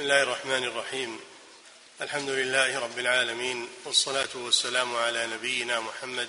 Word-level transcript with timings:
بسم 0.00 0.08
الله 0.08 0.22
الرحمن 0.22 0.64
الرحيم. 0.64 1.20
الحمد 2.00 2.28
لله 2.28 2.78
رب 2.78 2.98
العالمين 2.98 3.68
والصلاة 3.84 4.28
والسلام 4.34 4.96
على 4.96 5.26
نبينا 5.26 5.80
محمد 5.80 6.28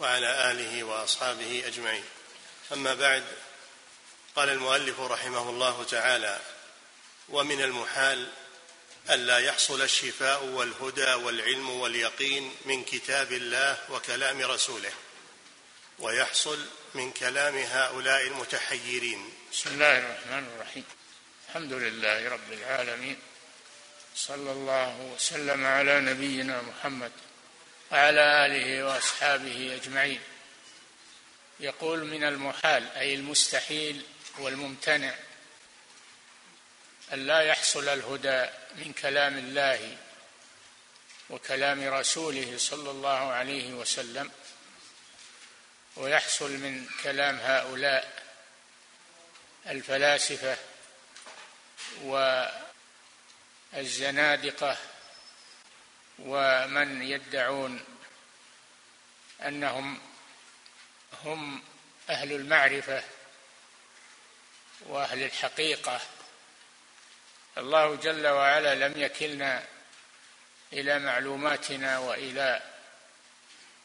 وعلى 0.00 0.50
آله 0.50 0.84
وأصحابه 0.84 1.62
أجمعين. 1.66 2.04
أما 2.72 2.94
بعد 2.94 3.24
قال 4.36 4.48
المؤلف 4.48 5.00
رحمه 5.00 5.50
الله 5.50 5.84
تعالى 5.84 6.40
ومن 7.28 7.62
المحال 7.62 8.28
الا 9.10 9.38
يحصل 9.38 9.82
الشفاء 9.82 10.44
والهدى 10.44 11.14
والعلم 11.14 11.70
واليقين 11.70 12.54
من 12.64 12.84
كتاب 12.84 13.32
الله 13.32 13.78
وكلام 13.90 14.40
رسوله 14.42 14.92
ويحصل 15.98 16.58
من 16.94 17.12
كلام 17.12 17.56
هؤلاء 17.56 18.26
المتحيرين. 18.26 19.32
بسم 19.52 19.70
الله 19.70 19.98
الرحمن 19.98 20.46
الرحيم. 20.56 20.84
الحمد 21.52 21.72
لله 21.72 22.28
رب 22.28 22.52
العالمين. 22.52 23.16
صلى 24.14 24.52
الله 24.52 25.00
وسلم 25.00 25.66
على 25.66 26.00
نبينا 26.00 26.62
محمد 26.62 27.12
وعلى 27.90 28.46
آله 28.46 28.84
وأصحابه 28.84 29.78
أجمعين. 29.82 30.20
يقول 31.60 32.04
من 32.04 32.24
المحال 32.24 32.90
أي 32.96 33.14
المستحيل 33.14 34.06
والممتنع 34.38 35.14
أن 37.12 37.26
لا 37.26 37.40
يحصل 37.40 37.88
الهدى 37.88 38.50
من 38.76 38.92
كلام 38.92 39.38
الله 39.38 39.96
وكلام 41.30 41.88
رسوله 41.88 42.58
صلى 42.58 42.90
الله 42.90 43.32
عليه 43.32 43.72
وسلم 43.72 44.30
ويحصل 45.96 46.50
من 46.50 46.86
كلام 47.02 47.36
هؤلاء 47.36 48.22
الفلاسفة 49.66 50.71
والزنادقة 53.72 54.76
ومن 56.18 57.02
يدعون 57.02 57.84
أنهم 59.46 60.00
هم 61.24 61.62
أهل 62.10 62.32
المعرفة 62.32 63.02
وأهل 64.80 65.22
الحقيقة. 65.22 66.00
الله 67.58 67.94
جل 67.96 68.26
وعلا 68.26 68.88
لم 68.88 69.02
يكلنا 69.02 69.64
إلى 70.72 70.98
معلوماتنا 70.98 71.98
وإلى 71.98 72.62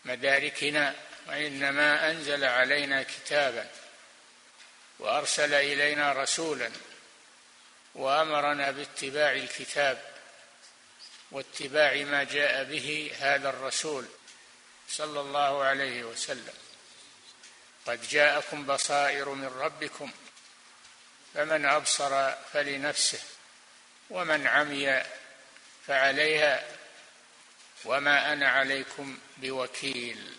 مداركنا 0.05 0.95
وإنما 1.27 2.11
أنزل 2.11 2.43
علينا 2.45 3.03
كتابا 3.03 3.69
وأرسل 4.99 5.53
إلينا 5.53 6.13
رسولا. 6.13 6.71
وأمرنا 7.97 8.71
باتباع 8.71 9.31
الكتاب 9.31 10.01
واتباع 11.31 12.03
ما 12.03 12.23
جاء 12.23 12.63
به 12.63 13.11
هذا 13.19 13.49
الرسول 13.49 14.05
صلى 14.89 15.19
الله 15.19 15.63
عليه 15.63 16.03
وسلم. 16.03 16.53
قد 17.85 18.01
جاءكم 18.09 18.65
بصائر 18.65 19.29
من 19.29 19.47
ربكم 19.47 20.11
فمن 21.33 21.65
أبصر 21.65 22.31
فلنفسه 22.53 23.19
ومن 24.09 24.47
عمي 24.47 25.03
فعليها 25.87 26.65
وما 27.85 28.33
أنا 28.33 28.49
عليكم 28.49 29.17
بوكيل. 29.37 30.37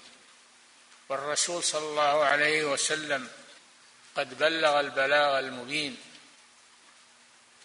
والرسول 1.09 1.65
صلى 1.65 1.89
الله 1.89 2.25
عليه 2.25 2.65
وسلم 2.65 3.31
قد 4.17 4.39
بلغ 4.39 4.81
البلاغ 4.81 5.39
المبين 5.39 5.97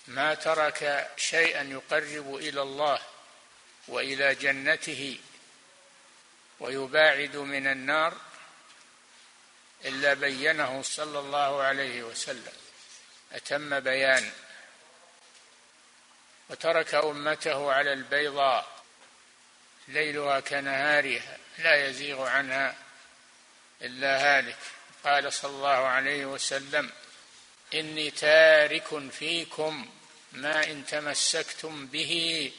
ما 0.07 0.33
ترك 0.33 1.11
شيئا 1.17 1.63
يقرب 1.63 2.35
إلى 2.35 2.61
الله 2.61 2.99
وإلى 3.87 4.35
جنته 4.35 5.19
ويباعد 6.59 7.35
من 7.35 7.67
النار 7.67 8.17
إلا 9.85 10.13
بينه 10.13 10.81
صلى 10.81 11.19
الله 11.19 11.61
عليه 11.63 12.03
وسلم. 12.03 12.53
أتم 13.31 13.79
بيان. 13.79 14.31
وترك 16.49 16.95
أمته 16.95 17.73
على 17.73 17.93
البيضاء 17.93 18.83
ليلها 19.87 20.39
كنهارها 20.39 21.37
لا 21.57 21.87
يزيغ 21.87 22.27
عنها 22.27 22.75
إلا 23.81 24.37
هالك. 24.37 24.57
قال 25.03 25.33
صلى 25.33 25.51
الله 25.51 25.87
عليه 25.87 26.25
وسلم 26.25 26.91
إني 27.73 28.11
تارك 28.11 29.09
فيكم 29.11 29.89
ما 30.31 30.63
إن 30.63 30.85
تمسكتم 30.85 31.87
به 31.87 32.51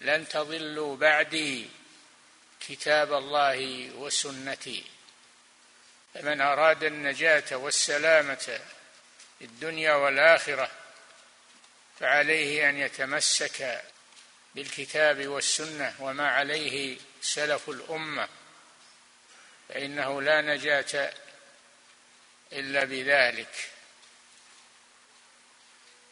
لن 0.00 0.28
تضلوا 0.28 0.96
بعدي 0.96 1.68
كتاب 2.68 3.12
الله 3.12 3.90
وسنتي. 3.90 4.84
فمن 6.14 6.40
أراد 6.40 6.84
النجاة 6.84 7.56
والسلامة 7.56 8.60
في 9.38 9.44
الدنيا 9.44 9.94
والآخرة 9.94 10.70
فعليه 12.00 12.68
أن 12.68 12.76
يتمسك 12.78 13.82
بالكتاب 14.54 15.26
والسنة 15.28 15.94
وما 16.00 16.28
عليه 16.28 16.96
سلف 17.22 17.70
الأمة 17.70 18.28
فإنه 19.68 20.22
لا 20.22 20.40
نجاة 20.40 21.12
إلا 22.52 22.84
بذلك. 22.84 23.71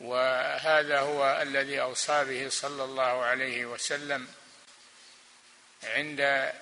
وهذا 0.01 1.01
هو 1.01 1.39
الذي 1.43 1.81
أوصى 1.81 2.25
به 2.25 2.49
صلى 2.49 2.85
الله 2.85 3.25
عليه 3.25 3.67
وسلم 3.67 4.29
عند 5.85 6.53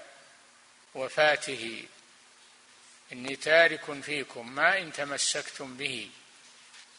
وفاته. 0.94 1.84
إني 3.12 3.36
تارك 3.36 4.00
فيكم 4.00 4.54
ما 4.54 4.78
إن 4.78 4.92
تمسكتم 4.92 5.76
به. 5.76 6.10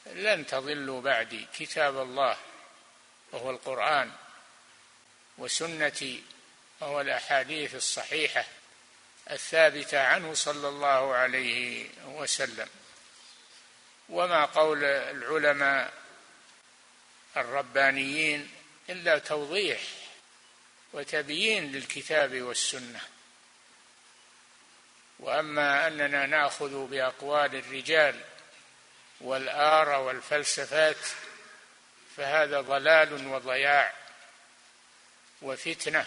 لن 0.06 0.46
تضلوا 0.46 1.02
بعدي. 1.02 1.48
كتاب 1.58 2.02
الله 2.02 2.38
وهو 3.32 3.52
القرآن 3.52 4.12
وسنتي 5.38 6.24
وهو 6.80 7.02
الأحاديث 7.02 7.76
الصحيحة 7.76 8.46
الثابتة 9.32 10.02
عنه 10.02 10.34
صلى 10.34 10.68
الله 10.68 11.16
عليه 11.16 11.90
وسلم. 12.06 12.68
وما 14.10 14.46
قول 14.46 14.84
العلماء 14.84 15.99
الربانيين 17.42 18.52
إلا 18.90 19.20
توضيح 19.20 19.82
وتبيين 20.94 21.72
للكتاب 21.72 22.42
والسنة. 22.42 23.02
وأما 25.20 25.88
أننا 25.88 26.26
نأخذ 26.26 26.88
بأقوال 26.88 27.56
الرجال 27.56 28.22
والآرى 29.22 29.96
والفلسفات 29.96 30.98
فهذا 32.18 32.62
ضلال 32.62 33.28
وضياع 33.28 33.94
وفتنة. 35.42 36.06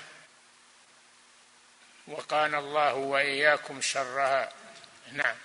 وقانا 2.07 2.59
الله 2.59 2.95
وإياكم 2.95 3.81
شرها. 3.81 4.53
نعم. 5.13 5.37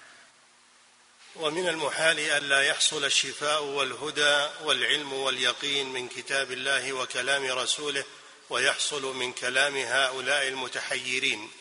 ومن 1.39 1.69
المحال 1.69 2.19
ألا 2.19 2.61
يحصل 2.61 3.05
الشفاء 3.05 3.63
والهدى 3.63 4.47
والعلم 4.63 5.13
واليقين 5.13 5.87
من 5.87 6.07
كتاب 6.07 6.51
الله 6.51 6.93
وكلام 6.93 7.45
رسوله 7.45 8.05
ويحصل 8.49 9.15
من 9.15 9.33
كلام 9.33 9.77
هؤلاء 9.77 10.47
المتحيرين. 10.47 11.51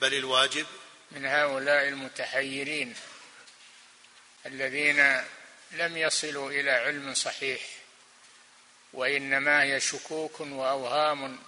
بل 0.00 0.14
الواجب 0.14 0.66
من 1.10 1.26
هؤلاء 1.26 1.88
المتحيرين 1.88 2.94
الذين 4.46 5.22
لم 5.72 5.96
يصلوا 5.96 6.50
إلى 6.50 6.70
علم 6.70 7.14
صحيح 7.14 7.60
وإنما 8.92 9.62
هي 9.62 9.80
شكوك 9.80 10.40
وأوهام 10.40 11.38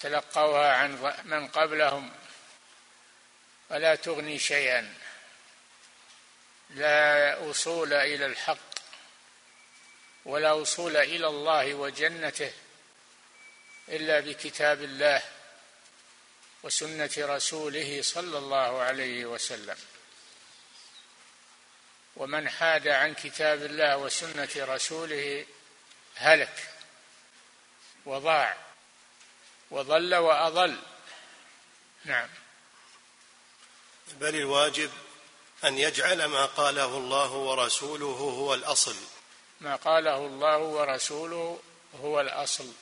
تلقوها 0.00 0.72
عن 0.72 1.14
من 1.24 1.48
قبلهم 1.48 2.12
ولا 3.70 3.94
تغني 3.94 4.38
شيئا. 4.38 5.05
لا 6.70 7.50
أصول 7.50 7.92
إلى 7.92 8.26
الحق 8.26 8.76
ولا 10.24 10.62
أصول 10.62 10.96
إلى 10.96 11.26
الله 11.26 11.74
وجنته 11.74 12.52
إلا 13.88 14.20
بكتاب 14.20 14.82
الله 14.82 15.22
وسنة 16.62 17.10
رسوله 17.18 18.02
صلى 18.02 18.38
الله 18.38 18.82
عليه 18.82 19.24
وسلم. 19.26 19.76
ومن 22.16 22.48
حاد 22.48 22.88
عن 22.88 23.14
كتاب 23.14 23.62
الله 23.62 23.96
وسنة 23.96 24.48
رسوله 24.56 25.46
هلك 26.16 26.70
وضاع 28.04 28.56
وضل 29.70 30.14
وأضل. 30.14 30.78
نعم. 32.04 32.28
بل 34.20 34.34
الواجب 34.36 35.05
أن 35.64 35.78
يجعل 35.78 36.24
ما 36.24 36.46
قاله 36.46 36.84
الله 36.84 37.32
ورسوله 37.32 38.06
هو 38.06 38.54
الأصل. 38.54 38.96
ما 39.60 39.76
قاله 39.76 40.16
الله 40.16 40.58
ورسوله 40.58 41.60
هو 42.00 42.20
الأصل. 42.20 42.72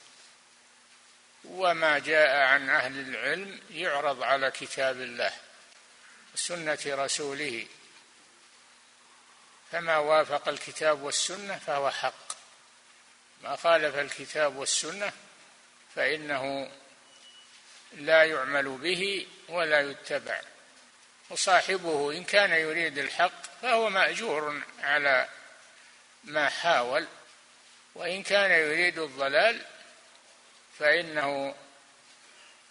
وما 1.44 1.98
جاء 1.98 2.36
عن 2.36 2.70
أهل 2.70 3.00
العلم 3.00 3.60
يعرض 3.70 4.22
على 4.22 4.50
كتاب 4.50 4.96
الله 5.00 5.32
وسنة 6.34 6.78
رسوله. 6.86 7.66
فما 9.72 9.98
وافق 9.98 10.48
الكتاب 10.48 11.02
والسنة 11.02 11.58
فهو 11.58 11.90
حق. 11.90 12.34
ما 13.42 13.56
خالف 13.56 13.96
الكتاب 13.96 14.56
والسنة 14.56 15.12
فإنه 15.94 16.70
لا 17.92 18.24
يعمل 18.24 18.68
به 18.68 19.26
ولا 19.48 19.80
يتبع. 19.80 20.53
وصاحبه 21.30 22.12
إن 22.12 22.24
كان 22.24 22.50
يريد 22.50 22.98
الحق 22.98 23.60
فهو 23.62 23.90
مأجور 23.90 24.62
على 24.80 25.28
ما 26.24 26.48
حاول 26.48 27.06
وإن 27.94 28.22
كان 28.22 28.50
يريد 28.50 28.98
الضلال 28.98 29.64
فإنه 30.78 31.54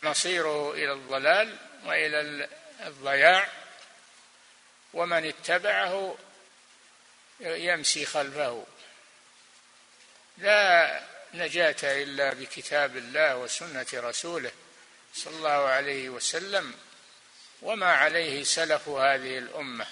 مصيره 0.03 0.73
إلى 0.73 0.93
الضلال 0.93 1.57
وإلى 1.85 2.49
الضياع 2.79 3.49
ومن 4.93 5.25
اتبعه 5.25 6.17
يمشي 7.39 8.05
خلفه. 8.05 8.65
لا 10.37 11.03
نجاة 11.33 11.75
إلا 11.83 12.33
بكتاب 12.33 12.97
الله 12.97 13.37
وسنة 13.37 13.85
رسوله 13.93 14.51
صلى 15.13 15.35
الله 15.35 15.67
عليه 15.69 16.09
وسلم. 16.09 16.73
وما 17.63 17.91
عليه 17.91 18.43
سلف 18.43 18.89
هذه 18.89 19.37
الأمة 19.37 19.85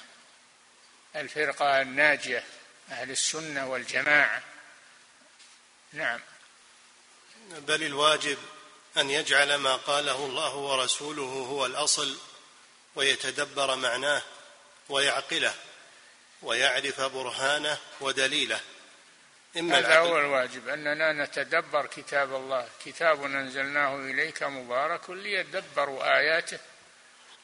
الفرقة 1.15 1.81
الناجية 1.81 2.43
أهل 2.91 3.11
السنة 3.11 3.67
والجماعة. 3.69 4.41
نعم. 5.93 6.19
بل 7.49 7.83
الواجب 7.83 8.37
أن 8.97 9.09
يجعل 9.09 9.55
ما 9.55 9.75
قاله 9.75 10.25
الله 10.25 10.55
ورسوله 10.55 11.23
هو 11.23 11.65
الأصل 11.65 12.17
ويتدبر 12.95 13.75
معناه 13.75 14.21
ويعقله 14.89 15.53
ويعرف 16.41 17.01
برهانه 17.01 17.77
ودليله. 18.01 18.59
إما 19.57 19.79
هذا 19.79 19.99
هو 19.99 20.19
الواجب 20.19 20.67
أننا 20.67 21.25
نتدبر 21.25 21.85
كتاب 21.85 22.35
الله. 22.35 22.67
كتاب 22.85 23.23
أنزلناه 23.23 23.95
إليك 23.95 24.43
مبارك 24.43 25.09
ليدبروا 25.09 26.17
آياته 26.17 26.59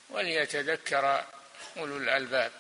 وليتذكر 0.10 1.26
أولو 1.78 1.98
الألباب 1.98 2.52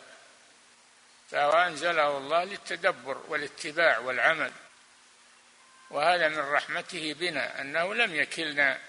فهو 1.31 1.51
أنزله 1.51 2.17
الله 2.17 2.43
للتدبر 2.43 3.17
والاتباع 3.27 3.97
والعمل 3.97 4.51
وهذا 5.89 6.27
من 6.27 6.39
رحمته 6.39 7.13
بنا 7.13 7.61
أنه 7.61 7.93
لم 7.93 8.15
يكلنا 8.15 8.79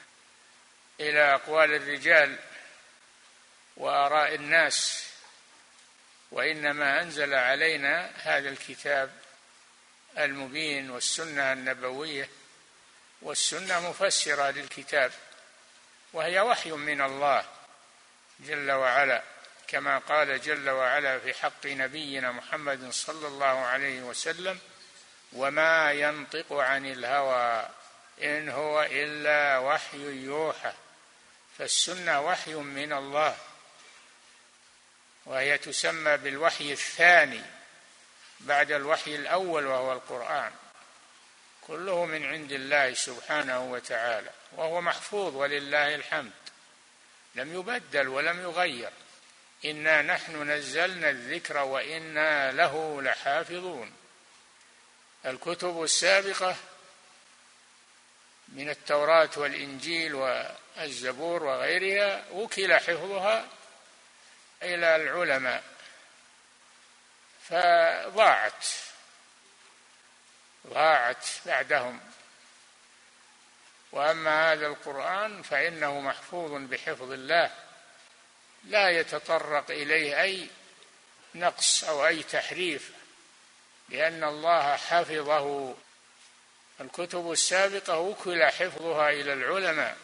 إلى 1.01 1.35
أقوال 1.35 1.75
الرجال 1.75 2.39
وآراء 3.77 4.35
الناس 4.35 5.09
وإنما 6.31 7.03
أنزل 7.03 7.35
علينا 7.35 8.11
هذا 8.23 8.49
الكتاب 8.49 9.11
المبين 10.19 10.91
والسنة 10.91 11.53
النبوية 11.53 12.29
والسنة 13.23 13.91
مفسرة 13.91 14.51
للكتاب 14.51 15.13
وهي 16.13 16.41
وحي 16.41 16.71
من 16.71 17.01
الله. 17.01 17.45
جل 18.41 18.71
وعلا 18.71 19.23
كما 19.69 19.99
قال 19.99 20.41
جل 20.41 20.71
وعلا 20.71 21.19
في 21.19 21.35
حق 21.35 21.67
نبينا 21.67 22.33
محمد 22.33 22.91
صلى 22.91 23.29
الله 23.29 23.47
عليه 23.47 24.01
وسلم 24.01 24.59
وما 25.33 25.93
ينطق 25.93 26.53
عن 26.53 26.87
الهوى 26.87 27.69
إن 28.23 28.49
هو 28.49 28.83
إلا 28.83 29.59
وحي 29.59 30.25
يوحى 30.25 30.73
فالسنة 31.59 32.21
وحي 32.21 32.55
من 32.55 32.93
الله 32.93 33.37
وهي 35.27 35.59
تسمى 35.59 36.17
بالوحي 36.17 36.73
الثاني 36.73 37.43
بعد 38.41 38.73
الوحي 38.73 39.17
الأول 39.17 39.67
وهو 39.67 39.93
القرآن 39.93 40.53
كله 41.67 42.05
من 42.05 42.27
عند 42.27 42.53
الله 42.53 42.95
سبحانه 42.95 43.61
وتعالى 43.65 44.31
وهو 44.53 44.81
محفوظ 44.81 45.35
ولله 45.37 45.95
الحمد. 45.95 46.33
لم 47.35 47.55
يبدل 47.55 48.09
ولم 48.09 48.41
يغير. 48.43 48.91
إنا 49.65 50.03
نحن 50.03 50.51
نزلنا 50.51 51.11
الذكر 51.11 51.59
وإنا 51.59 52.53
له 52.53 53.03
لحافظون. 53.03 53.93
الكتب 55.27 55.83
السابقة 55.83 56.57
من 58.49 58.71
التوراة 58.71 59.31
والإنجيل 59.37 60.15
والزبور 60.15 61.43
وغيرها 61.43 62.25
وكل 62.33 62.75
حفظها 62.75 63.49
إلى 64.63 64.97
العلماء. 64.97 65.65
فضاعت 67.49 68.67
ضاعت 70.67 71.27
بعدهم. 71.47 72.01
وأما 73.93 74.53
هذا 74.53 74.67
القرآن 74.67 75.43
فإنه 75.43 76.01
محفوظ 76.01 76.53
بحفظ 76.53 77.13
الله 77.13 77.51
لا 78.65 78.91
يتطرق 78.91 79.71
إليه 79.71 80.23
أي 80.23 80.49
نقص 81.35 81.85
أو 81.85 82.07
أي 82.07 82.23
تحريف 82.23 82.91
لأن 83.89 84.25
الله 84.25 84.77
حفظه. 84.77 85.75
الكتب 86.81 87.33
السابقة 87.33 87.99
وكل 87.99 88.45
حفظها 88.45 89.11
إلى 89.11 89.33
العلماء 89.33 89.97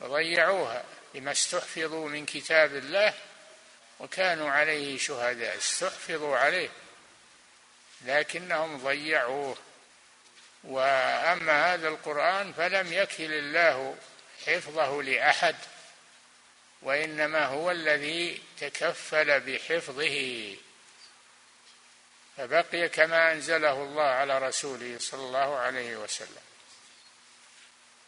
فضيعوها 0.00 0.84
بما 1.14 1.32
استحفظوا 1.32 2.08
من 2.08 2.26
كتاب 2.26 2.74
الله 2.76 3.14
وكانوا 4.00 4.50
عليه 4.50 4.98
شهداء 4.98 5.56
استحفظوا 5.56 6.36
عليه 6.36 6.70
لكنهم 8.04 8.78
ضيعوه. 8.78 9.56
وأما 10.64 11.74
هذا 11.74 11.88
القرآن 11.88 12.52
فلم 12.52 12.92
يكل 12.92 13.32
الله 13.32 13.96
حفظه 14.46 15.02
لأحد 15.02 15.56
وإنما 16.82 17.46
هو 17.46 17.70
الذي 17.70 18.42
تكفل 18.60 19.40
بحفظه. 19.40 20.56
فبقي 22.36 22.88
كما 22.88 23.32
أنزله 23.32 23.72
الله 23.72 24.02
على 24.04 24.38
رسوله 24.38 24.96
صلى 24.98 25.20
الله 25.20 25.56
عليه 25.58 25.96
وسلم. 25.96 26.42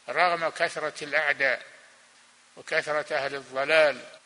رغم 0.09 0.49
كثرة 0.49 1.05
الأعداء 1.05 1.63
وكثرة 2.57 3.17
أهل 3.17 3.35
الضلال 3.35 4.19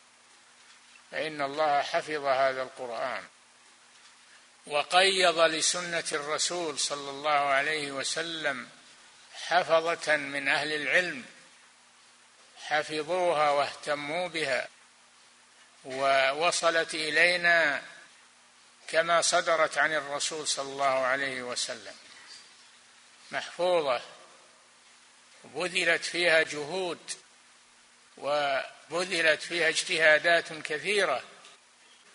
فإن 1.11 1.41
الله 1.41 1.81
حفظ 1.81 2.25
هذا 2.25 2.61
القرآن. 2.63 3.23
وقيض 4.67 5.39
لسنة 5.39 6.03
الرسول 6.11 6.79
صلى 6.79 7.09
الله 7.09 7.31
عليه 7.31 7.91
وسلم 7.91 8.69
حفظة 9.33 10.15
من 10.15 10.47
أهل 10.47 10.73
العلم 10.73 11.25
حفظوها 12.57 13.49
واهتموا 13.49 14.27
بها 14.27 14.67
ووصلت 15.85 16.93
إلينا 16.93 17.81
كما 18.87 19.21
صدرت 19.21 19.77
عن 19.77 19.93
الرسول 19.93 20.47
صلى 20.47 20.71
الله 20.71 20.85
عليه 20.85 21.41
وسلم. 21.41 21.95
محفوظة 23.31 24.01
بذلت 25.43 26.05
فيها 26.05 26.41
جهود 26.41 27.11
وبذلت 28.17 29.41
فيها 29.41 29.69
اجتهادات 29.69 30.53
كثيرة 30.53 31.23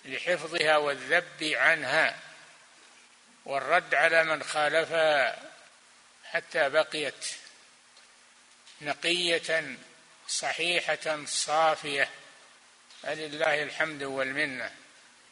لحفظها 0.04 0.76
والذب 0.76 1.42
عنها. 1.42 2.31
والرد 3.44 3.94
على 3.94 4.24
من 4.24 4.42
خالفها 4.42 5.42
حتى 6.24 6.68
بقيت 6.68 7.26
نقية 8.80 9.76
صحيحة 10.28 11.24
صافية. 11.24 12.10
فلله 13.02 13.62
الحمد 13.62 14.02
والمنة. 14.02 14.70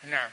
نعم. 0.03 0.31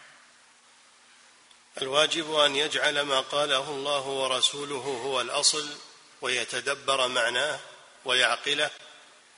الواجب 1.82 2.36
أن 2.36 2.56
يجعل 2.56 3.02
ما 3.02 3.20
قاله 3.20 3.70
الله 3.70 4.02
ورسوله 4.02 5.02
هو 5.04 5.22
الأصل 5.22 5.78
ويتدبر 6.22 7.08
معناه 7.08 7.60
ويعقله 8.06 8.70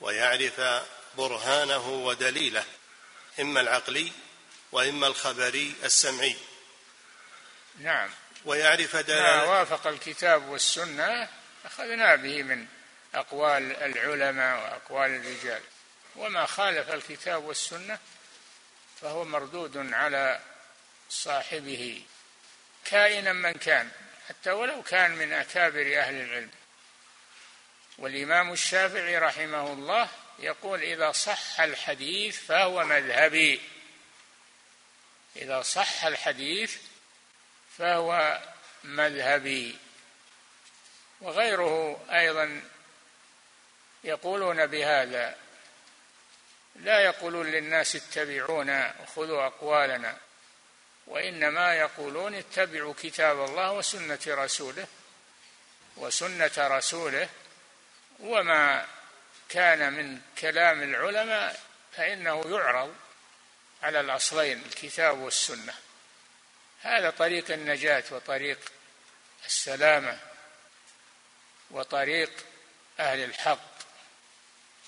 ويعرف 0.00 0.60
برهانه 1.16 1.88
ودليله 1.88 2.64
إما 3.40 3.60
العقلي 3.60 4.12
وإما 4.72 5.06
الخبري 5.06 5.74
السمعي. 5.84 6.36
نعم. 7.78 8.10
ويعرف 8.44 8.96
دلالة 8.96 9.36
ما 9.36 9.42
وافق 9.42 9.86
الكتاب 9.86 10.48
والسنة 10.48 11.28
أخذنا 11.64 12.16
به 12.16 12.42
من 12.42 12.66
أقوال 13.14 13.76
العلماء 13.76 14.58
وأقوال 14.62 15.10
الرجال. 15.10 15.62
وما 16.16 16.46
خالف 16.46 16.90
الكتاب 16.90 17.44
والسنة 17.44 17.98
فهو 19.00 19.24
مردود 19.24 19.92
على 19.92 20.40
صاحبه 21.10 22.02
كائنا 22.84 23.32
من 23.32 23.52
كان 23.52 23.90
حتى 24.28 24.50
ولو 24.50 24.82
كان 24.82 25.10
من 25.10 25.32
أكابر 25.32 25.98
أهل 25.98 26.14
العلم. 26.14 26.50
والإمام 27.98 28.52
الشافعي 28.52 29.18
رحمه 29.18 29.72
الله 29.72 30.08
يقول 30.38 30.82
إذا 30.82 31.12
صح 31.12 31.60
الحديث 31.60 32.38
فهو 32.38 32.84
مذهبي. 32.84 33.60
إذا 35.36 35.62
صح 35.62 36.04
الحديث 36.04 36.76
فهو 37.80 38.40
مذهبي. 38.84 39.78
وغيره 41.20 42.04
أيضا 42.10 42.62
يقولون 44.04 44.66
بهذا. 44.66 45.36
لا 46.76 47.00
يقولون 47.00 47.46
للناس 47.46 47.96
اتبعونا 47.96 48.94
وخذوا 49.02 49.46
أقوالنا. 49.46 50.16
وإنما 51.06 51.74
يقولون 51.74 52.34
اتبعوا 52.34 52.94
كتاب 53.02 53.44
الله 53.44 53.72
وسنة 53.72 54.20
رسوله 54.26 54.86
وسنة 55.96 56.52
رسوله. 56.58 57.28
وما 58.18 58.86
كان 59.48 59.92
من 59.92 60.20
كلام 60.38 60.82
العلماء 60.82 61.60
فإنه 61.92 62.58
يعرض 62.58 62.94
على 63.82 64.00
الأصلين 64.00 64.62
الكتاب 64.66 65.18
والسنة. 65.18 65.74
هذا 66.82 67.10
طريق 67.10 67.50
النجاة 67.50 68.04
وطريق 68.10 68.58
السلامة 69.46 70.18
وطريق 71.70 72.30
أهل 73.00 73.24
الحق. 73.24 73.70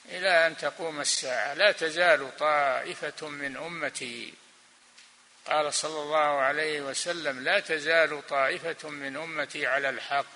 إلى 0.06 0.46
أن 0.46 0.56
تقوم 0.56 1.00
الساعة 1.00 1.54
لا 1.54 1.72
تزال 1.72 2.36
طائفة 2.36 3.28
من 3.28 3.56
أمتي 3.56 4.34
قال 5.46 5.74
صلى 5.74 6.02
الله 6.02 6.40
عليه 6.40 6.80
وسلم 6.80 7.44
لا 7.44 7.60
تزال 7.60 8.26
طائفة 8.26 8.88
من 8.88 9.16
أمتي 9.16 9.66
على 9.66 9.88
الحق 9.88 10.26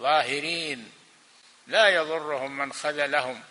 ظاهرين 0.00 0.92
لا 1.66 1.88
يضرهم 1.88 2.56
من 2.56 2.72
خذلهم 2.72 3.42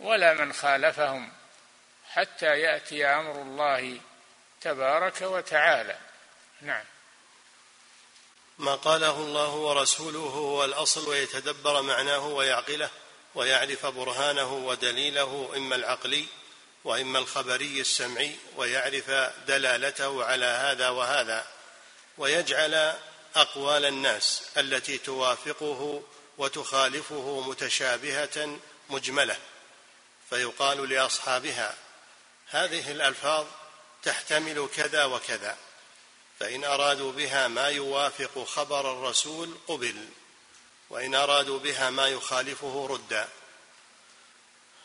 ولا 0.00 0.34
من 0.34 0.52
خالفهم 0.52 1.32
حتى 2.10 2.60
يأتي 2.60 3.06
أمر 3.06 3.42
الله 3.42 4.00
تبارك 4.60 5.22
وتعالى. 5.22 5.98
نعم. 6.64 6.84
ما 8.58 8.74
قاله 8.74 9.16
الله 9.16 9.50
ورسوله 9.54 10.18
هو 10.18 10.64
الأصل 10.64 11.08
ويتدبر 11.08 11.82
معناه 11.82 12.26
ويعقله 12.26 12.90
ويعرف 13.34 13.86
برهانه 13.86 14.52
ودليله 14.54 15.52
إما 15.56 15.76
العقلي 15.76 16.26
وإما 16.84 17.18
الخبري 17.18 17.80
السمعي 17.80 18.36
ويعرف 18.56 19.10
دلالته 19.46 20.24
على 20.24 20.44
هذا 20.44 20.88
وهذا 20.88 21.46
ويجعل 22.18 22.94
أقوال 23.36 23.84
الناس 23.84 24.42
التي 24.56 24.98
توافقه 24.98 26.02
وتخالفه 26.38 27.40
متشابهة 27.40 28.58
مجملة 28.90 29.36
فيقال 30.30 30.90
لأصحابها 30.90 31.74
هذه 32.48 32.90
الألفاظ 32.90 33.46
تحتمل 34.02 34.68
كذا 34.76 35.04
وكذا. 35.04 35.56
فإن 36.44 36.64
أرادوا 36.64 37.12
بها 37.12 37.48
ما 37.48 37.68
يوافق 37.68 38.44
خبر 38.44 38.92
الرسول 38.92 39.58
قبل 39.66 40.08
وإن 40.90 41.14
أرادوا 41.14 41.58
بها 41.58 41.90
ما 41.90 42.08
يخالفه 42.08 42.86
رد. 42.90 43.28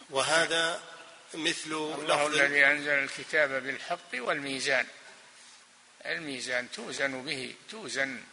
وهذا 0.10 0.84
مثل 1.34 1.72
الله 1.72 2.28
الذي 2.28 2.66
أنزل 2.66 2.90
الكتاب 2.90 3.64
بالحق 3.64 4.14
والميزان. 4.14 4.88
الميزان 6.06 6.72
توزن 6.72 7.24
به 7.24 7.56
توزن 7.70 8.24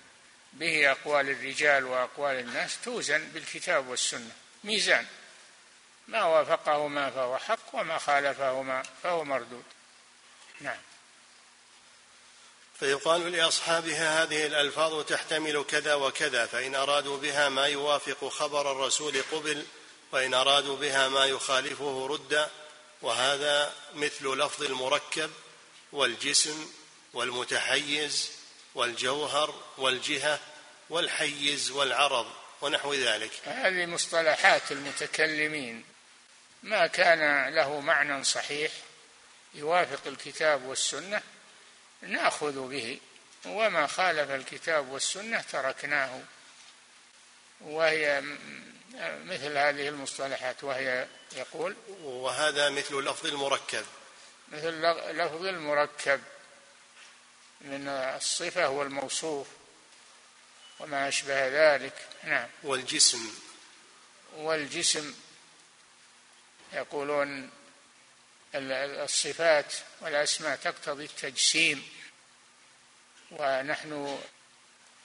به 0.52 0.90
أقوال 0.90 1.30
الرجال 1.30 1.84
وأقوال 1.84 2.36
الناس 2.36 2.78
توزن 2.84 3.28
بالكتاب 3.28 3.88
والسنة. 3.88 4.36
ميزان. 4.64 5.06
ما 6.08 6.24
وافقهما 6.24 7.10
فهو 7.10 7.38
حق 7.38 7.74
وما 7.74 7.98
خالفهما 7.98 8.82
فهو 9.02 9.24
مردود. 9.24 9.64
نعم. 10.60 10.78
فيقال 12.80 13.32
لأصحابها 13.32 14.22
هذه 14.22 14.46
الألفاظ 14.46 15.04
تحتمل 15.04 15.64
كذا 15.64 15.94
وكذا 15.94 16.46
فإن 16.46 16.74
أرادوا 16.74 17.16
بها 17.18 17.48
ما 17.48 17.66
يوافق 17.66 18.28
خبر 18.28 18.72
الرسول 18.72 19.22
قبل 19.32 19.64
وإن 20.12 20.34
أرادوا 20.34 20.76
بها 20.76 21.08
ما 21.08 21.24
يخالفه 21.24 22.06
رد 22.06 22.48
وهذا 23.02 23.72
مثل 23.94 24.26
لفظ 24.26 24.62
المركب 24.62 25.30
والجسم 25.92 26.70
والمتحيز 27.12 28.30
والجوهر 28.74 29.62
والجهة 29.78 30.40
والحيز 30.90 31.70
والعرض 31.70 32.26
ونحو 32.60 32.94
ذلك. 32.94 33.30
هذه 33.44 33.86
مصطلحات 33.86 34.72
المتكلمين. 34.72 35.84
ما 36.62 36.86
كان 36.86 37.54
له 37.54 37.80
معنى 37.80 38.24
صحيح 38.24 38.72
يوافق 39.54 40.06
الكتاب 40.06 40.64
والسنة 40.64 41.22
نأخذ 42.02 42.68
به 42.68 43.00
وما 43.46 43.86
خالف 43.86 44.30
الكتاب 44.30 44.88
والسنة 44.88 45.40
تركناه. 45.40 46.20
وهي 47.60 48.22
مثل 49.24 49.58
هذه 49.58 49.88
المصطلحات 49.88 50.64
وهي 50.64 51.06
يقول 51.36 51.76
وهذا 52.02 52.70
مثل 52.70 52.94
لفظ 52.94 53.26
المركب. 53.26 53.84
مثل 54.48 54.82
لفظ 55.10 55.44
المركب 55.44 56.20
من 57.60 57.88
الصفة 57.88 58.68
والموصوف 58.68 59.46
وما 60.80 61.08
أشبه 61.08 61.48
ذلك. 61.48 62.08
نعم. 62.24 62.48
والجسم. 62.62 63.30
والجسم 64.36 65.14
يقولون 66.72 67.50
الصفات 68.56 69.74
والأسماء 70.00 70.56
تقتضي 70.56 71.04
التجسيم. 71.04 71.88
ونحن 73.30 74.20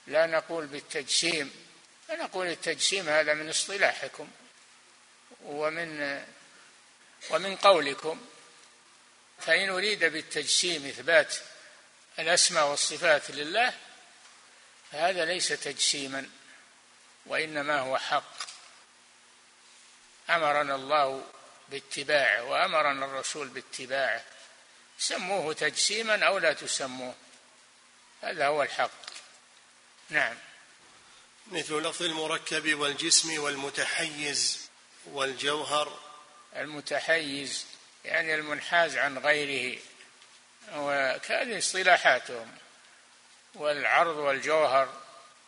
لا 0.06 0.26
نقول 0.26 0.66
بالتجسيم 0.66 1.52
فنقول 2.08 2.46
التجسيم 2.46 3.08
هذا 3.08 3.34
من 3.34 3.48
اصطلاحكم 3.48 4.28
ومن 5.42 6.22
ومن 7.30 7.56
قولكم. 7.56 8.26
فإن 9.38 9.70
أريد 9.70 10.04
بالتجسيم 10.04 10.86
إثبات 10.86 11.34
الأسماء 12.18 12.66
والصفات 12.66 13.30
لله 13.30 13.74
فهذا 14.92 15.24
ليس 15.24 15.48
تجسيما 15.48 16.30
وإنما 17.26 17.78
هو 17.78 17.98
حق. 17.98 18.52
أمرنا 20.30 20.74
الله 20.74 21.24
باتباعه 21.72 22.44
وأمرنا 22.44 23.06
الرسول 23.06 23.48
باتباعه. 23.48 24.24
سموه 24.98 25.52
تجسيما 25.52 26.26
أو 26.26 26.38
لا 26.38 26.52
تسموه. 26.52 27.14
هذا 28.22 28.46
هو 28.46 28.62
الحق. 28.62 28.90
نعم. 30.10 30.36
مثل 31.46 31.74
لفظ 31.74 32.02
المركب 32.02 32.74
والجسم 32.74 33.42
والمتحيز 33.42 34.68
والجوهر. 35.06 36.00
المتحيز 36.56 37.66
يعني 38.04 38.34
المنحاز 38.34 38.96
عن 38.96 39.18
غيره. 39.18 39.78
وكهذه 40.74 41.58
اصطلاحاتهم. 41.58 42.56
والعرض 43.54 44.16
والجوهر. 44.16 45.00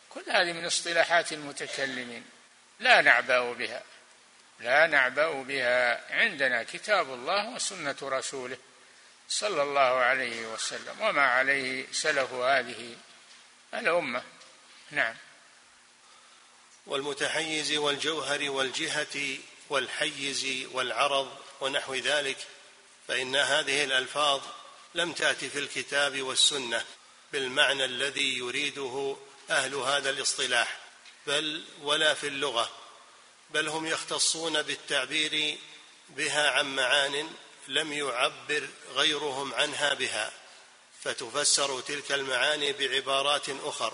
كل 0.09 0.23
هذه 0.27 0.53
من 0.53 0.65
اصطلاحات 0.65 1.33
المتكلمين. 1.33 2.25
لا 2.79 3.01
نعبأ 3.01 3.53
بها. 3.53 3.83
لا 4.59 4.87
نعبأ 4.87 5.31
بها. 5.31 6.13
عندنا 6.13 6.63
كتاب 6.63 7.13
الله 7.13 7.49
وسنة 7.49 7.95
رسوله 8.03 8.57
صلى 9.29 9.61
الله 9.61 9.81
عليه 9.81 10.47
وسلم. 10.47 11.01
وما 11.01 11.25
عليه 11.25 11.85
سلف 11.91 12.33
هذه 12.33 12.95
الأمة. 13.73 14.23
نعم. 14.91 15.15
والمتحيز 16.85 17.71
والجوهر 17.71 18.51
والجهة 18.51 19.37
والحيز 19.69 20.67
والعرض 20.71 21.37
ونحو 21.61 21.95
ذلك 21.95 22.37
فإن 23.07 23.35
هذه 23.35 23.83
الألفاظ 23.83 24.41
لم 24.95 25.13
تأت 25.13 25.45
في 25.45 25.59
الكتاب 25.59 26.21
والسنة 26.21 26.85
بالمعنى 27.33 27.85
الذي 27.85 28.37
يريده 28.37 29.17
أهل 29.49 29.75
هذا 29.75 30.09
الاصطلاح 30.09 30.77
بل 31.27 31.63
ولا 31.81 32.13
في 32.13 32.27
اللغة. 32.27 32.71
بل 33.49 33.67
هم 33.67 33.85
يختصون 33.85 34.61
بالتعبير 34.61 35.57
بها 36.09 36.51
عن 36.51 36.75
معان 36.75 37.33
لم 37.67 37.93
يعبر 37.93 38.69
غيرهم 38.93 39.53
عنها 39.53 39.93
بها 39.93 40.31
فتفسر 41.03 41.81
تلك 41.81 42.11
المعاني 42.11 42.73
بعبارات 42.73 43.49
أخر 43.49 43.93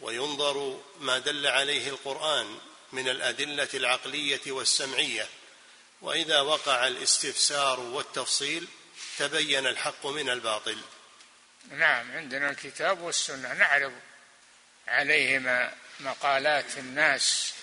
وينظر 0.00 0.80
ما 1.00 1.18
دل 1.18 1.46
عليه 1.46 1.88
القرآن 1.88 2.58
من 2.92 3.08
الأدلة 3.08 3.68
العقلية 3.74 4.40
والسمعية. 4.46 5.28
وإذا 6.02 6.40
وقع 6.40 6.86
الاستفسار 6.86 7.80
والتفصيل 7.80 8.68
تبين 9.18 9.66
الحق 9.66 10.06
من 10.06 10.30
الباطل. 10.30 10.78
نعم 11.70 12.12
عندنا 12.12 12.50
الكتاب 12.50 13.00
والسنة 13.00 13.52
نعرض 13.52 13.92
عليهما 14.88 15.74
مقالات 16.00 16.78
الناس 16.78 17.53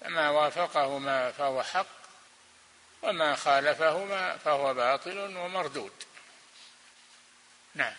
فما 0.00 0.30
وافقهما 0.30 1.32
فهو 1.32 1.62
حق 1.62 1.86
وما 3.02 3.36
خالفهما 3.36 4.36
فهو 4.36 4.74
باطل 4.74 5.18
ومردود. 5.18 5.92
نعم. 7.74 7.94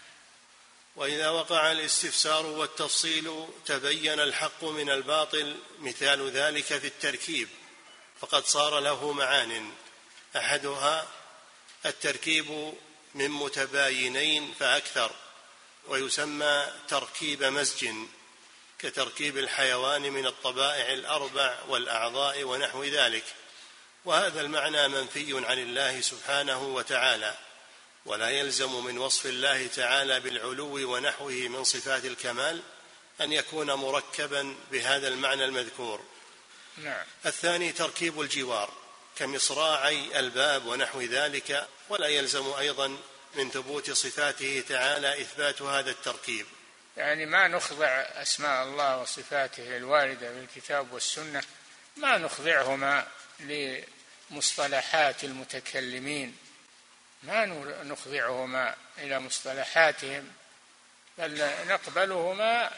وإذا 0.95 1.29
وقع 1.29 1.71
الاستفسار 1.71 2.45
والتفصيل 2.45 3.47
تبين 3.65 4.19
الحق 4.19 4.63
من 4.63 4.89
الباطل 4.89 5.57
مثال 5.79 6.31
ذلك 6.31 6.65
في 6.65 6.87
التركيب 6.87 7.49
فقد 8.21 8.45
صار 8.45 8.79
له 8.79 9.11
معان. 9.11 9.71
أحدها 10.35 11.07
التركيب 11.85 12.73
من 13.15 13.29
متباينين 13.29 14.53
فأكثر 14.59 15.11
ويسمى 15.87 16.67
تركيب 16.87 17.43
مزج 17.43 17.89
كتركيب 18.79 19.37
الحيوان 19.37 20.01
من 20.01 20.27
الطبائع 20.27 20.93
الأربع 20.93 21.57
والأعضاء 21.67 22.43
ونحو 22.43 22.83
ذلك. 22.83 23.23
وهذا 24.05 24.41
المعنى 24.41 24.87
منفي 24.87 25.45
عن 25.45 25.59
الله 25.59 26.01
سبحانه 26.01 26.67
وتعالى 26.67 27.37
ولا 28.05 28.29
يلزم 28.29 28.85
من 28.85 28.97
وصف 28.97 29.25
الله 29.25 29.67
تعالى 29.67 30.19
بالعلو 30.19 30.93
ونحوه 30.93 31.31
من 31.31 31.63
صفات 31.63 32.05
الكمال 32.05 32.61
أن 33.21 33.33
يكون 33.33 33.73
مركبا 33.73 34.55
بهذا 34.71 35.07
المعنى 35.07 35.45
المذكور. 35.45 36.03
نعم. 36.77 37.05
الثاني 37.25 37.71
تركيب 37.71 38.21
الجوار 38.21 38.73
كمصراعي 39.15 40.19
الباب 40.19 40.65
ونحو 40.65 41.01
ذلك 41.01 41.67
ولا 41.89 42.07
يلزم 42.07 42.53
أيضا 42.53 42.97
من 43.35 43.51
ثبوت 43.51 43.91
صفاته 43.91 44.63
تعالى 44.69 45.21
إثبات 45.21 45.61
هذا 45.61 45.91
التركيب. 45.91 46.45
يعني 46.97 47.25
ما 47.25 47.47
نخضع 47.47 47.87
أسماء 48.21 48.63
الله 48.63 48.97
وصفاته 48.97 49.77
الواردة 49.77 50.31
في 50.33 50.39
الكتاب 50.39 50.93
والسنة 50.93 51.43
ما 51.97 52.17
نخضعهما 52.17 53.07
لمصطلحات 53.39 55.23
المتكلمين. 55.23 56.37
ما 57.23 57.45
نخضعهما 57.83 58.75
إلى 58.97 59.19
مصطلحاتهم 59.19 60.31
بل 61.17 61.49
نقبلهما 61.67 62.71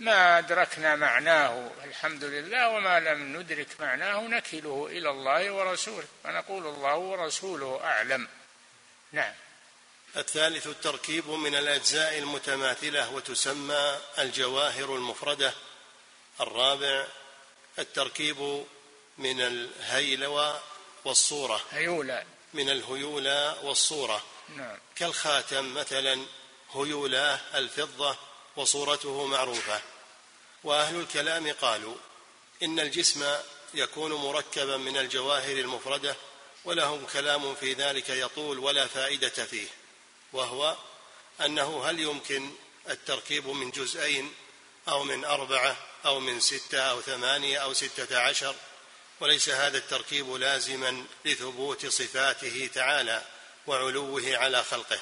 ما 0.00 0.38
أدركنا 0.38 0.96
معناه 0.96 1.70
الحمد 1.84 2.24
لله 2.24 2.68
وما 2.68 3.00
لم 3.00 3.36
ندرك 3.36 3.80
معناه 3.80 4.20
نكله 4.20 4.88
إلى 4.90 5.10
الله 5.10 5.50
ورسوله. 5.50 6.06
فنقول 6.24 6.66
الله 6.66 6.96
ورسوله 6.96 7.80
أعلم. 7.84 8.28
نعم. 9.12 9.34
الثالث 10.16 10.66
التركيب 10.66 11.28
من 11.28 11.54
الأجزاء 11.54 12.18
المتماثلة 12.18 13.12
وتسمى 13.14 13.98
الجواهر 14.18 14.94
المفردة. 14.94 15.54
الرابع 16.40 17.06
التركيب 17.78 18.64
من 19.18 19.40
الهيلوى 19.40 20.60
والصورة. 21.04 21.60
هيولا 21.70 22.24
من 22.54 22.70
الهيولى 22.70 23.56
والصورة. 23.62 24.24
نعم. 24.56 24.78
كالخاتم 24.96 25.74
مثلا 25.74 26.26
هيولاه 26.72 27.40
الفضة 27.54 28.16
وصورته 28.56 29.26
معروفة. 29.26 29.80
وأهل 30.64 31.00
الكلام 31.00 31.52
قالوا 31.52 31.94
إن 32.62 32.80
الجسم 32.80 33.36
يكون 33.74 34.12
مركبا 34.12 34.76
من 34.76 34.96
الجواهر 34.96 35.56
المفردة 35.56 36.16
ولهم 36.64 37.06
كلام 37.06 37.54
في 37.54 37.72
ذلك 37.72 38.10
يطول 38.10 38.58
ولا 38.58 38.86
فائدة 38.86 39.28
فيه. 39.28 39.68
وهو 40.32 40.76
أنه 41.44 41.84
هل 41.90 42.00
يمكن 42.00 42.50
التركيب 42.90 43.48
من 43.48 43.70
جزئين 43.70 44.34
أو 44.88 45.04
من 45.04 45.24
أربعة 45.24 45.76
أو 46.04 46.20
من 46.20 46.40
ستة 46.40 46.80
أو 46.80 47.00
ثمانية 47.00 47.58
أو 47.58 47.72
ستة 47.72 48.18
عشر؟ 48.18 48.54
وليس 49.20 49.48
هذا 49.48 49.78
التركيب 49.78 50.30
لازما 50.32 51.04
لثبوت 51.24 51.86
صفاته 51.86 52.70
تعالى 52.74 53.22
وعلوه 53.66 54.36
على 54.36 54.64
خلقه. 54.64 55.00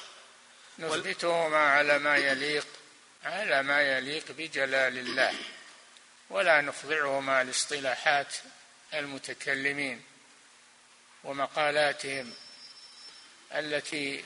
نثبتهما 0.79 1.57
على 1.57 1.99
ما 1.99 2.17
يليق 2.17 2.67
على 3.23 3.63
ما 3.63 3.81
يليق 3.81 4.31
بجلال 4.31 4.97
الله. 4.97 5.33
ولا 6.29 6.61
نخضعهما 6.61 7.43
لاصطلاحات 7.43 8.35
المتكلمين 8.93 10.03
ومقالاتهم 11.23 12.33
التي 13.51 14.23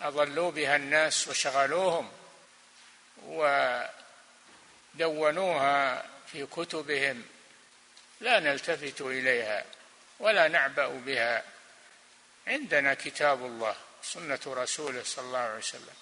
أضلوا 0.00 0.50
بها 0.50 0.76
الناس 0.76 1.28
وشغلوهم 1.28 2.12
ودونوها 4.94 6.06
في 6.32 6.46
كتبهم 6.46 7.24
لا 8.20 8.40
نلتفت 8.40 9.00
إليها 9.00 9.64
ولا 10.18 10.48
نعبأ 10.48 10.88
بها. 10.88 11.44
عندنا 12.46 12.94
كتاب 12.94 13.46
الله 13.46 13.76
سنة 14.02 14.40
رسوله 14.46 15.02
صلى 15.02 15.24
الله 15.24 15.38
عليه 15.38 15.58
وسلم. 15.58 15.94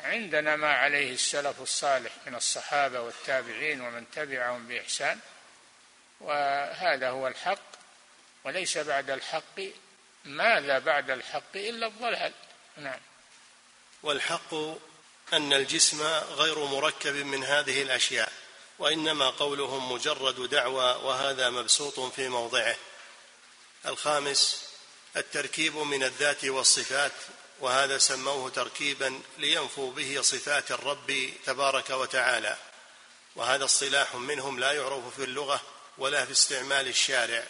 عندنا 0.00 0.56
ما 0.56 0.72
عليه 0.72 1.12
السلف 1.12 1.60
الصالح 1.60 2.12
من 2.26 2.34
الصحابة 2.34 3.00
والتابعين 3.00 3.80
ومن 3.80 4.10
تبعهم 4.10 4.68
بإحسان 4.68 5.20
وهذا 6.20 7.10
هو 7.10 7.28
الحق 7.28 7.76
وليس 8.44 8.78
بعد 8.78 9.10
الحق. 9.10 9.60
ماذا 10.24 10.78
بعد 10.78 11.10
الحق 11.10 11.56
إلا 11.56 11.86
الضلال؟ 11.86 12.32
نعم. 12.76 13.00
والحق 14.02 14.54
أن 15.32 15.52
الجسم 15.52 16.02
غير 16.36 16.64
مركب 16.64 17.14
من 17.14 17.44
هذه 17.44 17.82
الأشياء 17.82 18.32
وإنما 18.78 19.30
قولهم 19.30 19.92
مجرد 19.92 20.50
دعوى 20.50 21.00
وهذا 21.04 21.50
مبسوط 21.50 22.00
في 22.00 22.28
موضعه. 22.28 22.76
الخامس 23.86 24.66
التركيب 25.16 25.76
من 25.76 26.02
الذات 26.02 26.44
والصفات 26.44 27.12
وهذا 27.60 27.98
سموه 27.98 28.50
تركيبا 28.50 29.20
لينفوا 29.38 29.92
به 29.92 30.22
صفات 30.22 30.72
الرب 30.72 31.30
تبارك 31.46 31.90
وتعالى. 31.90 32.56
وهذا 33.36 33.64
اصطلاح 33.64 34.14
منهم 34.14 34.60
لا 34.60 34.72
يعرف 34.72 35.14
في 35.16 35.24
اللغة 35.24 35.60
ولا 35.98 36.24
في 36.24 36.32
استعمال 36.32 36.88
الشارع 36.88 37.44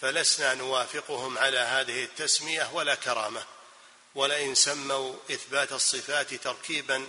فلسنا 0.00 0.54
نوافقهم 0.54 1.38
على 1.38 1.58
هذه 1.58 2.04
التسمية 2.04 2.70
ولا 2.72 2.94
كرامة. 2.94 3.44
ولئن 4.16 4.54
سموا 4.54 5.14
إثبات 5.30 5.72
الصفات 5.72 6.34
تركيبا 6.34 7.06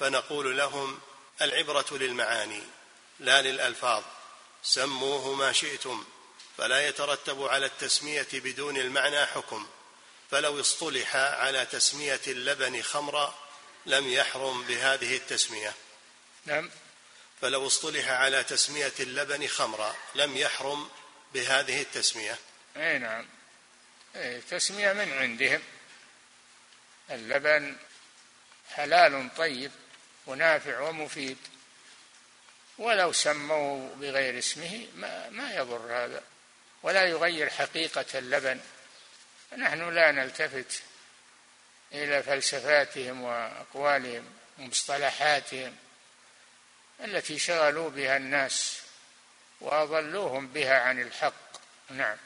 فنقول 0.00 0.58
لهم 0.58 1.00
العبرة 1.42 1.86
للمعاني 1.90 2.62
لا 3.20 3.42
للألفاظ. 3.42 4.02
سموه 4.62 5.34
ما 5.34 5.52
شئتم 5.52 6.04
فلا 6.58 6.88
يترتب 6.88 7.42
على 7.42 7.66
التسمية 7.66 8.28
بدون 8.32 8.76
المعنى 8.76 9.26
حكم. 9.26 9.66
فلو 10.30 10.60
اصطلح 10.60 11.16
على 11.16 11.66
تسمية 11.66 12.20
اللبن 12.26 12.82
خمرا 12.82 13.34
لم 13.86 14.08
يحرم 14.08 14.62
بهذه 14.62 15.16
التسمية. 15.16 15.74
نعم. 16.46 16.70
فلو 17.40 17.66
اصطلح 17.66 18.08
على 18.08 18.44
تسمية 18.44 18.92
اللبن 19.00 19.46
خمرا 19.46 19.96
لم 20.14 20.36
يحرم 20.36 20.88
بهذه 21.34 21.82
التسمية. 21.82 22.38
أي 22.76 22.98
نعم. 22.98 23.28
أي 24.16 24.40
تسمية 24.40 24.92
من 24.92 25.12
عندهم؟ 25.12 25.62
اللبن 27.14 27.76
حلال 28.70 29.28
طيب 29.36 29.70
ونافع 30.26 30.80
ومفيد. 30.80 31.38
ولو 32.78 33.12
سموه 33.12 33.94
بغير 33.94 34.38
اسمه 34.38 34.86
ما, 34.94 35.30
ما 35.30 35.54
يضر 35.54 36.04
هذا 36.04 36.22
ولا 36.82 37.04
يغير 37.04 37.50
حقيقة 37.50 38.18
اللبن. 38.18 38.60
نحن 39.56 39.94
لا 39.94 40.12
نلتفت 40.12 40.82
إلى 41.92 42.22
فلسفاتهم 42.22 43.22
وأقوالهم 43.22 44.24
ومصطلحاتهم 44.58 45.76
التي 47.04 47.38
شغلوا 47.38 47.90
بها 47.90 48.16
الناس 48.16 48.80
وأضلوهم 49.60 50.48
بها 50.48 50.80
عن 50.80 51.02
الحق. 51.02 51.52
نعم. 51.90 52.16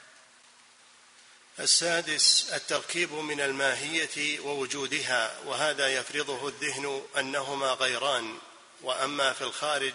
السادس 1.59 2.49
التركيب 2.53 3.13
من 3.13 3.41
الماهية 3.41 4.39
ووجودها 4.39 5.39
وهذا 5.45 5.87
يفرضه 5.87 6.47
الذهن 6.47 7.01
أنهما 7.17 7.71
غيران. 7.71 8.37
وأما 8.81 9.33
في 9.33 9.41
الخارج 9.41 9.93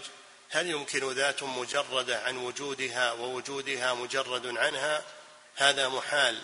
هل 0.51 0.70
يمكن 0.70 1.12
ذات 1.12 1.42
مجردة 1.42 2.22
عن 2.22 2.37
وجودها 2.37 3.12
ووجودها 3.12 3.94
مجرد 3.94 4.57
عنها؟ 4.57 5.05
هذا 5.57 5.88
محال. 5.88 6.42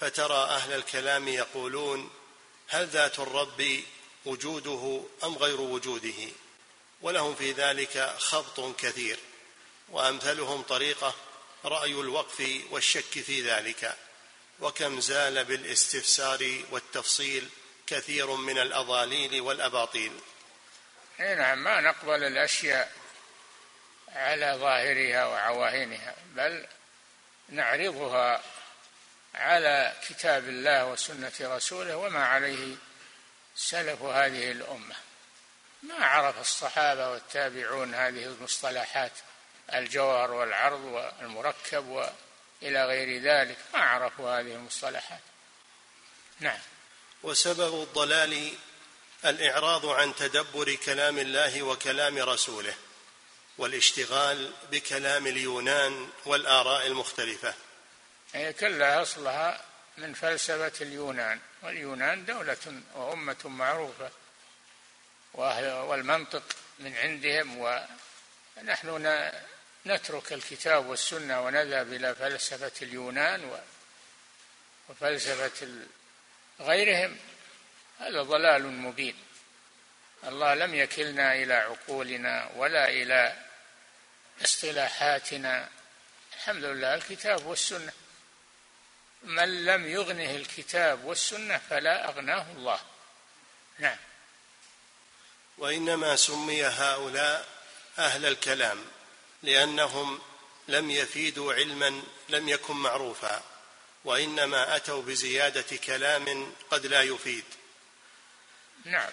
فترى 0.00 0.44
أهل 0.44 0.72
الكلام 0.72 1.28
يقولون 1.28 2.10
هل 2.68 2.86
ذات 2.86 3.18
الرب 3.18 3.82
وجوده 4.24 5.02
أم 5.24 5.38
غير 5.38 5.60
وجوده؟ 5.60 6.28
ولهم 7.02 7.34
في 7.34 7.52
ذلك 7.52 8.14
خبط 8.18 8.80
كثير. 8.80 9.18
وأمثلهم 9.88 10.62
طريقة 10.62 11.14
رأي 11.64 11.92
الوقف 11.92 12.60
والشك 12.70 13.20
في 13.20 13.42
ذلك. 13.42 14.07
وكم 14.60 15.00
زال 15.00 15.44
بالاستفسار 15.44 16.62
والتفصيل 16.70 17.48
كثير 17.86 18.34
من 18.34 18.58
الأضاليل 18.58 19.40
والأباطيل. 19.40 20.12
نعم 21.18 21.64
ما 21.64 21.80
نقبل 21.80 22.24
الأشياء 22.24 22.92
على 24.08 24.56
ظاهرها 24.60 25.26
وعواهنها 25.26 26.14
بل 26.26 26.66
نعرضها 27.48 28.42
على 29.34 29.96
كتاب 30.08 30.48
الله 30.48 30.86
وسنة 30.86 31.32
رسوله 31.40 31.96
وما 31.96 32.26
عليه 32.26 32.76
سلف 33.56 34.02
هذه 34.02 34.50
الأمة. 34.50 34.94
ما 35.82 36.06
عرف 36.06 36.40
الصحابة 36.40 37.10
والتابعون 37.10 37.94
هذه 37.94 38.24
المصطلحات 38.24 39.12
الجوهر 39.74 40.30
والعرض 40.30 40.80
والمركب 40.80 42.10
وإلى 42.62 42.86
غير 42.86 43.22
ذلك. 43.22 43.56
ما 43.74 43.80
عرفوا 43.80 44.40
هذه 44.40 44.54
المصطلحات. 44.54 45.20
نعم. 46.40 46.58
وسبب 47.22 47.82
الضلال 47.82 48.52
الإعراض 49.24 49.86
عن 49.86 50.14
تدبر 50.14 50.74
كلام 50.74 51.18
الله 51.18 51.62
وكلام 51.62 52.18
رسوله 52.18 52.74
والاشتغال 53.58 54.52
بكلام 54.70 55.26
اليونان 55.26 56.10
والآراء 56.24 56.86
المختلفة. 56.86 57.54
هي 58.34 58.52
كلها 58.52 59.02
أصلها 59.02 59.64
من 59.98 60.14
فلسفة 60.14 60.72
اليونان. 60.80 61.40
واليونان 61.62 62.24
دولة 62.24 62.82
وأمة 62.94 63.36
معروفة 63.44 64.10
والمنطق 65.34 66.42
من 66.78 66.96
عندهم 66.96 67.58
ونحن 67.58 68.88
نترك 69.88 70.32
الكتاب 70.32 70.86
والسنة 70.86 71.40
ونذهب 71.40 71.92
إلى 71.92 72.14
فلسفة 72.14 72.72
اليونان 72.82 73.60
وفلسفة 74.88 75.68
غيرهم. 76.60 77.16
هذا 77.98 78.22
ضلال 78.22 78.66
مبين. 78.66 79.16
الله 80.24 80.54
لم 80.54 80.74
يكلنا 80.74 81.34
إلى 81.34 81.54
عقولنا 81.54 82.50
ولا 82.56 82.88
إلى 82.88 83.36
اصطلاحاتنا. 84.44 85.68
الحمد 86.36 86.64
لله 86.64 86.94
الكتاب 86.94 87.46
والسنة. 87.46 87.92
من 89.22 89.64
لم 89.64 89.86
يغنه 89.86 90.30
الكتاب 90.30 91.04
والسنة 91.04 91.58
فلا 91.70 92.08
أغناه 92.08 92.46
الله. 92.52 92.80
نعم. 93.78 93.96
وإنما 95.58 96.16
سمي 96.16 96.64
هؤلاء 96.64 97.46
أهل 97.98 98.26
الكلام. 98.26 98.97
لأنهم 99.42 100.20
لم 100.68 100.90
يفيدوا 100.90 101.54
علما 101.54 102.02
لم 102.28 102.48
يكن 102.48 102.76
معروفا 102.76 103.42
وإنما 104.04 104.76
أتوا 104.76 105.02
بزيادة 105.02 105.76
كلام 105.76 106.52
قد 106.70 106.86
لا 106.86 107.02
يفيد. 107.02 107.44
نعم. 108.84 109.10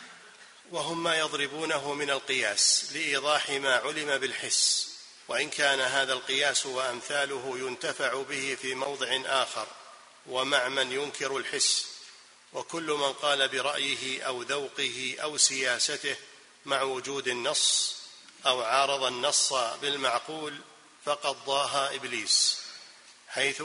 وهم 0.71 1.03
ما 1.03 1.19
يضربونه 1.19 1.93
من 1.93 2.09
القياس 2.09 2.89
لإيضاح 2.93 3.49
ما 3.49 3.75
علم 3.75 4.17
بالحس 4.17 4.95
وإن 5.27 5.49
كان 5.49 5.79
هذا 5.79 6.13
القياس 6.13 6.65
وأمثاله 6.65 7.53
ينتفع 7.59 8.21
به 8.21 8.57
في 8.61 8.75
موضع 8.75 9.21
آخر 9.25 9.67
ومع 10.25 10.67
من 10.67 10.91
ينكر 10.91 11.37
الحس. 11.37 11.95
وكل 12.53 12.83
من 12.83 13.13
قال 13.13 13.47
برأيه 13.47 14.23
أو 14.23 14.41
ذوقه 14.41 15.15
أو 15.19 15.37
سياسته 15.37 16.15
مع 16.65 16.81
وجود 16.81 17.27
النص 17.27 17.95
أو 18.45 18.61
عارض 18.61 19.03
النص 19.03 19.53
بالمعقول 19.53 20.61
فقد 21.05 21.35
ضاها 21.45 21.95
إبليس 21.95 22.61
حيث 23.27 23.63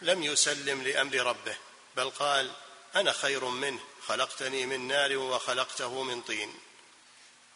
لم 0.00 0.22
يسلم 0.22 0.82
لأمر 0.82 1.14
ربه 1.14 1.56
بل 1.96 2.10
قال 2.10 2.52
أنا 2.96 3.12
خير 3.12 3.44
منه 3.44 3.80
خلقتني 4.06 4.66
من 4.66 4.88
نار 4.88 5.16
وخلقته 5.16 6.02
من 6.02 6.22
طين. 6.22 6.54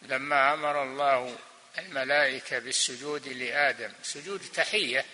لما 0.02 0.54
أمر 0.54 0.82
الله 0.82 1.38
الملائكة 1.78 2.58
بالسجود 2.58 3.28
لآدم 3.28 3.92
سجود 4.02 4.40
تحية 4.54 5.04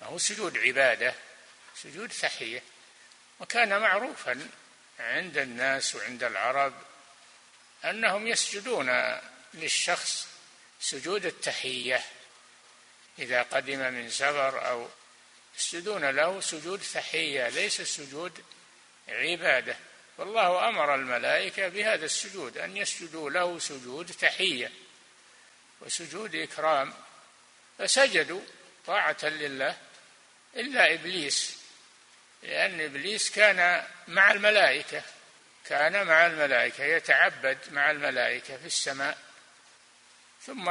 ما 0.00 0.06
هو 0.06 0.18
سجود 0.18 0.58
عبادة 0.58 1.14
سجود 1.76 2.08
تحية 2.08 2.62
وكان 3.40 3.80
معروفا 3.80 4.48
عند 4.98 5.38
الناس 5.38 5.94
وعند 5.94 6.22
العرب 6.22 6.74
أنهم 7.84 8.26
يسجدون 8.26 9.18
للشخص 9.54 10.27
سجود 10.80 11.26
التحية 11.26 12.04
إذا 13.18 13.42
قدم 13.42 13.92
من 13.92 14.10
سفر 14.10 14.68
أو 14.68 14.88
يسجدون 15.58 16.04
له 16.10 16.40
سجود 16.40 16.82
تحية 16.94 17.48
ليس 17.48 17.82
سجود 17.82 18.44
عبادة. 19.08 19.76
والله 20.18 20.68
أمر 20.68 20.94
الملائكة 20.94 21.68
بهذا 21.68 22.04
السجود 22.04 22.58
أن 22.58 22.76
يسجدوا 22.76 23.30
له 23.30 23.58
سجود 23.58 24.06
تحية 24.06 24.72
وسجود 25.80 26.34
إكرام. 26.34 26.94
فسجدوا 27.78 28.40
طاعة 28.86 29.24
لله 29.24 29.76
إلا 30.56 30.94
إبليس 30.94 31.58
لأن 32.42 32.80
إبليس 32.80 33.30
كان 33.30 33.84
مع 34.08 34.32
الملائكة 34.32 35.02
كان 35.64 36.06
مع 36.06 36.26
الملائكة 36.26 36.84
يتعبد 36.84 37.58
مع 37.70 37.90
الملائكة 37.90 38.56
في 38.56 38.66
السماء. 38.66 39.27
ثم 40.48 40.70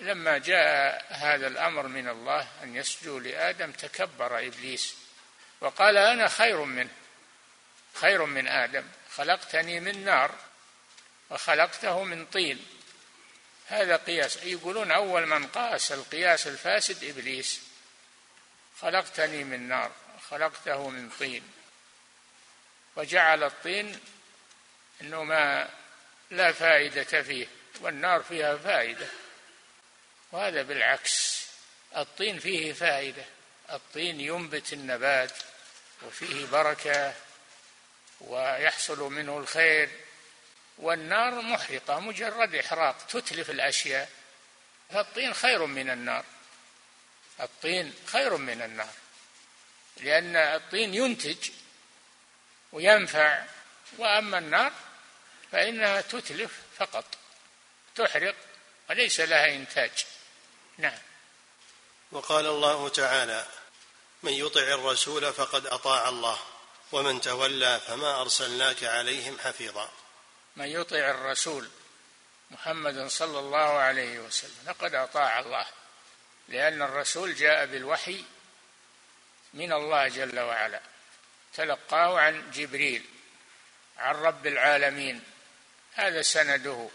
لما 0.00 0.38
جاء 0.38 1.06
هذا 1.10 1.46
الأمر 1.46 1.86
من 1.86 2.08
الله 2.08 2.48
أن 2.62 2.76
يسجدوا 2.76 3.20
لآدم 3.20 3.72
تكبر 3.72 4.46
إبليس 4.46 4.96
وقال 5.60 5.96
أنا 5.96 6.28
خير 6.28 6.64
منه 6.64 6.90
خير 7.94 8.24
من 8.24 8.48
آدم 8.48 8.84
خلقتني 9.14 9.80
من 9.80 10.04
نار 10.04 10.34
وخلقته 11.30 12.04
من 12.04 12.26
طين. 12.26 12.66
هذا 13.66 13.96
قياس. 13.96 14.36
يقولون 14.36 14.90
أول 14.90 15.26
من 15.26 15.46
قاس 15.46 15.92
القياس 15.92 16.46
الفاسد 16.46 17.04
إبليس. 17.04 17.60
خلقتني 18.80 19.44
من 19.44 19.68
نار 19.68 19.92
خلقته 20.30 20.88
من 20.88 21.10
طين. 21.18 21.42
وجعل 22.96 23.44
الطين 23.44 24.00
إنه 25.00 25.24
ما 25.24 25.68
لا 26.30 26.52
فائدة 26.52 27.22
فيه. 27.22 27.59
والنار 27.80 28.22
فيها 28.22 28.56
فائدة. 28.56 29.06
وهذا 30.32 30.62
بالعكس 30.62 31.46
الطين 31.96 32.38
فيه 32.38 32.72
فائدة. 32.72 33.24
الطين 33.72 34.20
ينبت 34.20 34.72
النبات 34.72 35.32
وفيه 36.02 36.46
بركة 36.46 37.14
ويحصل 38.20 39.12
منه 39.12 39.38
الخير. 39.38 39.90
والنار 40.78 41.40
محرقة 41.42 42.00
مجرد 42.00 42.54
إحراق 42.54 43.06
تتلف 43.06 43.50
الأشياء. 43.50 44.10
فالطين 44.90 45.34
خير 45.34 45.66
من 45.66 45.90
النار. 45.90 46.24
الطين 47.40 47.94
خير 48.06 48.36
من 48.36 48.62
النار. 48.62 48.94
لأن 49.96 50.36
الطين 50.36 50.94
ينتج 50.94 51.50
وينفع. 52.72 53.44
وأما 53.98 54.38
النار 54.38 54.72
فإنها 55.52 56.00
تتلف 56.00 56.60
فقط. 56.76 57.19
تحرق 57.96 58.34
وليس 58.90 59.20
لها 59.20 59.54
إنتاج؟ 59.54 60.06
نعم. 60.78 60.98
وقال 62.12 62.46
الله 62.46 62.88
تعالى 62.88 63.46
من 64.22 64.32
يطع 64.32 64.60
الرسول 64.60 65.32
فقد 65.32 65.66
أطاع 65.66 66.08
الله 66.08 66.38
ومن 66.92 67.20
تولى 67.20 67.80
فما 67.86 68.20
أرسلناك 68.20 68.84
عليهم 68.84 69.38
حفيظا. 69.38 69.90
من 70.56 70.66
يطع 70.66 71.10
الرسول 71.10 71.68
محمد 72.50 73.06
صلى 73.06 73.38
الله 73.38 73.78
عليه 73.78 74.18
وسلم 74.18 74.64
فقد 74.66 74.94
أطاع 74.94 75.38
الله 75.38 75.66
لأن 76.48 76.82
الرسول 76.82 77.34
جاء 77.34 77.66
بالوحي 77.66 78.24
من 79.54 79.72
الله 79.72 80.08
جل 80.08 80.40
وعلا 80.40 80.80
تلقاه 81.54 82.18
عن 82.20 82.50
جبريل 82.50 83.04
عن 83.98 84.14
رب 84.14 84.46
العالمين 84.46 85.24
هذا 85.94 86.22
سنده. 86.22 86.88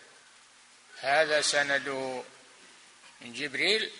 هذا 1.05 1.41
سنده 1.41 2.23
من 3.21 3.33
جبريل 3.33 3.91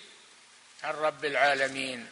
عن 0.84 0.94
رب 0.94 1.26
العالمين. 1.26 2.08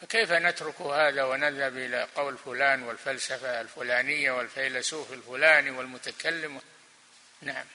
فكيف 0.00 0.32
نترك 0.32 0.80
هذا 0.80 1.24
ونذهب 1.24 1.76
إلى 1.76 2.08
قول 2.16 2.38
فلان 2.38 2.82
والفلسفة 2.82 3.60
الفلانية 3.60 4.32
والفيلسوف 4.32 5.12
الفلاني 5.12 5.70
والمتكلم؟ 5.70 6.60
نعم. 7.42 7.66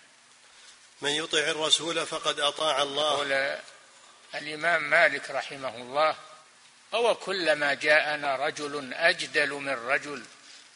من 1.02 1.10
يطع 1.10 1.38
الرسول 1.38 2.06
فقد 2.06 2.40
أطاع 2.40 2.82
الله. 2.82 3.18
قول 3.18 3.60
الإمام 4.36 4.90
مالك 4.90 5.30
رحمه 5.30 5.76
الله 5.76 6.16
أو 6.94 7.16
كلما 7.16 7.74
جاءنا 7.74 8.36
رجل 8.36 8.94
أجدل 8.94 9.50
من 9.50 9.74
رجل 9.74 10.24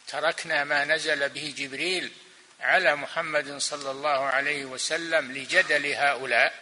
تركنا 0.08 0.64
ما 0.64 0.86
نزل 0.86 1.30
به 1.30 1.54
جبريل 1.58 2.12
على 2.60 2.96
محمد 2.96 3.58
صلى 3.58 3.92
الله 3.92 4.26
عليه 4.26 4.66
وسلم 4.66 5.32
لجدل 5.32 5.86
هؤلاء؟ 5.86 6.54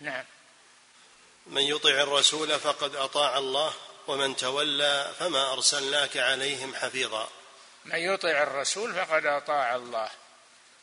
نعم. 0.00 0.24
من 1.46 1.62
يطع 1.62 1.90
الرسول 1.90 2.60
فقد 2.60 2.94
أطاع 2.94 3.38
الله 3.38 3.74
ومن 4.06 4.36
تولى 4.36 5.12
فما 5.18 5.52
أرسلناك 5.52 6.16
عليهم 6.16 6.74
حفيظا. 6.74 7.28
من 7.84 7.98
يطع 7.98 8.42
الرسول 8.42 8.94
فقد 8.94 9.26
أطاع 9.26 9.74
الله 9.74 10.10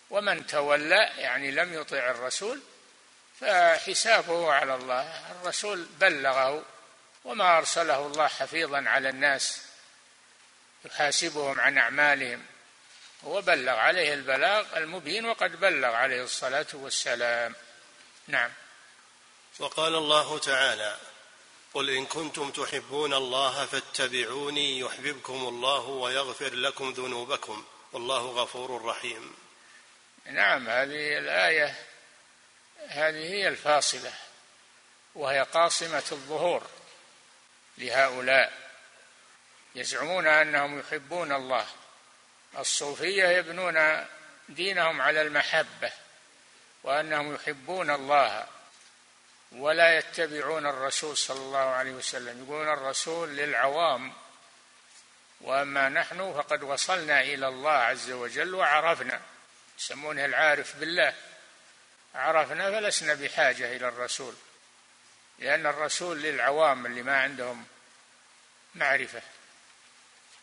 ومن 0.10 0.48
تولى 0.48 1.10
يعني 1.18 1.52
لم 1.52 1.74
يطع 1.74 2.12
الرسول 2.12 2.62
فحسابه 3.42 4.54
على 4.54 4.76
الله. 4.76 5.32
الرسول 5.32 5.88
بلغه 6.00 6.66
وما 7.26 7.58
أرسله 7.58 8.08
الله 8.08 8.28
حفيظا 8.28 8.84
على 8.88 9.10
الناس 9.10 9.62
يحاسبهم 10.86 11.60
عن 11.60 11.78
أعمالهم. 11.78 12.46
هو 13.26 13.42
بلغ 13.42 13.74
عليه 13.74 14.14
البلاغ 14.14 14.78
المبين 14.78 15.26
وقد 15.26 15.60
بلغ 15.60 15.88
عليه 15.88 16.24
الصلاة 16.24 16.68
والسلام. 16.74 17.56
نعم. 18.28 18.52
وقال 19.60 19.96
الله 19.96 20.40
تعالى 20.40 20.98
قل 21.74 21.90
إن 21.90 22.06
كنتم 22.06 22.52
تحبون 22.52 23.14
الله 23.14 23.66
فاتبعوني 23.66 24.80
يحببكم 24.80 25.48
الله 25.48 25.80
ويغفر 25.80 26.54
لكم 26.54 26.92
ذنوبكم 26.92 27.66
والله 27.92 28.22
غفور 28.22 28.86
رحيم. 28.86 29.36
نعم 30.26 30.70
هذه 30.70 31.18
الآية 31.18 31.76
هذه 32.88 33.34
هي 33.34 33.48
الفاصلة 33.48 34.14
وهي 35.16 35.42
قاصمة 35.42 36.04
الظهور 36.12 36.64
لهؤلاء. 37.78 38.54
يزعمون 39.76 40.28
أنهم 40.28 40.80
يحبون 40.80 41.32
الله. 41.32 41.68
الصوفية 42.58 43.28
يبنون 43.28 44.06
دينهم 44.50 45.02
على 45.02 45.22
المحبة 45.22 45.92
وأنهم 46.84 47.36
يحبون 47.36 47.90
الله 47.90 48.48
ولا 49.52 49.98
يتبعون 49.98 50.68
الرسول 50.68 51.18
صلى 51.18 51.40
الله 51.40 51.60
عليه 51.60 51.92
وسلم. 51.92 52.44
يقولون 52.44 52.74
الرسول 52.74 53.30
للعوام 53.30 54.14
وأما 55.42 55.90
نحن 55.90 56.34
فقد 56.34 56.64
وصلنا 56.64 57.22
إلى 57.22 57.48
الله 57.48 57.72
عز 57.72 58.12
وجل 58.12 58.56
وعرفنا 58.56 59.22
يسمونه 59.80 60.26
العارف 60.26 60.76
بالله. 60.76 61.14
عرفنا 62.16 62.72
فلسنا 62.72 63.14
بحاجة 63.14 63.76
إلى 63.76 63.88
الرسول 63.88 64.36
لأن 65.40 65.66
الرسول 65.66 66.22
للعوام 66.22 66.86
اللي 66.86 67.04
ما 67.04 67.22
عندهم 67.22 67.66
معرفة. 68.76 69.22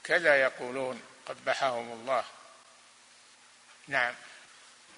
كذا 0.04 0.36
يقولون. 0.36 1.02
قبحهم 1.30 1.92
الله. 1.92 2.24
نعم. 3.88 4.14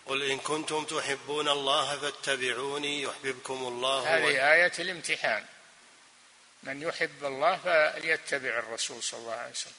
قل 0.07 0.23
إن 0.31 0.39
كنتم 0.39 0.85
تحبون 0.85 1.49
الله 1.49 1.99
فاتبعوني 1.99 3.03
يحببكم 3.03 3.55
الله 3.55 4.17
هذه 4.17 4.53
آية 4.53 4.73
الامتحان. 4.79 5.47
من 6.63 6.83
يحب 6.83 7.25
الله 7.25 7.57
فليتبع 7.57 8.59
الرسول 8.59 9.03
صلى 9.03 9.21
الله 9.21 9.33
عليه 9.33 9.51
وسلم. 9.51 9.73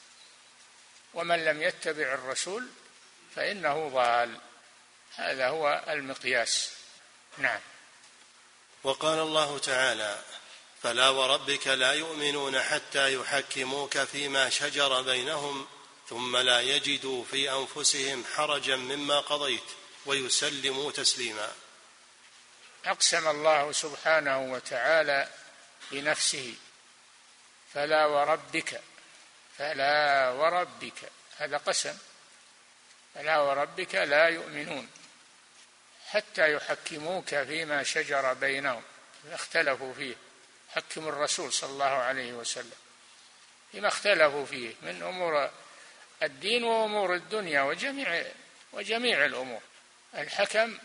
ومن 1.14 1.44
لم 1.44 1.62
يتبع 1.62 2.14
الرسول 2.14 2.68
فإنه 3.36 3.88
ضال. 3.88 4.40
هذا 5.16 5.48
هو 5.48 5.84
المقياس. 5.88 6.70
نعم. 7.38 7.60
وقال 8.84 9.18
الله 9.18 9.58
تعالى 9.58 10.18
فلا 10.82 11.08
وربك 11.08 11.66
لا 11.66 11.92
يؤمنون 11.92 12.62
حتى 12.62 13.14
يحكموك 13.14 13.98
فيما 13.98 14.50
شجر 14.50 15.02
بينهم 15.02 15.66
ثم 16.08 16.36
لا 16.36 16.60
يجدوا 16.60 17.24
في 17.24 17.50
أنفسهم 17.50 18.24
حرجا 18.34 18.76
مما 18.76 19.20
قضيت 19.20 19.64
ويسلموا 20.06 20.92
تسليما. 20.92 21.52
أقسم 22.84 23.28
الله 23.28 23.72
سبحانه 23.72 24.52
وتعالى 24.52 25.28
بنفسه 25.90 26.54
فلا 27.74 28.06
وربك 28.06 28.80
فلا 29.58 30.30
وربك 30.30 31.10
هذا 31.38 31.56
قسم 31.56 31.98
فلا 33.14 33.38
وربك 33.38 33.94
لا 33.94 34.28
يؤمنون 34.28 34.88
حتى 36.06 36.52
يحكموك 36.52 37.28
فيما 37.28 37.82
شجر 37.82 38.32
بينهم 38.32 38.82
اختلفوا 39.32 39.94
فيه 39.94 40.16
حكم 40.68 41.08
الرسول 41.08 41.52
صلى 41.52 41.70
الله 41.70 41.84
عليه 41.84 42.32
وسلم 42.32 42.76
فيما 43.72 43.88
اختلفوا 43.88 44.46
فيه 44.46 44.74
من 44.82 45.02
أمور 45.02 45.50
الدين 46.26 46.64
وأمور 46.64 47.14
الدنيا 47.14 47.62
وجميع 47.62 48.24
وجميع 48.72 49.24
الأمور. 49.24 49.60
الحكم 50.14 50.78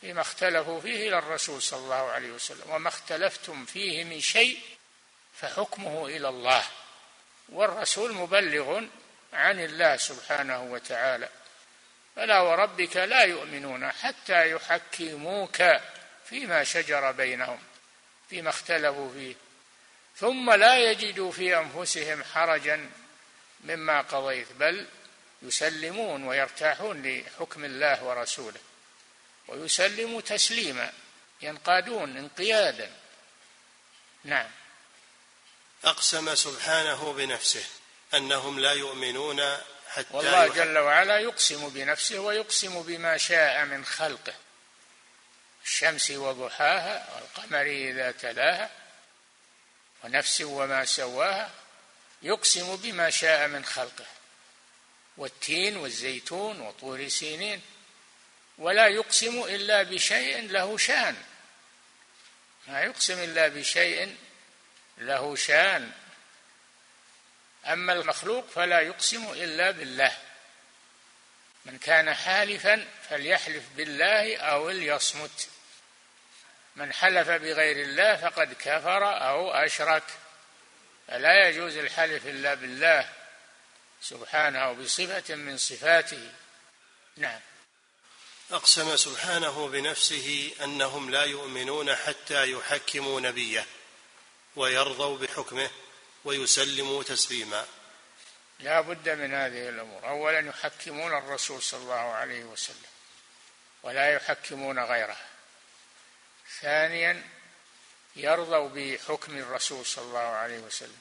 فيما 0.00 0.20
اختلفوا 0.20 0.80
فيه 0.80 1.08
إلى 1.08 1.18
الرسول 1.18 1.62
صلى 1.62 1.80
الله 1.80 2.10
عليه 2.10 2.30
وسلم. 2.30 2.70
وما 2.70 2.88
اختلفتم 2.88 3.64
فيه 3.64 4.04
من 4.04 4.20
شيء 4.20 4.58
فحكمه 5.40 6.06
إلى 6.06 6.28
الله. 6.28 6.64
والرسول 7.48 8.12
مبلغ 8.12 8.84
عن 9.32 9.60
الله 9.60 9.96
سبحانه 9.96 10.62
وتعالى. 10.62 11.28
فلا 12.16 12.40
وربك 12.40 12.96
لا 12.96 13.24
يؤمنون 13.24 13.92
حتى 13.92 14.50
يحكموك 14.50 15.62
فيما 16.24 16.64
شجر 16.64 17.12
بينهم 17.12 17.58
فيما 18.30 18.50
اختلفوا 18.50 19.12
فيه. 19.12 19.34
ثم 20.16 20.50
لا 20.50 20.90
يجدوا 20.90 21.32
في 21.32 21.58
أنفسهم 21.58 22.24
حرجا 22.24 22.90
مما 23.64 24.00
قضيت 24.00 24.52
بل 24.52 24.86
يسلمون 25.42 26.24
ويرتاحون 26.24 27.02
لحكم 27.02 27.64
الله 27.64 28.04
ورسوله 28.04 28.60
ويسلموا 29.48 30.20
تسليما 30.20 30.92
ينقادون 31.42 32.16
انقيادا. 32.16 32.90
نعم. 34.24 34.50
أقسم 35.84 36.34
سبحانه 36.34 37.12
بنفسه 37.12 37.64
أنهم 38.14 38.60
لا 38.60 38.72
يؤمنون 38.72 39.40
حتى 39.88 40.06
والله 40.10 40.48
جل 40.48 40.78
وعلا 40.78 41.18
يقسم 41.18 41.68
بنفسه 41.68 42.18
ويقسم 42.18 42.82
بما 42.82 43.16
شاء 43.16 43.64
من 43.64 43.84
خلقه 43.84 44.34
الشمس 45.64 46.10
وضحاها 46.10 47.08
والقمر 47.14 47.62
إذا 47.62 48.10
تلاها 48.10 48.70
ونفس 50.04 50.40
وما 50.40 50.84
سواها 50.84 51.50
يقسم 52.22 52.76
بما 52.76 53.10
شاء 53.10 53.48
من 53.48 53.64
خلقه 53.64 54.06
والتين 55.16 55.76
والزيتون 55.76 56.60
وطور 56.60 57.08
سينين. 57.08 57.62
ولا 58.58 58.86
يقسم 58.86 59.42
إلا 59.42 59.82
بشيء 59.82 60.50
له 60.50 60.78
شان. 60.78 61.22
ما 62.66 62.82
يقسم 62.82 63.22
إلا 63.22 63.48
بشيء 63.48 64.16
له 64.98 65.36
شان. 65.36 65.92
أما 67.66 67.92
المخلوق 67.92 68.50
فلا 68.50 68.80
يقسم 68.80 69.32
إلا 69.32 69.70
بالله. 69.70 70.18
من 71.64 71.78
كان 71.78 72.14
حالفا 72.14 72.88
فليحلف 73.10 73.64
بالله 73.76 74.36
أو 74.36 74.70
ليصمت. 74.70 75.48
من 76.76 76.92
حلف 76.92 77.28
بغير 77.28 77.76
الله 77.76 78.16
فقد 78.16 78.52
كفر 78.52 79.28
أو 79.28 79.52
أشرك. 79.52 80.02
فلا 81.08 81.48
يجوز 81.48 81.76
الحلف 81.76 82.26
إلا 82.26 82.54
بالله 82.54 83.08
سبحانه 84.02 84.72
بصفة 84.72 85.34
من 85.34 85.58
صفاته. 85.58 86.32
نعم. 87.16 87.40
أقسم 88.50 88.96
سبحانه 88.96 89.68
بنفسه 89.68 90.52
أنهم 90.64 91.10
لا 91.10 91.24
يؤمنون 91.24 91.96
حتى 91.96 92.50
يحكموا 92.52 93.20
نبيه 93.20 93.66
ويرضوا 94.56 95.18
بحكمه 95.18 95.70
ويسلموا 96.24 97.02
تسليما. 97.02 97.66
لا 98.58 98.80
بد 98.80 99.08
من 99.08 99.34
هذه 99.34 99.68
الأمور. 99.68 100.08
اولا 100.08 100.38
يحكمون 100.38 101.18
الرسول 101.18 101.62
صلى 101.62 101.80
الله 101.80 101.94
عليه 101.94 102.44
وسلم 102.44 102.90
ولا 103.82 104.14
يحكمون 104.14 104.78
غيره. 104.78 105.16
ثانيا 106.60 107.22
يرضوا 108.16 108.68
بحكم 108.68 109.38
الرسول 109.38 109.86
صلى 109.86 110.04
الله 110.04 110.18
عليه 110.18 110.58
وسلم 110.58 110.98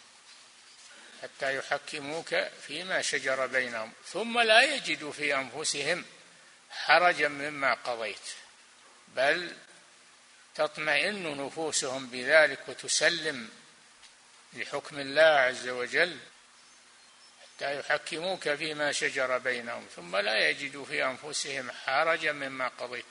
حتى 1.23 1.57
يحكموك 1.57 2.35
فيما 2.67 3.01
شجر 3.01 3.45
بينهم 3.47 3.91
ثم 4.07 4.39
لا 4.39 4.61
يجدوا 4.61 5.11
في 5.11 5.35
أنفسهم 5.35 6.05
حرجا 6.69 7.27
مما 7.27 7.73
قضيت 7.73 8.29
بل 9.07 9.55
تطمئن 10.55 11.45
نفوسهم 11.45 12.07
بذلك 12.07 12.59
وتسلم 12.67 13.49
لحكم 14.53 14.99
الله 14.99 15.21
عز 15.21 15.67
وجل 15.67 16.17
حتى 17.41 17.79
يحكموك 17.79 18.53
فيما 18.53 18.91
شجر 18.91 19.37
بينهم 19.37 19.87
ثم 19.95 20.15
لا 20.15 20.49
يجدوا 20.49 20.85
في 20.85 21.05
أنفسهم 21.05 21.71
حرجا 21.71 22.31
مما 22.31 22.67
قضيت. 22.67 23.05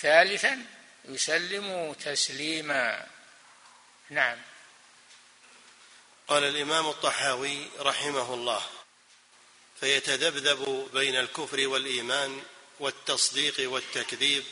ثالثا 0.00 0.66
يسلموا 1.04 1.94
تسليما. 1.94 3.06
نعم. 4.12 4.38
قال 6.28 6.44
الإمام 6.44 6.88
الطحاوي 6.88 7.68
رحمه 7.78 8.34
الله 8.34 8.62
فيتذبذب 9.80 10.90
بين 10.92 11.16
الكفر 11.16 11.68
والإيمان 11.68 12.42
والتصديق 12.80 13.54
والتكذيب 13.58 14.44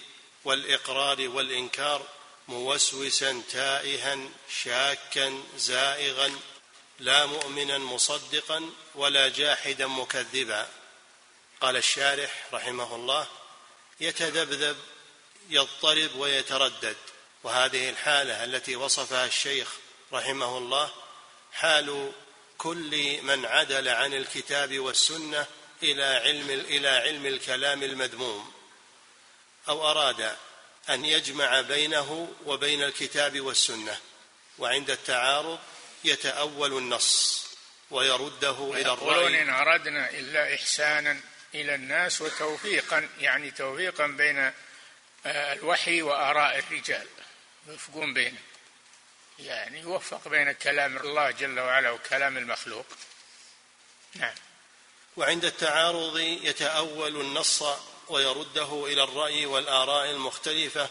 والإقرار 0.45 1.29
والإنكار 1.29 2.07
موسوسا 2.49 3.43
تائها 3.51 4.19
شاكا 4.63 5.43
زائغا 5.57 6.41
لا 6.99 7.27
مؤمنا 7.27 7.79
مصدقا 7.79 8.71
ولا 8.95 9.29
جاحدا 9.29 9.87
مكذبا. 9.87 10.69
قال 11.61 11.77
الشارح 11.77 12.47
رحمه 12.53 12.95
الله 12.95 13.27
يتذبذب 14.01 14.77
يضطرب 15.51 16.17
ويتردد. 16.17 16.97
وهذه 17.45 17.91
الحالة 17.91 18.45
التي 18.45 18.77
وصفها 18.77 19.27
الشيخ 19.27 19.69
رحمه 20.13 20.59
الله 20.59 20.91
حال 21.53 22.13
كل 22.59 23.23
من 23.23 23.47
عدل 23.47 23.89
عن 23.89 24.15
الكتاب 24.15 24.79
والسنة 24.79 25.47
إلى 25.83 26.05
علم 26.05 26.51
إلى 26.51 26.89
علم 26.89 27.27
الكلام 27.27 27.83
المذموم 27.83 28.53
أو 29.69 29.91
أراد 29.91 30.37
أن 30.91 31.05
يجمع 31.05 31.61
بينه 31.61 32.33
وبين 32.47 32.83
الكتاب 32.83 33.41
والسنة 33.41 33.99
وعند 34.59 34.91
التعارض 34.91 35.59
يتأول 36.05 36.73
النص 36.79 37.47
ويرده 37.91 38.73
إلى 38.75 38.93
الرأي. 38.93 39.43
إن 39.43 39.51
أردنا 39.51 40.11
إلا 40.11 40.55
إحسانا 40.55 41.21
إلى 41.55 41.75
الناس 41.75 42.21
وتوفيقا 42.21 43.09
يعني 43.19 43.51
توفيقا 43.51 44.07
بين 44.07 44.53
آه، 45.27 45.53
الوحي 45.53 46.03
وآراء 46.03 46.59
الرجال. 46.59 47.07
يوفقون 47.71 48.15
بينه 48.15 48.39
يعني 49.39 49.81
يوفق 49.81 50.29
بين 50.29 50.53
كلام 50.53 50.97
الله 50.97 51.31
جل 51.31 51.61
وعلا 51.61 51.91
وكلام 51.91 52.37
المخلوق. 52.37 52.87
نعم. 54.15 54.35
وعند 55.17 55.45
التعارض 55.45 56.19
يتأول 56.19 57.21
النص 57.21 57.65
ويرده 58.09 58.87
إلى 58.87 59.03
الرأي 59.03 59.47
والآراء 59.47 60.11
المختلفة 60.11 60.89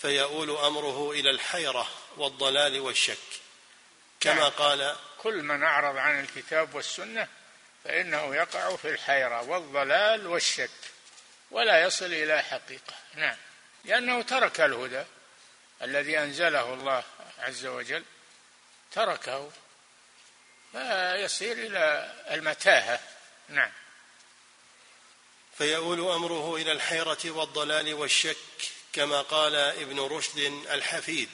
فيؤول 0.00 0.50
أمره 0.50 1.12
إلى 1.12 1.30
الحيرة 1.30 1.88
والضلال 2.16 2.80
والشك. 2.80 3.18
كما 4.20 4.34
نعم. 4.34 4.50
قال 4.50 4.96
كل 5.18 5.42
من 5.42 5.62
أعرض 5.62 5.96
عن 5.96 6.20
الكتاب 6.20 6.74
والسنة 6.74 7.28
فإنه 7.84 8.34
يقع 8.34 8.76
في 8.76 8.90
الحيرة 8.90 9.42
والضلال 9.42 10.26
والشك 10.26 10.70
ولا 11.50 11.82
يصل 11.82 12.06
إلى 12.12 12.42
حقيقة. 12.42 12.94
نعم. 13.14 13.36
لأنه 13.84 14.22
ترك 14.22 14.60
الهدى. 14.60 15.04
الذي 15.84 16.18
أنزله 16.18 16.74
الله 16.74 17.04
عز 17.38 17.66
وجل 17.66 18.04
تركه 18.92 19.50
فيصير 20.72 21.52
إلى 21.52 22.14
المتاهة. 22.30 23.00
نعم. 23.48 23.72
فيؤول 25.58 26.00
أمره 26.00 26.56
إلى 26.56 26.72
الحيرة 26.72 27.18
والضلال 27.24 27.94
والشك 27.94 28.36
كما 28.92 29.22
قال 29.22 29.54
ابن 29.54 30.00
رشد 30.00 30.38
الحفيد 30.70 31.28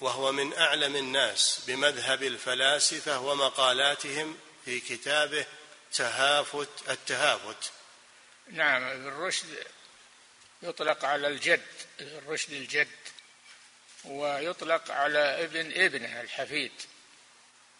وهو 0.00 0.32
من 0.32 0.54
أعلم 0.54 0.96
الناس 0.96 1.60
بمذهب 1.66 2.22
الفلاسفة 2.22 3.18
ومقالاتهم 3.20 4.38
في 4.64 4.80
كتابه 4.80 5.46
تهافت 5.92 6.90
التهافت. 6.90 7.72
نعم 8.50 8.84
ابن 8.84 9.08
رشد 9.08 9.66
يطلق 10.62 11.04
على 11.04 11.28
الجد 11.28 11.66
الرشد 12.00 12.52
الجد. 12.52 12.88
ويطلق 14.06 14.90
على 14.90 15.44
ابن 15.44 15.72
ابنه 15.72 16.20
الحفيد. 16.20 16.72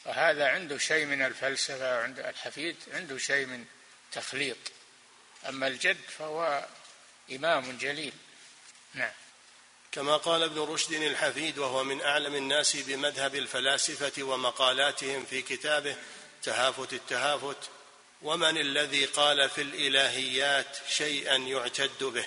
فهذا 0.05 0.49
عنده 0.49 0.79
شيء 0.79 1.07
من 1.07 1.23
الفلسفة 1.23 2.03
عند 2.03 2.19
الحفيد 2.19 2.77
عنده 2.93 3.19
شيء 3.19 3.47
من 3.47 3.65
تخليط. 4.12 4.57
أما 5.49 5.67
الجد 5.67 6.01
فهو 6.19 6.67
إمام 7.33 7.79
جليل. 7.79 8.12
نعم. 8.95 9.12
كما 9.93 10.17
قال 10.17 10.43
ابن 10.43 10.59
رشد 10.61 10.93
الحفيد 10.93 11.59
وهو 11.59 11.85
من 11.85 12.03
أعلم 12.03 12.35
الناس 12.35 12.77
بمذهب 12.77 13.35
الفلاسفة 13.35 14.23
ومقالاتهم 14.23 15.25
في 15.25 15.43
كتابه 15.43 15.97
تهافت 16.43 16.93
التهافت 16.93 17.71
ومن 18.23 18.59
الذي 18.59 19.05
قال 19.05 19.51
في 19.51 19.62
الإلهيات 19.62 20.79
شيئا 20.89 21.37
يعتد 21.37 22.05
به. 22.05 22.27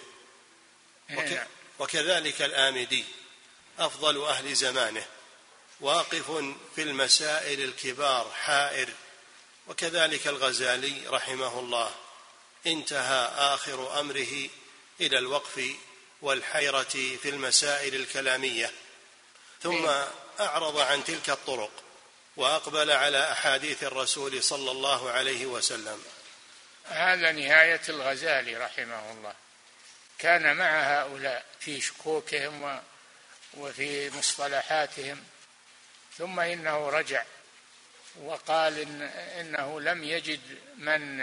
وك 1.12 1.24
نعم. 1.24 1.48
وكذلك 1.80 2.42
الآمدي. 2.42 3.06
أفضل 3.80 4.26
أهل 4.26 4.56
زمانه 4.56 5.06
واقف 5.80 6.32
في 6.76 6.82
المسائل 6.82 7.62
الكبار 7.62 8.32
حائر. 8.32 8.90
وكذلك 9.68 10.28
الغزالي 10.28 11.08
رحمه 11.08 11.60
الله 11.60 11.96
انتهى 12.68 13.32
آخر 13.54 14.00
أمره 14.00 14.50
إلى 15.02 15.18
الوقف 15.18 15.62
والحيرة 16.22 17.18
في 17.22 17.30
المسائل 17.30 17.96
الكلامية. 17.96 18.72
ثم 19.64 19.90
أعرض 20.40 20.78
عن 20.78 21.04
تلك 21.04 21.30
الطرق 21.30 21.72
وأقبل 22.38 22.92
على 22.92 23.32
أحاديث 23.32 23.84
الرسول 23.84 24.44
صلى 24.44 24.72
الله 24.72 25.12
عليه 25.12 25.46
وسلم. 25.46 26.04
هذا 26.86 27.32
نهاية 27.32 27.82
الغزالي 27.90 28.58
رحمه 28.58 29.12
الله. 29.12 29.34
كان 30.20 30.56
مع 30.56 30.82
هؤلاء 30.82 31.46
في 31.60 31.82
شكوكهم 31.82 32.82
وفي 33.60 34.10
مصطلحاتهم 34.18 35.24
ثم 36.18 36.40
إنه 36.40 36.90
رجع 36.90 37.24
وقال 38.22 38.80
إن 38.80 39.02
إنه 39.40 39.82
لم 39.82 40.04
يجد 40.04 40.42
من 40.78 41.18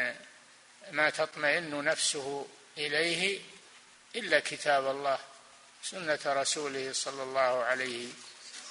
ما 0.91 1.11
تطمئن 1.11 1.85
نفسه 1.85 2.49
إليه 2.79 3.41
إلا 4.17 4.41
كتاب 4.41 4.87
الله 4.91 5.19
سنة 5.83 6.19
رسوله 6.27 6.93
صلى 6.93 7.23
الله 7.23 7.65
عليه 7.65 8.09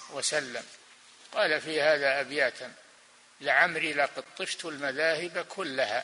وسلم. 0.09 0.63
قال 1.33 1.61
في 1.61 1.81
هذا 1.81 2.19
أبياتا 2.19 2.73
لعمري 3.41 3.93
لقد 3.93 4.23
طفت 4.37 4.65
المذاهب 4.65 5.45
كلها 5.49 6.03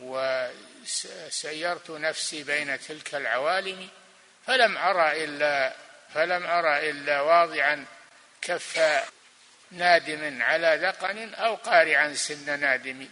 وسيرت 0.00 1.90
نفسي 1.90 2.42
بين 2.42 2.80
تلك 2.80 3.14
العوالم 3.14 3.88
فلم 4.46 4.78
أرى 4.78 5.24
إلا 5.24 5.76
فلم 6.14 6.46
أرى 6.46 6.90
إلا 6.90 7.20
واضعا 7.20 7.86
كف 8.42 8.80
نادم 9.70 10.42
على 10.42 10.78
ذقن 10.82 11.34
أو 11.34 11.54
قارعا 11.54 12.14
سن 12.14 12.60
نادم. 12.60 13.08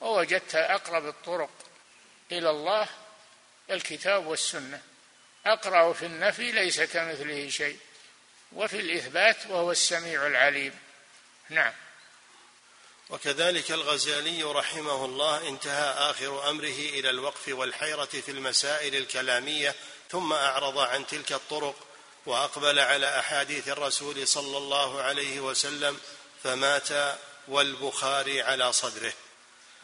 ووجدت 0.00 0.54
أقرب 0.54 1.06
الطرق 1.06 1.50
إلى 2.32 2.50
الله 2.50 2.88
الكتاب 3.70 4.26
والسنة. 4.26 4.82
أقرأ 5.46 5.92
في 5.92 6.06
النفي 6.06 6.52
ليس 6.52 6.80
كمثله 6.80 7.48
شيء 7.48 7.78
وفي 8.52 8.80
الإثبات 8.80 9.36
وهو 9.46 9.70
السميع 9.70 10.26
العليم. 10.26 10.78
نعم. 11.48 11.72
وكذلك 13.10 13.70
الغزالي 13.70 14.42
رحمه 14.42 15.04
الله 15.04 15.48
انتهى 15.48 16.10
آخر 16.10 16.50
أمره 16.50 16.78
إلى 16.78 17.10
الوقف 17.10 17.48
والحيرة 17.48 18.04
في 18.04 18.30
المسائل 18.30 18.96
الكلامية 18.96 19.74
ثم 20.10 20.32
أعرض 20.32 20.78
عن 20.78 21.06
تلك 21.06 21.32
الطرق 21.32 21.85
وأقبل 22.26 22.78
على 22.78 23.18
أحاديث 23.18 23.68
الرسول 23.68 24.28
صلى 24.28 24.58
الله 24.58 25.02
عليه 25.02 25.40
وسلم 25.40 26.00
فمات 26.44 27.18
والبخاري 27.48 28.42
على 28.42 28.72
صدره. 28.72 29.12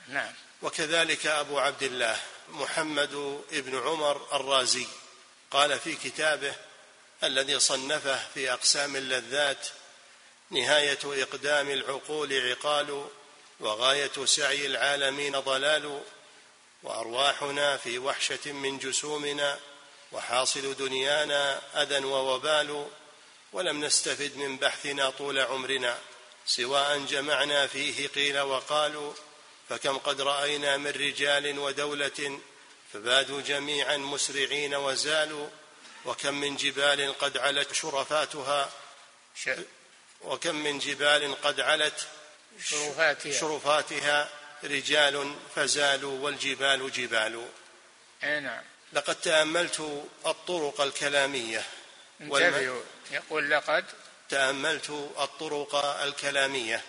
نعم. 0.09 0.33
وكذلك 0.63 1.27
أبو 1.27 1.59
عبد 1.59 1.83
الله 1.83 2.21
محمد 2.49 3.43
بن 3.53 3.79
عمر 3.79 4.27
الرازي 4.33 4.87
قال 5.51 5.79
في 5.79 5.95
كتابه 5.95 6.55
الذي 7.25 7.59
صنفه 7.59 8.21
في 8.35 8.53
أقسام 8.53 8.97
اللذات 8.97 9.69
نهاية 10.51 10.99
إقدام 11.05 11.71
العقول 11.71 12.51
عقال 12.51 13.09
وغاية 13.61 14.25
سعي 14.25 14.67
العالمين 14.67 15.41
ضلال 15.41 16.03
وأرواحنا 16.83 17.77
في 17.77 17.99
وحشة 17.99 18.53
من 18.53 18.79
جسومنا 18.79 19.59
وحاصل 20.13 20.75
دنيانا 20.75 21.63
أذى 21.83 22.05
ووبال 22.05 22.87
ولم 23.53 23.85
نستفد 23.85 24.37
من 24.37 24.57
بحثنا 24.57 25.11
طول 25.11 25.39
عمرنا 25.39 25.99
سواء 26.47 26.99
جمعنا 26.99 27.67
فيه 27.67 28.09
قيل 28.09 28.41
وقالوا 28.41 29.13
فكم 29.69 29.99
قد 29.99 30.21
رأينا 30.21 30.77
من 30.77 30.91
رجال 30.91 31.59
ودولة 31.59 32.41
فبادوا 32.93 33.41
جميعا 33.41 33.97
مسرعين 33.97 34.75
وزالوا 34.75 35.49
وكم 36.05 36.35
من 36.35 36.57
جبال 36.57 37.19
قد 37.19 37.39
علت 37.39 37.73
شرفاتها 37.73 38.71
وكم 40.21 40.55
من 40.55 40.79
جبال 40.79 41.41
قد 41.43 41.61
علت 41.61 42.09
شرفاتها, 42.65 43.41
شرفاتها 43.41 44.29
رجال 44.65 45.35
فزالوا 45.55 46.19
والجبال 46.25 46.93
جبال. 46.93 47.49
نعم. 48.23 48.72
لقد 48.93 49.15
تأملت 49.15 50.05
الطرق 50.27 50.81
الكلامية. 50.81 51.65
يقول 53.11 53.51
لقد 53.51 53.85
تأملت 54.29 54.91
الطرق 55.19 55.75
الكلامية 56.03 56.85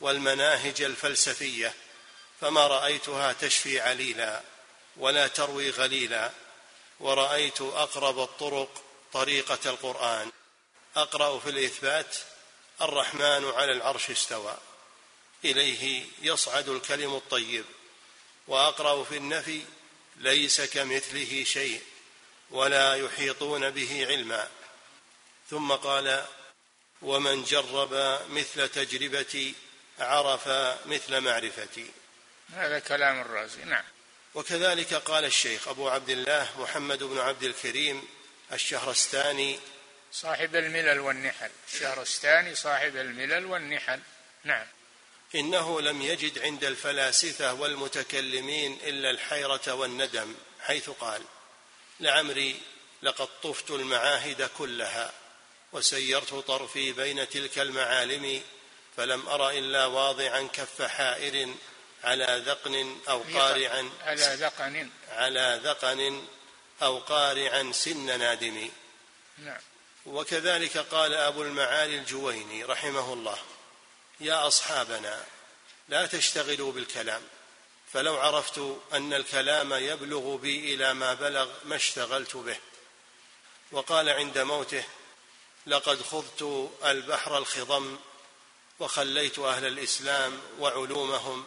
والمناهج 0.00 0.82
الفلسفية 0.82 1.74
فما 2.40 2.66
رأيتها 2.66 3.32
تشفي 3.32 3.80
عليلا 3.80 4.42
ولا 4.96 5.26
تروي 5.26 5.70
غليلا 5.70 6.30
ورأيت 7.00 7.60
أقرب 7.60 8.18
الطرق 8.18 8.82
طريقة 9.12 9.70
القرآن. 9.70 10.30
أقرأ 10.96 11.38
في 11.38 11.50
الإثبات 11.50 12.16
الرحمن 12.80 13.50
على 13.50 13.72
العرش 13.72 14.10
استوى 14.10 14.56
إليه 15.44 16.04
يصعد 16.22 16.68
الكلم 16.68 17.14
الطيب 17.14 17.64
وأقرأ 18.48 19.04
في 19.04 19.16
النفي 19.16 19.62
ليس 20.18 20.60
كمثله 20.60 21.44
شيء 21.44 21.82
ولا 22.50 22.94
يحيطون 22.94 23.70
به 23.70 24.06
علما. 24.06 24.48
ثم 25.50 25.72
قال 25.72 26.26
ومن 27.02 27.44
جرب 27.44 28.20
مثل 28.30 28.68
تجربتي 28.68 29.54
عرف 29.98 30.48
مثل 30.86 31.20
معرفتي. 31.20 31.90
هذا 32.52 32.78
كلام 32.78 33.20
الرازي 33.20 33.64
نعم. 33.64 33.84
وكذلك 34.34 34.94
قال 34.94 35.24
الشيخ 35.24 35.68
أبو 35.68 35.88
عبد 35.88 36.10
الله 36.10 36.60
محمد 36.60 37.02
بن 37.02 37.18
عبد 37.18 37.42
الكريم 37.42 38.08
الشهرستاني 38.52 39.60
صاحب 40.12 40.56
الملل 40.56 41.00
والنحل. 41.00 41.50
الشهرستاني 41.74 42.54
صاحب 42.54 42.96
الملل 42.96 43.46
والنحل. 43.46 44.00
نعم. 44.44 44.66
إنه 45.34 45.80
لم 45.80 46.02
يجد 46.02 46.38
عند 46.38 46.64
الفلاسفة 46.64 47.52
والمتكلمين 47.52 48.78
إلا 48.82 49.10
الحيرة 49.10 49.74
والندم 49.74 50.34
حيث 50.60 50.90
قال 50.90 51.22
لعمري 52.00 52.60
لقد 53.02 53.28
طفت 53.42 53.70
المعاهد 53.70 54.50
كلها 54.58 55.12
وسيرت 55.72 56.34
طرفي 56.34 56.92
بين 56.92 57.28
تلك 57.28 57.58
المعالم 57.58 58.42
فلم 58.96 59.28
أر 59.28 59.50
إلا 59.50 59.86
واضعا 59.86 60.48
كف 60.52 60.82
حائر 60.82 61.54
على 62.04 62.42
ذقن 62.46 62.98
أو 63.08 63.22
قارعا 63.34 63.90
على 64.00 64.36
ذقن. 64.40 64.90
على 65.08 65.60
ذقن 65.64 66.26
أو 66.82 66.98
قارعا 66.98 67.72
سن 67.72 68.18
نادم 68.18 68.70
نعم. 69.38 69.60
وكذلك 70.06 70.78
قال 70.78 71.14
أبو 71.14 71.42
المعالي 71.42 71.98
الجويني 71.98 72.64
رحمه 72.64 73.12
الله 73.12 73.38
يا 74.20 74.46
أصحابنا 74.46 75.24
لا 75.88 76.06
تشتغلوا 76.06 76.72
بالكلام. 76.72 77.22
فلو 77.92 78.16
عرفت 78.16 78.78
أن 78.92 79.14
الكلام 79.14 79.72
يبلغ 79.72 80.36
بي 80.36 80.74
إلى 80.74 80.94
ما 80.94 81.14
بلغ 81.14 81.48
ما 81.64 81.76
اشتغلت 81.76 82.36
به. 82.36 82.56
وقال 83.72 84.08
عند 84.08 84.38
موته 84.38 84.84
لقد 85.66 86.02
خضت 86.02 86.70
البحر 86.84 87.38
الخضم 87.38 87.98
وخليت 88.80 89.38
أهل 89.38 89.66
الإسلام 89.66 90.40
وعلومهم 90.58 91.46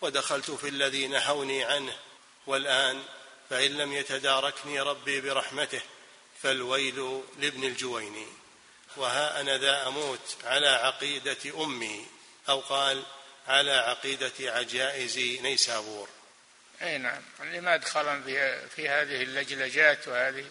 ودخلت 0.00 0.50
في 0.50 0.68
الذي 0.68 1.06
نهوني 1.06 1.64
عنه. 1.64 1.98
والآن 2.46 3.04
فإن 3.50 3.76
لم 3.76 3.92
يتداركني 3.92 4.80
ربي 4.80 5.20
برحمته 5.20 5.80
فالويل 6.42 7.22
لابن 7.38 7.64
الجويني. 7.64 8.26
وها 8.96 9.40
أنا 9.40 9.58
ذا 9.58 9.86
أموت 9.86 10.36
على 10.44 10.68
عقيدة 10.68 11.64
أمي 11.64 12.06
أو 12.48 12.60
قال 12.60 13.02
على 13.48 13.72
عقيدة 13.72 14.32
عجائز 14.40 15.18
نيسابور. 15.18 16.08
أي 16.82 16.98
نعم 16.98 17.22
اللي 17.40 17.60
ما 17.60 17.76
دخل 17.76 18.22
في, 18.24 18.68
في 18.68 18.88
هذه 18.88 19.22
اللجلجات 19.22 20.08
وهذه. 20.08 20.46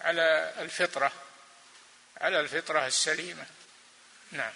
على 0.00 0.54
الفطرة 0.58 1.12
على 2.16 2.40
الفطرة 2.40 2.86
السليمة. 2.86 3.46
نعم. 4.32 4.52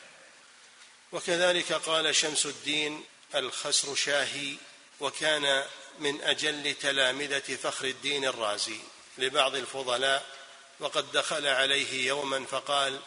وكذلك 1.13 1.73
قال 1.73 2.15
شمس 2.17 2.47
الدين 2.47 3.05
الخسر 3.35 3.95
شاهي 3.95 4.57
وكان 5.01 5.65
من 5.99 6.23
أجل 6.23 6.75
تلامذة 6.75 7.57
فخر 7.57 7.85
الدين 7.85 8.25
الرازي. 8.25 8.81
لبعض 9.19 9.55
الفضلاء 9.55 10.40
وقد 10.81 11.13
دخل 11.13 11.47
عليه 11.47 12.07
يوما 12.07 12.47
فقال 12.47 13.01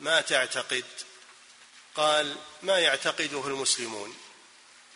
ما 0.00 0.20
تعتقد؟ 0.20 0.84
قال 1.94 2.36
ما 2.62 2.78
يعتقده 2.78 3.46
المسلمون. 3.46 4.16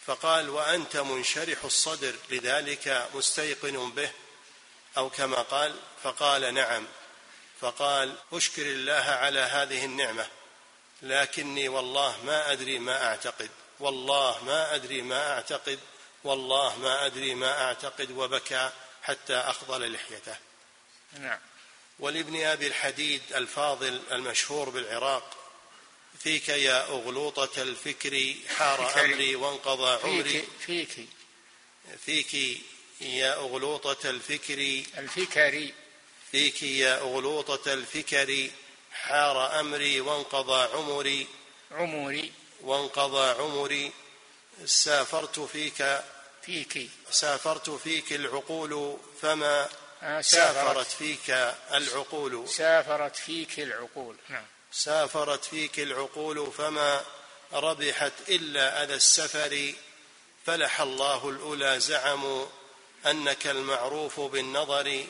فقال 0.06 0.50
وأنت 0.50 0.96
منشرح 0.96 1.64
الصدر 1.64 2.14
لذلك 2.30 3.08
مستيقن 3.14 3.90
به؟ 3.90 4.10
أو 4.96 5.10
كما 5.10 5.42
قال 5.42 5.76
فقال 6.02 6.54
نعم. 6.54 6.86
فقال 7.60 8.14
أشكر 8.32 8.62
الله 8.62 8.92
على 8.92 9.40
هذه 9.40 9.84
النعمة 9.84 10.26
لكني 11.02 11.68
والله 11.68 12.24
ما 12.24 12.52
أدري 12.52 12.78
ما 12.78 13.06
أعتقد 13.06 13.50
والله 13.80 14.44
ما 14.44 14.74
أدري 14.74 15.02
ما 15.02 15.32
أعتقد 15.32 15.78
والله 16.24 16.78
ما 16.78 17.06
أدري 17.06 17.34
ما 17.34 17.62
أعتقد. 17.62 18.10
وبكى 18.10 18.70
حتى 19.02 19.36
أخضل 19.36 19.92
لحيته. 19.92 20.36
نعم. 21.12 21.40
ولابن 21.98 22.42
أبي 22.42 22.66
الحديد 22.66 23.22
الفاضل 23.34 24.00
المشهور 24.12 24.68
بالعراق 24.68 25.36
فيك 26.18 26.48
يا 26.48 26.88
أغلوطة 26.88 27.62
الفكر 27.62 28.34
حار 28.56 29.04
أمري 29.04 29.36
وانقضى 29.36 30.08
عمري. 30.08 30.44
فيك 30.66 31.08
فيك, 32.06 32.60
يا 33.00 33.34
أغلوطة 33.34 34.10
الفكر 34.10 34.82
الفكري 34.98 35.74
فيك 36.32 36.62
يا 36.62 37.00
أغلوطة 37.00 37.72
الفكر 37.72 38.50
حار 38.92 39.60
أمري 39.60 40.00
وانقضى 40.00 40.76
عمري. 40.76 41.26
عمري. 41.70 42.32
وانقضى 42.60 43.42
عمري. 43.42 43.92
سافرت 44.64 45.40
فيك 45.40 46.00
فيك. 46.42 46.90
سافرت 47.10 47.70
فيك 47.70 48.12
العقول 48.12 48.96
فما 49.22 49.68
سافرت. 50.22 50.86
فيك 50.86 51.30
العقول. 51.74 52.48
سافرت 52.48 53.16
فيك 53.16 53.60
العقول. 53.60 54.16
نعم. 54.28 54.46
سافرت 54.72 55.44
فيك 55.44 55.80
العقول 55.80 56.52
فما 56.52 57.04
ربحت 57.52 58.12
إلا 58.28 58.84
أذى 58.84 58.94
السفر. 58.94 59.74
فلح 60.46 60.80
الله 60.80 61.28
الأولى 61.28 61.80
زعموا 61.80 62.46
أنك 63.06 63.46
المعروف 63.46 64.20
بالنظر. 64.20 65.06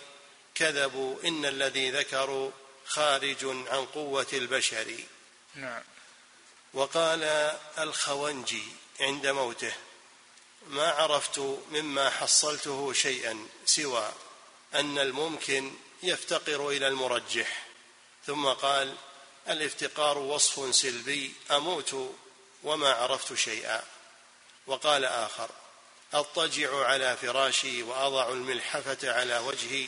كذبوا 0.54 1.16
إن 1.24 1.44
الذي 1.44 1.90
ذكروا 1.90 2.50
خارج 2.86 3.44
عن 3.44 3.86
قوة 3.94 4.26
البشر. 4.32 4.94
نعم. 5.54 5.82
وقال 6.74 7.24
الخونجي 7.78 8.64
عند 9.00 9.26
موته 9.26 9.74
ما 10.66 10.88
عرفت 10.90 11.38
مما 11.70 12.10
حصلته 12.10 12.92
شيئا 12.92 13.46
سوى. 13.66 14.12
أن 14.74 14.98
الممكن 14.98 15.74
يفتقر 16.02 16.68
إلى 16.68 16.88
المرجح. 16.88 17.66
ثم 18.26 18.46
قال 18.46 18.94
الإفتقار 19.48 20.18
وصف 20.18 20.74
سلبي 20.74 21.34
أموت 21.50 22.14
وما 22.62 22.92
عرفت 22.92 23.34
شيئا. 23.34 23.82
وقال 24.66 25.04
آخر 25.04 25.50
أضطجع 26.12 26.84
على 26.84 27.16
فراشي 27.16 27.82
وأضع 27.82 28.28
الملحفة 28.28 29.12
على 29.12 29.38
وجهي 29.38 29.86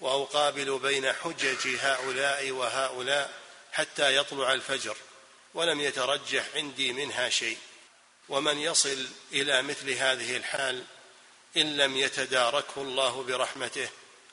وأقابل 0.00 0.78
بين 0.78 1.12
حجج 1.12 1.76
هؤلاء 1.80 2.50
وهؤلاء 2.50 3.40
حتى 3.72 4.16
يطلع 4.16 4.52
الفجر 4.52 4.96
ولم 5.54 5.80
يترجح 5.80 6.44
عندي 6.54 6.92
منها 6.92 7.28
شيء. 7.28 7.58
ومن 8.28 8.58
يصل 8.58 9.06
إلى 9.32 9.62
مثل 9.62 9.90
هذه 9.90 10.36
الحال 10.36 10.84
إن 11.56 11.76
لم 11.76 11.96
يتداركه 11.96 12.82
الله 12.82 13.22
برحمته 13.22 13.88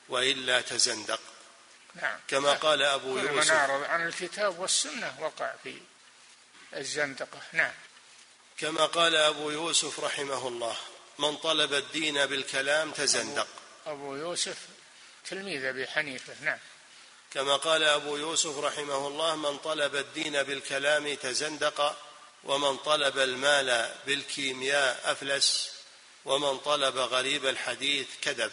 وإلا 0.08 0.60
تزندق. 0.60 1.20
نعم. 1.94 2.18
كما 2.28 2.52
قال 2.52 2.82
أبو 2.82 3.18
يوسف. 3.18 3.50
من 3.50 3.56
أعرض 3.56 3.84
عن 3.84 4.06
الكتاب 4.06 4.58
والسنة 4.58 5.16
وقع 5.20 5.54
في 5.62 5.78
الزندقة. 6.76 7.40
نعم. 7.52 7.72
كما 8.58 8.86
قال 8.86 9.16
أبو 9.16 9.50
يوسف 9.50 10.00
رحمه 10.00 10.48
الله 10.48 10.76
من 11.18 11.36
طلب 11.36 11.74
الدين 11.74 12.26
بالكلام 12.26 12.90
تزندق. 12.90 13.48
أبو 13.86 14.16
يوسف 14.16 14.56
تلميذ 15.30 15.64
أبي 15.64 15.86
حنيفة 15.86 16.34
نعم. 16.40 16.58
كما 17.30 17.56
قال 17.56 17.82
أبو 17.82 18.16
يوسف 18.16 18.58
رحمه 18.58 19.08
الله 19.08 19.36
من 19.36 19.58
طلب 19.58 19.96
الدين 19.96 20.42
بالكلام 20.42 21.14
تزندق 21.14 21.96
ومن 22.44 22.76
طلب 22.76 23.18
المال 23.18 23.94
بالكيمياء 24.06 25.12
أفلس 25.12 25.72
ومن 26.24 26.58
طلب 26.58 26.96
غريب 26.96 27.46
الحديث 27.46 28.08
كذب. 28.22 28.52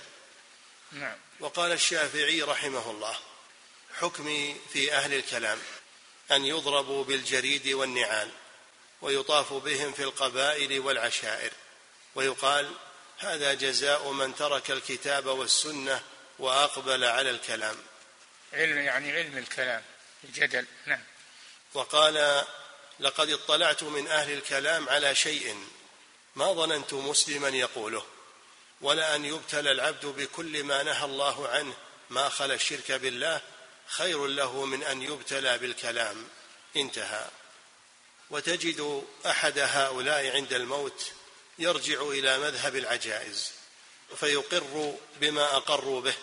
نعم. 0.91 1.17
وقال 1.41 1.71
الشافعي 1.71 2.41
رحمه 2.41 2.91
الله 2.91 3.15
حكمي 3.99 4.55
في 4.73 4.93
أهل 4.93 5.13
الكلام 5.13 5.59
أن 6.31 6.45
يضربوا 6.45 7.03
بالجريد 7.03 7.67
والنعال 7.67 8.29
ويطاف 9.01 9.53
بهم 9.53 9.93
في 9.93 10.03
القبائل 10.03 10.79
والعشائر 10.79 11.51
ويقال 12.15 12.71
هذا 13.17 13.53
جزاء 13.53 14.11
من 14.11 14.35
ترك 14.35 14.71
الكتاب 14.71 15.25
والسنة 15.25 16.01
وأقبل 16.39 17.03
على 17.03 17.29
الكلام. 17.29 17.77
علم 18.53 18.77
يعني 18.77 19.11
علم 19.11 19.37
الكلام 19.37 19.83
الجدل 20.23 20.65
نعم. 20.85 21.03
وقال 21.73 22.45
لقد 22.99 23.29
اطلعت 23.29 23.83
من 23.83 24.07
أهل 24.07 24.33
الكلام 24.33 24.89
على 24.89 25.15
شيء 25.15 25.67
ما 26.35 26.53
ظننت 26.53 26.93
مسلما 26.93 27.49
يقوله. 27.49 28.05
ولا 28.81 29.15
أن 29.15 29.25
يبتلى 29.25 29.71
العبد 29.71 30.05
بكل 30.05 30.63
ما 30.63 30.83
نهى 30.83 31.05
الله 31.05 31.47
عنه 31.47 31.73
ما 32.09 32.29
خلا 32.29 32.53
الشرك 32.53 32.91
بالله 32.91 33.41
خير 33.87 34.27
له 34.27 34.65
من 34.65 34.83
أن 34.83 35.01
يبتلى 35.01 35.57
بالكلام. 35.57 36.27
انتهى. 36.75 37.25
وتجد 38.29 39.03
أحد 39.25 39.59
هؤلاء 39.59 40.35
عند 40.35 40.53
الموت 40.53 41.11
يرجع 41.59 42.01
إلى 42.01 42.37
مذهب 42.37 42.75
العجائز 42.75 43.51
فيقر 44.15 44.95
بما 45.15 45.55
أقروا 45.55 46.01
به 46.01 46.13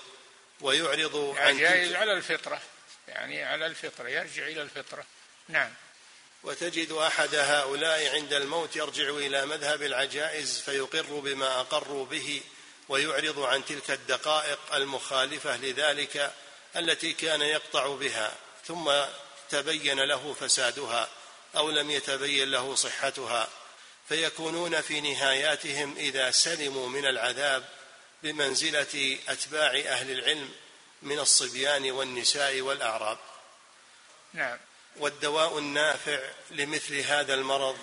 ويعرض 0.60 1.34
عن 1.38 1.58
جائز 1.58 1.94
على 1.94 2.12
الفطرة 2.12 2.60
يعني 3.08 3.44
على 3.44 3.66
الفطرة 3.66 4.08
يرجع 4.08 4.46
إلى 4.46 4.62
الفطرة. 4.62 5.04
نعم. 5.48 5.70
وتجد 6.42 6.92
أحد 6.92 7.34
هؤلاء 7.34 8.14
عند 8.14 8.32
الموت 8.32 8.76
يرجع 8.76 9.08
إلى 9.08 9.46
مذهب 9.46 9.82
العجائز 9.82 10.60
فيقر 10.60 11.20
بما 11.20 11.60
أقروا 11.60 12.06
به 12.06 12.42
ويعرض 12.88 13.40
عن 13.40 13.64
تلك 13.64 13.90
الدقائق 13.90 14.74
المخالفة 14.74 15.56
لذلك 15.56 16.32
التي 16.76 17.12
كان 17.12 17.40
يقطع 17.40 17.86
بها 17.86 18.36
ثم 18.66 18.92
تبين 19.50 20.00
له 20.00 20.36
فسادها 20.40 21.08
أو 21.56 21.70
لم 21.70 21.90
يتبين 21.90 22.50
له 22.50 22.74
صحتها 22.74 23.48
فيكونون 24.08 24.80
في 24.80 25.00
نهاياتهم 25.00 25.96
إذا 25.96 26.30
سلموا 26.30 26.88
من 26.88 27.06
العذاب 27.06 27.64
بمنزلة 28.22 29.18
أتباع 29.28 29.70
أهل 29.70 30.10
العلم 30.10 30.52
من 31.02 31.18
الصبيان 31.18 31.90
والنساء 31.90 32.60
والأعراب. 32.60 33.18
نعم. 34.32 34.58
والدواء 34.96 35.58
النافع 35.58 36.20
لمثل 36.50 36.94
هذا 36.94 37.34
المرض 37.34 37.78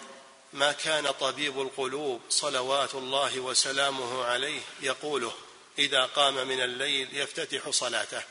ما 0.54 0.72
كان 0.72 1.12
طبيب 1.12 1.62
القلوب 1.62 2.22
صلوات 2.30 2.96
الله 2.96 3.40
وسلامه 3.40 4.26
عليه 4.26 4.62
يقوله 4.82 5.34
إذا 5.80 6.06
قام 6.06 6.48
من 6.48 6.62
الليل 6.62 7.18
يفتتح 7.18 7.70
صلاته. 7.70 8.24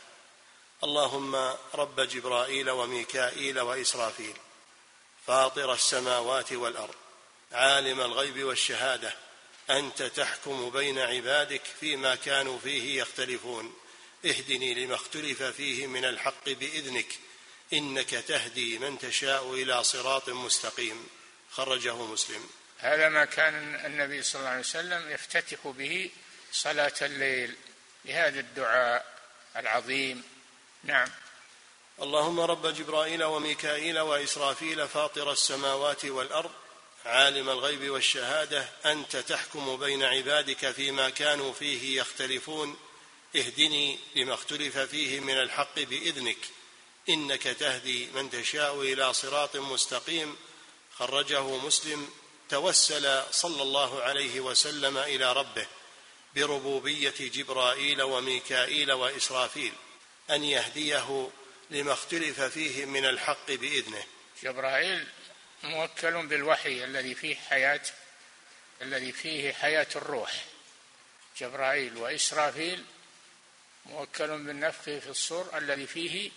اللهم 0.84 1.54
رب 1.74 2.00
جبرائيل 2.00 2.70
وميكائيل 2.70 3.60
وإسرافيل 3.60 4.36
فاطر 5.26 5.72
السماوات 5.72 6.52
والأرض 6.52 6.94
عالم 7.52 8.00
الغيب 8.00 8.44
والشهادة 8.44 9.14
أنت 9.70 10.02
تحكم 10.02 10.70
بين 10.70 10.98
عبادك 10.98 11.62
فيما 11.80 12.14
كانوا 12.14 12.58
فيه 12.58 13.00
يختلفون 13.00 13.74
اهدني 14.24 14.74
لما 14.74 14.94
اختلف 14.94 15.42
فيه 15.42 15.86
من 15.86 16.04
الحق 16.04 16.48
بإذنك 16.48 17.18
إنك 17.72 18.10
تهدي 18.10 18.78
من 18.78 18.98
تشاء 18.98 19.54
إلى 19.54 19.84
صراط 19.84 20.28
مستقيم. 20.28 21.06
خرجه 21.50 21.96
مسلم. 21.96 22.48
هذا 22.78 23.08
ما 23.08 23.24
كان 23.24 23.74
النبي 23.86 24.22
صلى 24.22 24.40
الله 24.40 24.50
عليه 24.50 24.60
وسلم 24.60 25.10
يفتتح 25.10 25.68
به 25.68 26.10
صلاة 26.52 26.92
الليل 27.02 27.54
بهذا 28.04 28.40
الدعاء 28.40 29.06
العظيم. 29.56 30.22
نعم. 30.84 31.08
اللهم 32.02 32.40
رب 32.40 32.66
جبرائيل 32.66 33.24
وميكائيل 33.24 33.98
وإسرافيل 33.98 34.88
فاطر 34.88 35.32
السماوات 35.32 36.04
والأرض 36.04 36.50
عالم 37.04 37.50
الغيب 37.50 37.90
والشهادة 37.90 38.68
أنت 38.86 39.16
تحكم 39.16 39.76
بين 39.76 40.02
عبادك 40.02 40.70
فيما 40.70 41.10
كانوا 41.10 41.52
فيه 41.52 42.00
يختلفون 42.00 42.76
اهدني 43.36 43.98
لما 44.16 44.34
اختلف 44.34 44.78
فيه 44.78 45.20
من 45.20 45.38
الحق 45.38 45.80
بإذنك. 45.80 46.38
إنك 47.08 47.42
تهدي 47.42 48.06
من 48.06 48.30
تشاء 48.30 48.82
إلى 48.82 49.14
صراط 49.14 49.56
مستقيم. 49.56 50.36
خرجه 50.98 51.56
مسلم. 51.56 52.10
توسل 52.48 53.22
صلى 53.30 53.62
الله 53.62 54.02
عليه 54.02 54.40
وسلم 54.40 54.98
إلى 54.98 55.32
ربه 55.32 55.66
بربوبية 56.34 57.14
جبرائيل 57.20 58.02
وميكائيل 58.02 58.92
وإسرافيل 58.92 59.72
أن 60.30 60.44
يهديه 60.44 61.30
لما 61.70 61.92
اختلف 61.92 62.40
فيه 62.40 62.84
من 62.84 63.04
الحق 63.04 63.50
بإذنه. 63.50 64.04
جبرائيل 64.42 65.06
موكل 65.62 66.26
بالوحي 66.26 66.84
الذي 66.84 67.14
فيه 67.14 67.36
حياة 67.36 67.82
الذي 68.82 69.12
فيه 69.12 69.52
حياة 69.52 69.88
الروح. 69.96 70.44
جبرائيل 71.40 71.96
وإسرافيل 71.96 72.84
موكل 73.86 74.28
بالنفخ 74.28 74.82
في 74.82 75.08
الصور 75.08 75.58
الذي 75.58 75.86
فيه 75.86 76.30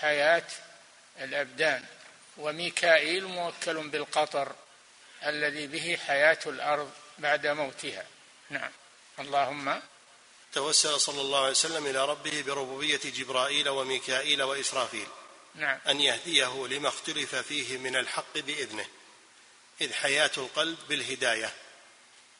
حياة 0.00 0.46
الأبدان 1.20 1.84
وميكائيل 2.36 3.24
موكل 3.24 3.88
بالقطر 3.88 4.54
الذي 5.26 5.66
به 5.66 5.98
حياة 6.06 6.38
الأرض 6.46 6.90
بعد 7.18 7.46
موتها. 7.46 8.06
نعم. 8.50 8.70
اللهم 9.18 9.82
توسل 10.52 11.00
صلى 11.00 11.20
الله 11.20 11.38
عليه 11.38 11.50
وسلم 11.50 11.86
إلى 11.86 12.04
ربه 12.04 12.42
بربوبية 12.42 13.00
جبرائيل 13.04 13.68
وميكائيل 13.68 14.42
وإسرافيل. 14.42 15.06
نعم. 15.54 15.78
أن 15.88 16.00
يهديه 16.00 16.66
لما 16.66 16.88
اختلف 16.88 17.34
فيه 17.34 17.78
من 17.78 17.96
الحق 17.96 18.38
بإذنه. 18.38 18.86
إذ 19.80 19.92
حياة 19.92 20.30
القلب 20.36 20.78
بالهداية. 20.88 21.52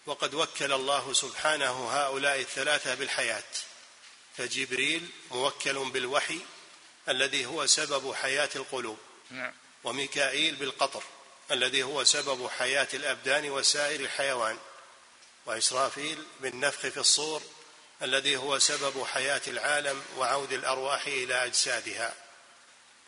وقد 0.07 0.35
وكل 0.35 0.73
الله 0.73 1.13
سبحانه 1.13 1.91
هؤلاء 1.91 2.41
الثلاثة 2.41 2.95
بالحياة. 2.95 3.45
فجبريل 4.37 5.09
موكل 5.31 5.91
بالوحي 5.91 6.41
الذي 7.09 7.47
هو 7.47 7.67
سبب 7.67 8.15
حياة 8.15 8.49
القلوب. 8.57 8.99
نعم. 9.31 9.53
وميكائيل 9.85 10.55
بالقطر 10.55 11.03
الذي 11.51 11.83
هو 11.83 12.05
سبب 12.05 12.49
حياة 12.49 12.89
الأبدان 12.95 13.51
وسائر 13.51 14.01
الحيوان. 14.01 14.59
وإسرافيل 15.47 16.25
بالنفخ 16.41 16.81
في 16.81 17.01
الصور 17.01 17.43
الذي 18.03 18.37
هو 18.37 18.59
سبب 18.59 19.05
حياة 19.05 19.41
العالم 19.47 20.03
وعود 20.17 20.53
الأرواح 20.53 21.07
إلى 21.07 21.45
أجسادها. 21.45 22.15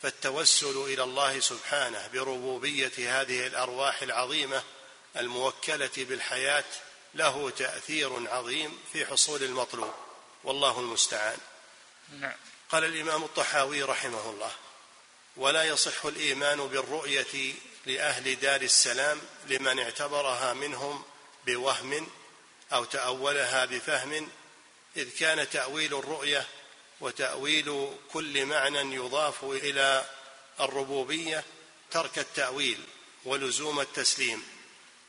فالتوسل 0.02 0.76
إلى 0.76 1.02
الله 1.02 1.40
سبحانه 1.40 2.06
بربوبية 2.12 3.20
هذه 3.20 3.46
الأرواح 3.46 4.02
العظيمة 4.02 4.62
الموكلة 5.16 5.90
بالحياة 5.96 6.64
له 7.14 7.50
تأثير 7.50 8.28
عظيم 8.30 8.78
في 8.92 9.06
حصول 9.06 9.42
المطلوب. 9.42 9.94
والله 10.44 10.80
المستعان. 10.80 11.38
نعم. 12.20 12.36
قال 12.70 12.84
الإمام 12.84 13.24
الطحاوي 13.24 13.82
رحمه 13.82 14.30
الله 14.30 14.52
ولا 15.36 15.64
يصح 15.64 16.04
الإيمان 16.04 16.66
بالرؤية 16.66 17.54
لأهل 17.86 18.36
دار 18.40 18.60
السلام 18.60 19.20
لمن 19.46 19.78
اعتبرها 19.78 20.54
منهم 20.54 21.02
بوهم 21.46 22.08
أو 22.72 22.84
تأولها 22.84 23.64
بفهم 23.64 24.28
إذ 24.96 25.10
كان 25.18 25.50
تأويل 25.50 25.94
الرؤية 25.94 26.46
وتأويل 27.00 27.90
كل 28.12 28.46
معنى 28.46 28.94
يضاف 28.94 29.44
إلى 29.44 30.06
الربوبية 30.60 31.44
ترك 31.90 32.18
التأويل 32.18 32.80
ولزوم 33.24 33.80
التسليم 33.80 34.42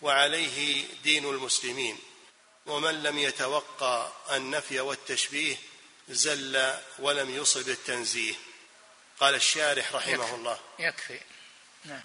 وعليه 0.01 0.85
دين 1.03 1.25
المسلمين 1.25 1.97
ومن 2.65 3.03
لم 3.03 3.19
يتوقى 3.19 4.11
النفي 4.31 4.79
والتشبيه 4.79 5.57
زل 6.09 6.73
ولم 6.99 7.29
يصب 7.29 7.69
التنزيه. 7.69 8.33
قال 9.19 9.35
الشارح 9.35 9.95
رحمه 9.95 10.13
يكفي. 10.13 10.35
الله. 10.35 10.59
يكفي. 10.79 11.19
نعم. 11.85 12.03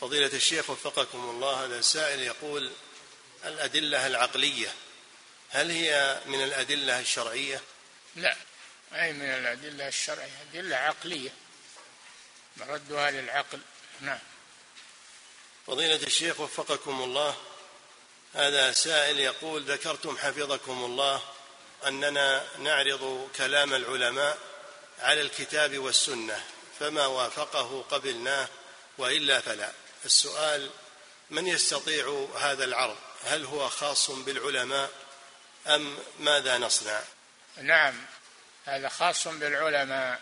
فضيلة 0.00 0.26
الشيخ 0.26 0.70
وفقكم 0.70 1.18
الله 1.18 1.64
هذا 1.64 1.80
سائل 1.80 2.20
يقول 2.20 2.72
الأدلة 3.44 4.06
العقلية 4.06 4.74
هل 5.50 5.70
هي 5.70 6.20
من 6.26 6.44
الأدلة 6.44 7.00
الشرعية؟ 7.00 7.60
لا 8.16 8.36
أي 8.92 9.12
من 9.12 9.22
الأدلة 9.22 9.88
الشرعية؟ 9.88 10.30
أدلة 10.50 10.76
عقلية. 10.76 11.30
مردها 12.56 13.10
للعقل. 13.10 13.60
نعم. 14.00 14.18
فضيلة 15.66 16.06
الشيخ 16.06 16.40
وفقكم 16.40 17.02
الله 17.02 17.36
هذا 18.34 18.72
سائل 18.72 19.20
يقول 19.20 19.62
ذكرتم 19.62 20.18
حفظكم 20.18 20.84
الله 20.84 21.22
أننا 21.86 22.44
نعرض 22.58 23.28
كلام 23.36 23.74
العلماء 23.74 24.38
على 24.98 25.20
الكتاب 25.20 25.78
والسنة 25.78 26.44
فما 26.80 27.06
وافقه 27.06 27.82
قبلناه 27.90 28.48
وإلا 28.98 29.40
فلا. 29.40 29.72
السؤال 30.04 30.70
من 31.30 31.46
يستطيع 31.46 32.28
هذا 32.40 32.64
العرض؟ 32.64 32.96
هل 33.24 33.44
هو 33.44 33.68
خاص 33.68 34.10
بالعلماء 34.10 34.90
أم 35.66 35.98
ماذا 36.18 36.58
نصنع؟ 36.58 37.00
نعم 37.62 37.94
هذا 38.66 38.88
خاص 38.88 39.28
بالعلماء 39.28 40.20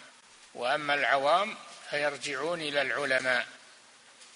وأما 0.55 0.95
العوام 0.95 1.57
فيرجعون 1.91 2.61
إلى 2.61 2.83
العلماء. 2.83 3.47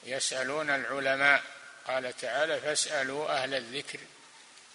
يسألون 0.05 0.71
العلماء 0.71 1.43
قال 1.87 2.17
تعالى 2.17 2.61
فاسألوا 2.61 3.31
أهل 3.31 3.55
الذكر 3.55 3.99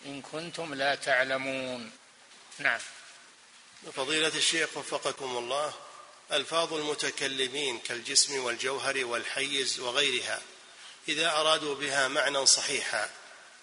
إن 0.05 0.21
كنتم 0.21 0.73
لا 0.73 0.95
تعلمون. 0.95 1.91
نعم. 2.59 2.79
فضيلة 3.95 4.27
الشيخ 4.35 4.77
وفقكم 4.77 5.37
الله 5.37 5.73
ألفاظ 6.31 6.73
المتكلمين 6.73 7.79
كالجسم 7.79 8.43
والجوهر 8.43 9.05
والحيز 9.05 9.79
وغيرها 9.79 10.41
إذا 11.07 11.31
أرادوا 11.31 11.75
بها 11.75 12.07
معنى 12.07 12.45
صحيحا 12.45 13.09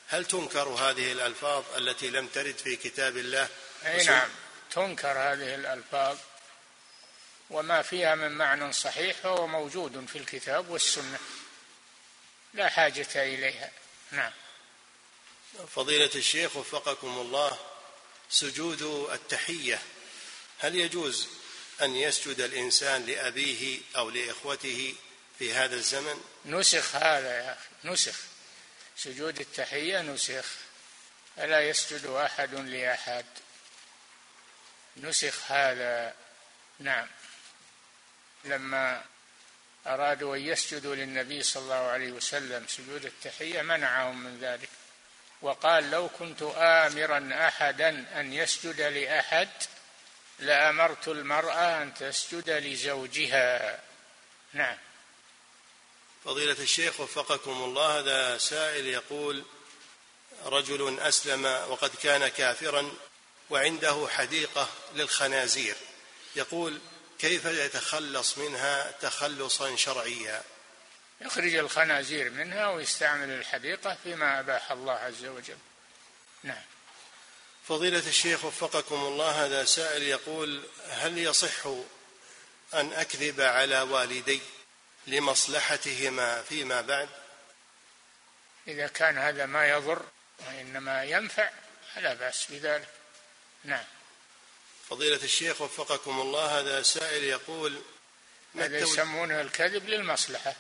هل 0.09 0.25
تنكر 0.25 0.69
هذه 0.69 1.13
الألفاظ 1.13 1.65
التي 1.77 2.11
لم 2.11 2.27
ترد 2.27 2.59
في 2.59 2.77
كتاب 2.77 3.17
الله؟ 3.17 3.49
أي 3.87 4.05
نعم 4.05 4.29
تنكر 4.71 5.09
هذه 5.09 5.55
الألفاظ 5.55 6.19
وما 7.51 7.83
فيها 7.83 8.15
من 8.15 8.31
معنى 8.31 8.73
صحيح 8.73 9.17
فهو 9.17 9.47
موجود 9.47 10.07
في 10.07 10.19
الكتاب 10.19 10.71
والسنة. 10.71 11.19
لا 12.55 12.69
حاجة 12.69 13.09
إليها. 13.15 13.71
نعم. 14.11 14.33
فضيلة 15.75 16.11
الشيخ 16.15 16.57
وفقكم 16.57 17.19
الله 17.19 17.59
سجود 18.31 18.83
التحية. 19.13 19.83
هل 20.59 20.77
يجوز 20.77 21.29
أن 21.83 21.95
يسجد 21.95 22.41
الإنسان 22.41 23.07
لأبيه 23.07 23.81
أو 23.97 24.11
لإخوته 24.11 24.95
في 25.39 25.55
هذا 25.55 25.75
الزمن؟ 25.75 26.25
نسخ 26.47 26.97
هذا 26.97 27.37
يا 27.37 27.53
أخي 27.53 27.69
نسخ. 27.85 28.21
سجود 28.97 29.41
التحية 29.41 30.01
نسخ. 30.01 30.47
فلا 31.37 31.69
يسجد 31.69 32.07
أحد 32.07 32.55
لأحد؟ 32.55 33.27
نسخ 34.97 35.51
هذا 35.51 36.15
نعم. 36.79 37.09
لما 38.45 39.05
أرادوا 39.87 40.37
أن 40.37 40.41
يسجدوا 40.41 40.95
للنبي 40.95 41.43
صلى 41.43 41.63
الله 41.63 41.75
عليه 41.75 42.13
وسلم 42.13 42.67
سجود 42.69 43.05
التحية 43.05 43.63
منعهم 43.63 44.25
من 44.25 44.39
ذلك. 44.41 44.69
وقال 45.43 45.91
لو 45.91 46.09
كنت 46.09 46.43
آمرا 46.57 47.49
أحدا 47.49 48.21
أن 48.21 48.33
يسجد 48.33 48.81
لأحد 48.81 49.49
لأمرت 50.39 51.09
المرأة 51.09 51.83
أن 51.83 51.95
تسجد 51.95 52.51
لزوجها. 52.51 53.81
نعم. 54.53 54.77
فضيلة 56.25 56.63
الشيخ 56.63 57.01
وفقكم 57.01 57.51
الله 57.51 57.99
هذا 57.99 58.39
سائل 58.39 58.87
يقول 58.87 59.45
رجل 60.45 61.01
أسلم 61.01 61.45
وقد 61.45 61.91
كان 62.03 62.29
كافرا 62.29 62.93
وعنده 63.51 64.09
حديقة 64.11 64.69
للخنازير. 64.95 65.77
يقول 66.37 66.81
كيف 67.19 67.45
يتخلص 67.45 68.39
منها 68.39 68.91
تخلصا 68.91 69.77
شرعيا؟ 69.77 70.43
يخرج 71.21 71.55
الخنازير 71.55 72.31
منها 72.31 72.69
ويستعمل 72.69 73.31
الحديقة 73.31 73.97
فيما 74.05 74.41
أباح 74.41 74.71
الله 74.71 74.93
عز 74.93 75.25
وجل. 75.25 75.59
نعم. 76.43 76.63
فضيلة 77.69 78.09
الشيخ 78.09 78.45
وفقكم 78.45 78.95
الله 78.95 79.45
هذا 79.45 79.65
سائل 79.65 80.03
يقول 80.03 80.65
هل 80.89 81.19
يصح 81.19 81.67
أن 82.75 82.93
أكذب 82.93 83.41
على 83.41 83.81
والدي 83.81 84.41
لمصلحتهما 85.07 86.43
فيما 86.43 86.81
بعد؟ 86.81 87.09
إذا 88.69 88.87
كان 88.87 89.19
هذا 89.19 89.47
ما 89.47 89.69
يضر 89.69 90.03
وإنما 90.39 91.05
ينفع 91.05 91.51
فلا 91.95 92.15
بأس 92.15 92.47
بذلك. 92.51 92.89
نعم. 93.65 93.85
فضيلة 94.91 95.25
الشيخ 95.25 95.61
وفقكم 95.61 96.21
الله 96.21 96.61
هذا 96.61 96.83
سائل 96.83 97.25
يقول 97.25 97.83
هذا 98.55 98.79
يسمونه 98.79 99.41
الكذب 99.41 99.89
للمصلحة. 99.89 100.55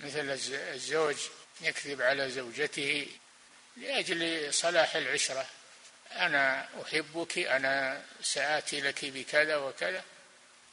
مثل 0.00 0.30
الزوج 0.52 1.16
يكذب 1.60 2.02
على 2.02 2.30
زوجته 2.30 3.06
لأجل 3.76 4.54
صلاح 4.54 4.96
العشرة. 4.96 5.46
أنا 6.12 6.68
أحبك 6.82 7.38
أنا 7.38 8.04
سآتي 8.22 8.80
لك 8.80 9.04
بكذا 9.04 9.56
وكذا. 9.56 10.04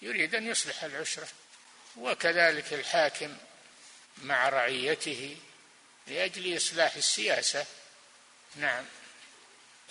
يريد 0.01 0.35
أن 0.35 0.47
يصلح 0.47 0.83
العشرة. 0.83 1.27
وكذلك 1.97 2.73
الحاكم 2.73 3.37
مع 4.17 4.49
رعيته 4.49 5.37
لأجل 6.07 6.57
إصلاح 6.57 6.95
السياسة. 6.95 7.65
نعم. 8.55 8.85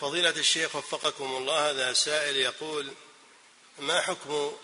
فضيلة 0.01 0.31
الشيخ 0.31 0.77
وفقكم 0.77 1.37
الله 1.37 1.71
هذا 1.71 1.93
سائل 1.93 2.37
يقول 2.37 2.93
ما 3.79 4.01
حكم 4.01 4.57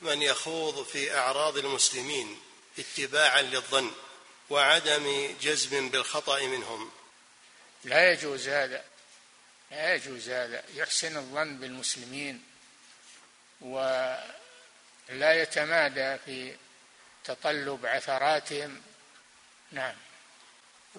من 0.00 0.22
يخوض 0.22 0.86
في 0.86 1.16
أعراض 1.16 1.58
المسلمين؟ 1.58 2.40
اتباعا 2.78 3.42
للظن 3.42 3.90
وعدم 4.50 5.36
جزم 5.40 5.88
بالخطأ 5.90 6.42
منهم. 6.42 6.90
لا 7.84 8.12
يجوز 8.12 8.48
هذا 8.48 8.84
لا 9.70 9.94
يجوز 9.94 10.28
هذا. 10.28 10.64
يحسن 10.74 11.16
الظن 11.16 11.58
بالمسلمين 11.58 12.44
ولا 13.60 14.22
يتمادى 15.42 16.18
في 16.24 16.56
تطلب 17.24 17.86
عثراتهم. 17.86 18.82
نعم. 19.72 19.94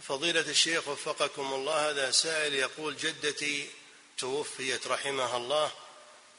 فضيلة 0.02 0.42
الشيخ 0.42 0.88
وفقكم 0.88 1.54
الله 1.54 1.90
هذا 1.90 2.12
سائل 2.12 2.54
يقول 2.54 2.98
جدتي 2.98 3.70
توفيت 4.18 4.88
رحمها 4.88 5.38
الله 5.38 5.72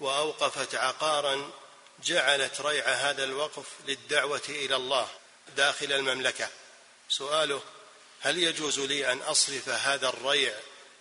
وأوقفت 0.00 0.74
عقارا 0.74 1.50
جعلت 2.04 2.60
ريع 2.60 2.88
هذا 2.88 3.24
الوقف 3.24 3.66
للدعوة 3.86 4.42
إلى 4.48 4.76
الله. 4.76 5.08
داخل 5.56 5.92
المملكة. 5.92 6.48
سؤاله 7.08 7.62
هل 8.20 8.38
يجوز 8.38 8.80
لي 8.80 9.12
أن 9.12 9.18
أصرف 9.18 9.68
هذا 9.68 10.08
الريع 10.08 10.54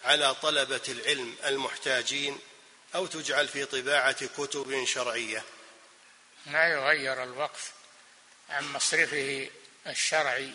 على 0.03 0.35
طلبة 0.35 0.81
العلم 0.87 1.35
المحتاجين 1.45 2.39
أو 2.95 3.05
تجعل 3.05 3.47
في 3.47 3.65
طباعة 3.65 4.25
كتب 4.25 4.85
شرعية؟ 4.85 5.43
ما 6.45 6.67
يغير 6.67 7.23
الوقف 7.23 7.71
عن 8.49 8.73
مصرفه 8.73 9.49
الشرعي. 9.87 10.53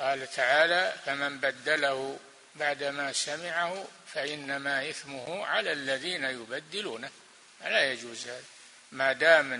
قال 0.00 0.30
تعالى 0.30 0.94
فمن 1.06 1.38
بدله 1.38 2.18
بعدما 2.54 3.12
سمعه 3.12 3.86
فإنما 4.14 4.90
إثمه 4.90 5.46
على 5.46 5.72
الذين 5.72 6.24
يبدلونه. 6.24 7.10
لا 7.60 7.92
يجوز 7.92 8.26
هذا. 8.26 8.44
ما 8.92 9.12
دام 9.12 9.52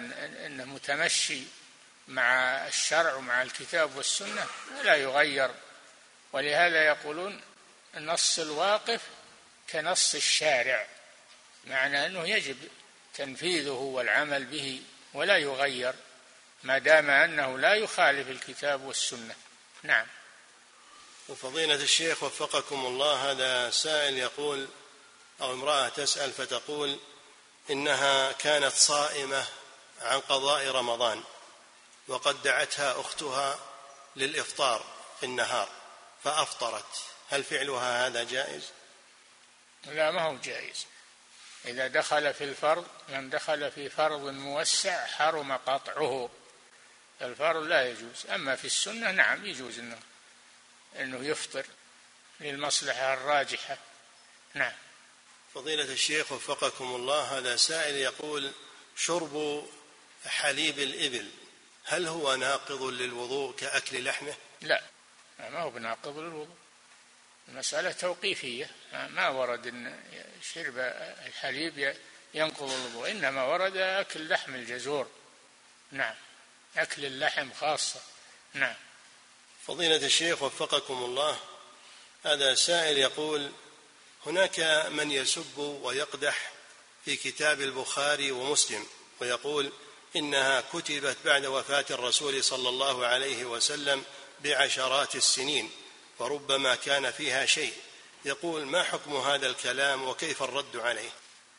انه 0.46 0.64
متمشي 0.64 1.42
مع 2.08 2.66
الشرع 2.66 3.14
ومع 3.14 3.42
الكتاب 3.42 3.96
والسنة 3.96 4.46
لا 4.84 4.94
يغير. 4.94 5.50
ولهذا 6.32 6.86
يقولون 6.86 7.40
نص 7.94 8.38
الواقف 8.38 9.00
كنص 9.70 10.14
الشارع 10.14 10.86
معنى 11.64 12.06
أنه 12.06 12.28
يجب 12.28 12.56
تنفيذه 13.14 13.70
والعمل 13.70 14.44
به 14.44 14.82
ولا 15.14 15.36
يغير 15.36 15.94
ما 16.62 16.78
دام 16.78 17.10
أنه 17.10 17.58
لا 17.58 17.74
يخالف 17.74 18.28
الكتاب 18.28 18.82
والسنة. 18.82 19.34
نعم. 19.82 20.06
وفضيلة 21.28 21.74
الشيخ 21.74 22.22
وفقكم 22.22 22.86
الله 22.86 23.30
هذا 23.30 23.70
سائل 23.70 24.18
يقول 24.18 24.68
أو 25.40 25.52
امرأة 25.52 25.88
تسأل 25.88 26.32
فتقول 26.32 26.98
إنها 27.70 28.32
كانت 28.32 28.72
صائمة 28.72 29.44
عن 30.02 30.20
قضاء 30.20 30.68
رمضان. 30.68 31.22
وقد 32.08 32.42
دعتها 32.42 33.00
أختها 33.00 33.58
للإفطار 34.16 34.84
في 35.20 35.26
النهار 35.26 35.68
فأفطرت. 36.24 37.04
هل 37.30 37.44
فعلها 37.44 38.06
هذا 38.06 38.24
جائز؟ 38.24 38.62
لا 39.84 40.10
ما 40.10 40.22
هو 40.22 40.36
جائز. 40.36 40.86
إذا 41.64 41.86
دخل 41.86 42.34
في 42.34 42.44
الفرض 42.44 42.86
من 43.08 43.30
دخل 43.30 43.70
في 43.70 43.90
فرض 43.90 44.20
موسع 44.20 45.06
حرم 45.06 45.52
قطعه. 45.52 46.30
الفرض 47.22 47.62
لا 47.62 47.90
يجوز. 47.90 48.26
أما 48.34 48.56
في 48.56 48.64
السنة 48.64 49.10
نعم 49.10 49.46
يجوز 49.46 49.78
أنه 49.78 49.98
أنه 50.96 51.28
يفطر 51.28 51.66
للمصلحة 52.40 53.14
الراجحة. 53.14 53.78
نعم. 54.54 54.72
فضيلة 55.54 55.92
الشيخ 55.92 56.32
وفقكم 56.32 56.84
الله 56.84 57.38
هذا 57.38 57.56
سائل 57.56 57.94
يقول 57.94 58.52
شرب 58.96 59.66
حليب 60.26 60.78
الإبل 60.78 61.30
هل 61.88 62.06
هو 62.06 62.34
ناقض 62.34 62.82
للوضوء 62.82 63.56
كأكل 63.56 64.04
لحمه؟ 64.04 64.34
لا 64.60 64.82
ما 65.38 65.60
هو 65.60 65.70
بناقض 65.70 66.18
للوضوء. 66.18 66.56
المسألة 67.48 67.92
توقيفية. 67.92 68.70
ما 68.92 69.28
ورد 69.28 69.66
أن 69.66 70.00
شرب 70.54 70.78
الحليب 71.26 71.94
ينقض 72.34 72.70
الوضوء 72.72 73.10
إنما 73.10 73.44
ورد 73.44 73.76
أكل 73.76 74.28
لحم 74.28 74.54
الجزور. 74.54 75.06
نعم. 75.92 76.14
أكل 76.76 77.04
اللحم 77.04 77.52
خاصة. 77.52 78.00
نعم. 78.54 78.74
فضيلة 79.66 80.06
الشيخ 80.06 80.42
وفقكم 80.42 81.04
الله 81.04 81.38
هذا 82.24 82.54
سائل 82.54 82.98
يقول 82.98 83.52
هناك 84.26 84.60
من 84.90 85.10
يسب 85.10 85.58
ويقدح 85.58 86.52
في 87.04 87.16
كتاب 87.16 87.60
البخاري 87.60 88.30
ومسلم 88.30 88.86
ويقول 89.20 89.72
إنها 90.16 90.60
كتبت 90.60 91.16
بعد 91.24 91.46
وفاة 91.46 91.84
الرسول 91.90 92.44
صلى 92.44 92.68
الله 92.68 93.06
عليه 93.06 93.44
وسلم 93.44 94.04
بعشرات 94.40 95.14
السنين 95.14 95.70
وربما 96.18 96.74
كان 96.74 97.10
فيها 97.10 97.46
شيء. 97.46 97.72
يقول 98.24 98.66
ما 98.66 98.82
حكم 98.82 99.16
هذا 99.16 99.46
الكلام 99.46 100.08
وكيف 100.08 100.42
الرد 100.42 100.76
عليه؟ 100.76 101.10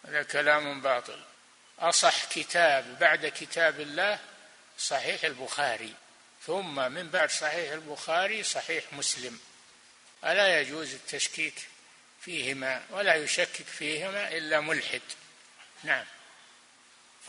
هذا 0.05 0.23
كلام 0.23 0.81
باطل. 0.81 1.19
أصح 1.79 2.25
كتاب 2.25 2.99
بعد 2.99 3.25
كتاب 3.25 3.79
الله 3.79 4.19
صحيح 4.79 5.23
البخاري 5.23 5.93
ثم 6.45 6.91
من 6.91 7.09
بعد 7.09 7.29
صحيح 7.31 7.71
البخاري 7.71 8.43
صحيح 8.43 8.93
مسلم. 8.93 9.39
ألا 10.23 10.59
يجوز 10.59 10.93
التشكيك 10.93 11.67
فيهما 12.21 12.85
ولا 12.89 13.15
يشكك 13.15 13.65
فيهما 13.77 14.37
إلا 14.37 14.59
ملحد. 14.59 15.01
نعم. 15.83 16.05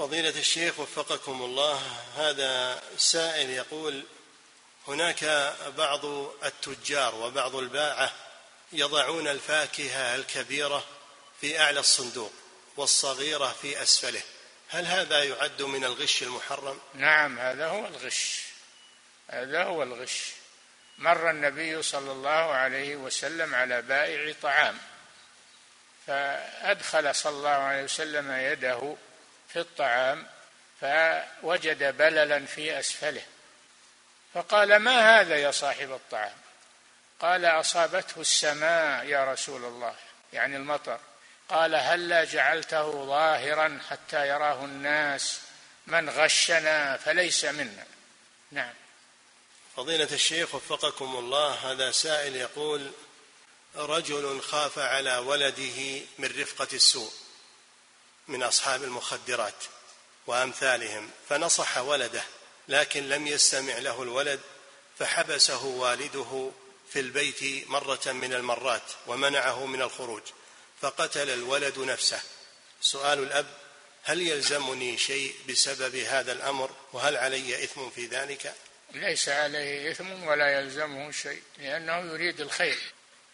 فضيلة 0.01 0.39
الشيخ 0.39 0.79
وفقكم 0.79 1.43
الله 1.43 1.83
هذا 2.17 2.83
سائل 2.97 3.51
يقول 3.51 4.05
هناك 4.89 5.53
بعض 5.77 6.05
التجار 6.45 7.15
وبعض 7.15 7.57
الباعة 7.57 8.13
يضعون 8.73 9.29
الفاكهة 9.29 10.15
الكبيرة 10.15 10.85
في 11.41 11.61
أعلى 11.61 11.81
الصندوق 11.81 12.33
والصغيرة 12.77 13.57
في 13.63 13.83
أسفله. 13.83 14.23
هل 14.69 14.87
هذا 14.87 15.25
يعد 15.25 15.63
من 15.63 15.85
الغش 15.85 16.23
المحرم؟ 16.23 16.81
نعم 16.95 17.39
هذا 17.39 17.67
هو 17.67 17.87
الغش. 17.87 18.43
هذا 19.31 19.65
هو 19.65 19.83
الغش. 19.83 20.33
مر 20.99 21.31
النبي 21.31 21.83
صلى 21.83 22.13
الله 22.13 22.31
عليه 22.31 22.97
وسلم 22.97 23.55
على 23.55 23.83
بائع 23.83 24.35
طعام 24.43 24.79
فأدخل 26.07 27.15
صلى 27.15 27.37
الله 27.37 27.49
عليه 27.49 27.85
وسلم 27.85 28.33
يده 28.33 28.97
في 29.53 29.61
الطعام 29.61 30.27
فوجد 30.81 31.97
بللا 31.97 32.47
في 32.47 32.79
أسفله. 32.79 33.23
فقال 34.35 34.77
ما 34.77 35.21
هذا 35.21 35.37
يا 35.37 35.51
صاحب 35.51 35.93
الطعام؟ 35.93 36.37
قال 37.21 37.45
أصابته 37.45 38.21
السماء 38.21 39.05
يا 39.05 39.33
رسول 39.33 39.65
الله. 39.65 39.95
يعني 40.33 40.57
المطر. 40.57 41.01
قال 41.49 41.75
هلا 41.75 42.25
جعلته 42.25 43.07
ظاهرا 43.07 43.81
حتى 43.91 44.29
يراه 44.29 44.65
الناس 44.65 45.41
من 45.87 46.11
غشنا 46.11 46.97
فليس 46.97 47.45
منا. 47.45 47.87
نعم. 48.53 48.75
فضيلة 49.77 50.09
الشيخ 50.13 50.55
وفقكم 50.55 51.17
الله 51.17 51.73
هذا 51.73 51.91
سائل 51.91 52.37
يقول 52.37 52.93
رجل 53.77 54.41
خاف 54.41 54.79
على 54.79 55.17
ولده 55.17 56.01
من 56.19 56.41
رفقة 56.41 56.69
السوء. 56.73 57.13
من 58.31 58.43
أصحاب 58.43 58.85
المخدرات 58.85 59.65
وأمثالهم 60.27 61.11
فنصح 61.29 61.79
ولده 61.79 62.23
لكن 62.69 63.09
لم 63.09 63.27
يستمع 63.27 63.79
له 63.79 64.03
الولد 64.03 64.41
فحبسه 64.99 65.65
والده 65.65 66.51
في 66.93 67.01
البيت 67.01 67.69
مرة 67.69 68.13
من 68.13 68.35
المرات 68.35 68.83
ومنعه 69.07 69.67
من 69.67 69.83
الخروج 69.83 70.23
فقتل 70.81 71.31
الولد 71.31 71.79
نفسه. 71.79 72.21
سؤال 72.81 73.19
الأب 73.19 73.47
هل 74.03 74.23
يلزمني 74.23 74.99
شيء 74.99 75.35
بسبب 75.49 75.95
هذا 75.95 76.33
الأمر؟ 76.33 76.71
وهل 76.93 77.17
علي 77.17 77.65
إثم 77.65 77.91
في 77.91 78.07
ذلك؟ 78.07 78.55
ليس 78.95 79.29
عليه 79.29 79.91
إثم 79.91 80.25
ولا 80.25 80.61
يلزمه 80.61 81.11
شيء 81.11 81.43
لأنه 81.59 81.99
يريد 81.99 82.41
الخير 82.41 82.79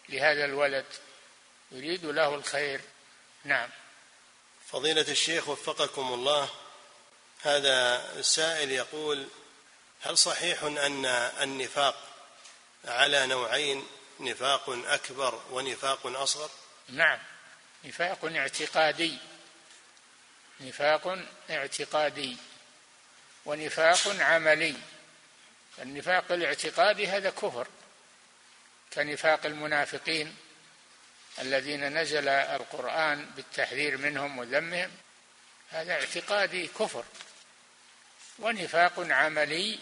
لهذا 0.09 0.45
الولد 0.45 0.85
يريد 1.73 2.05
له 2.05 2.35
الخير. 2.35 2.81
نعم. 3.45 3.71
فضيلة 4.73 5.07
الشيخ 5.09 5.49
وفقكم 5.49 6.15
الله 6.15 6.51
هذا 7.43 8.05
السائل 8.19 8.71
يقول 8.71 9.29
هل 10.01 10.19
صحيح 10.19 10.63
أن 10.63 11.07
النفاق 11.43 11.95
على 12.85 13.27
نوعين 13.27 13.87
نفاق 14.21 14.71
أكبر 14.71 15.43
ونفاق 15.51 16.07
أصغر؟ 16.07 16.51
نعم 16.89 17.19
نفاق 17.85 18.25
اعتقادي 18.25 19.19
نفاق 20.61 21.19
اعتقادي 21.51 22.37
ونفاق 23.45 24.09
عملي. 24.21 24.77
النفاق 25.79 26.33
الاعتقادي 26.33 27.07
هذا 27.07 27.31
كفر 27.31 27.67
كنفاق 28.93 29.47
المنافقين. 29.47 30.37
الذين 31.39 31.99
نزل 31.99 32.29
القرآن 32.29 33.27
بالتحذير 33.37 33.97
منهم 33.97 34.39
وذمهم 34.39 34.91
هذا 35.71 35.93
اعتقادي 35.93 36.67
كفر 36.67 37.05
ونفاق 38.39 38.93
عملي 38.99 39.79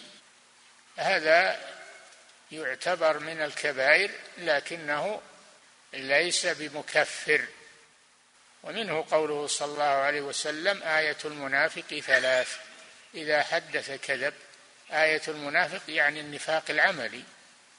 هذا 0.96 1.60
يعتبر 2.52 3.18
من 3.18 3.42
الكبائر 3.42 4.10
لكنه 4.38 5.20
ليس 5.92 6.46
بمكفر. 6.46 7.46
ومنه 8.62 9.06
قوله 9.10 9.46
صلى 9.46 9.72
الله 9.72 9.84
عليه 9.84 10.20
وسلم 10.20 10.82
آية 10.82 11.16
المنافق 11.24 12.00
ثلاث. 12.06 12.58
إذا 13.14 13.42
حدث 13.42 13.90
كذب 13.90 14.34
آية 14.92 15.22
المنافق 15.28 15.82
يعني 15.88 16.20
النفاق 16.20 16.64
العملي. 16.70 17.22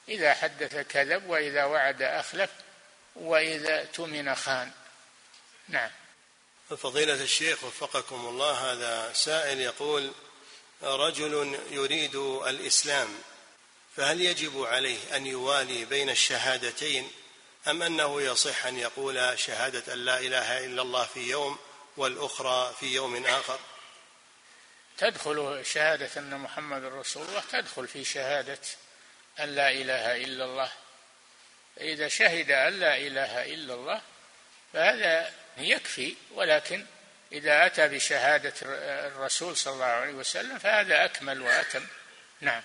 إذا 0.08 0.34
حدث 0.34 0.76
كذب 0.76 1.26
وإذا 1.26 1.64
وعد 1.64 2.02
أخلف 2.02 2.50
وإذا 3.20 3.84
تمن 3.84 4.34
خان. 4.34 4.70
نعم. 5.68 5.90
فضيلة 6.70 7.22
الشيخ 7.22 7.64
وفقكم 7.64 8.26
الله 8.26 8.72
هذا 8.72 9.12
سائل 9.12 9.60
يقول 9.60 10.12
رجل 10.82 11.58
يريد 11.70 12.16
الإسلام 12.46 13.08
فهل 13.96 14.20
يجب 14.20 14.62
عليه 14.62 15.16
أن 15.16 15.26
يوالي 15.26 15.84
بين 15.84 16.10
الشهادتين 16.10 17.10
أم 17.68 17.82
أنه 17.82 18.22
يصح 18.22 18.66
أن 18.66 18.78
يقول 18.78 19.38
شهادة 19.38 19.92
أن 19.92 19.98
لا 19.98 20.18
إله 20.18 20.64
إلا 20.64 20.82
الله 20.82 21.04
في 21.04 21.20
يوم 21.20 21.58
والأخرى 21.96 22.74
في 22.80 22.86
يوم 22.86 23.26
آخر؟ 23.26 23.58
تدخل 24.98 25.60
شهادة 25.64 26.10
أن 26.16 26.38
محمد 26.38 26.84
رسول 26.84 27.26
الله 27.26 27.42
تدخل 27.52 27.88
في 27.88 28.04
شهادة 28.04 28.60
أن 29.40 29.54
لا 29.54 29.70
إله 29.70 30.16
إلا 30.16 30.44
الله. 30.44 30.72
إذا 31.80 32.08
شهد 32.08 32.50
أن 32.50 32.80
لا 32.80 32.96
إله 32.96 33.54
إلا 33.54 33.74
الله 33.74 34.00
فهذا 34.72 35.32
يكفي 35.58 36.14
ولكن 36.34 36.86
إذا 37.32 37.66
أتى 37.66 37.88
بشهادة 37.88 38.54
الرسول 39.06 39.56
صلى 39.56 39.74
الله 39.74 39.84
عليه 39.84 40.12
وسلم 40.12 40.58
فهذا 40.58 41.04
أكمل 41.04 41.42
وأتم. 41.42 41.86
نعم. 42.40 42.62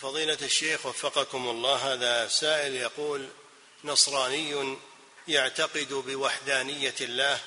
فضيلة 0.00 0.38
الشيخ 0.42 0.86
وفقكم 0.86 1.48
الله 1.48 1.92
هذا 1.92 2.28
سائل 2.28 2.74
يقول 2.74 3.28
نصراني 3.84 4.76
يعتقد 5.28 5.92
بوحدانية 5.92 6.94
الله 7.00 7.40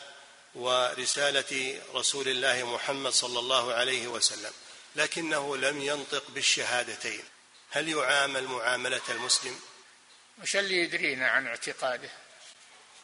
ورسالة 0.55 1.81
رسول 1.93 2.27
الله 2.27 2.73
محمد 2.73 3.11
صلى 3.11 3.39
الله 3.39 3.73
عليه 3.73 4.07
وسلم 4.07 4.51
لكنه 4.95 5.57
لم 5.57 5.81
ينطق 5.81 6.23
بالشهادتين. 6.29 7.23
هل 7.71 7.89
يعامل 7.89 8.43
معاملة 8.43 9.01
المسلم؟ 9.09 9.59
وش 10.41 10.55
اللي 10.55 10.75
يدرينا 10.75 11.27
عن 11.27 11.47
اعتقاده؟ 11.47 12.09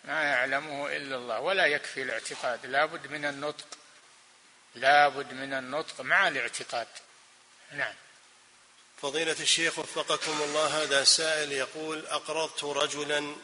ما 0.03 0.23
يعلمه 0.23 0.95
إلا 0.95 1.15
الله 1.15 1.39
ولا 1.39 1.65
يكفي 1.65 2.01
الاعتقاد. 2.01 2.65
لابد 2.65 3.07
من 3.07 3.25
النطق. 3.25 3.65
لابد 4.75 5.33
من 5.33 5.53
النطق 5.53 6.01
مع 6.01 6.27
الاعتقاد. 6.27 6.87
نعم. 7.71 7.93
فضيلة 9.01 9.35
الشيخ 9.39 9.79
وفقكم 9.79 10.41
الله 10.41 10.83
هذا 10.83 11.03
سائل 11.03 11.51
يقول 11.51 12.05
أقرضت 12.05 12.63
رجلا 12.63 13.35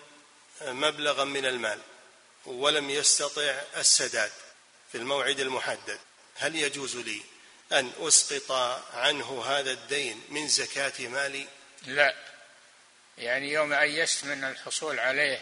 مبلغا 0.62 1.24
من 1.24 1.46
المال 1.46 1.80
ولم 2.46 2.90
يستطع 2.90 3.62
السداد 3.78 4.32
في 4.92 4.98
الموعد 4.98 5.40
المحدد. 5.40 6.00
هل 6.36 6.56
يجوز 6.56 6.96
لي 6.96 7.22
أن 7.72 7.92
أسقط 8.00 8.52
عنه 8.94 9.44
هذا 9.46 9.72
الدين 9.72 10.24
من 10.30 10.48
زكاة 10.48 11.08
مالي؟ 11.08 11.48
لا. 11.86 12.33
يعني 13.18 13.52
يوم 13.52 13.74
أيست 13.74 14.26
من 14.26 14.44
الحصول 14.44 15.00
عليه 15.00 15.42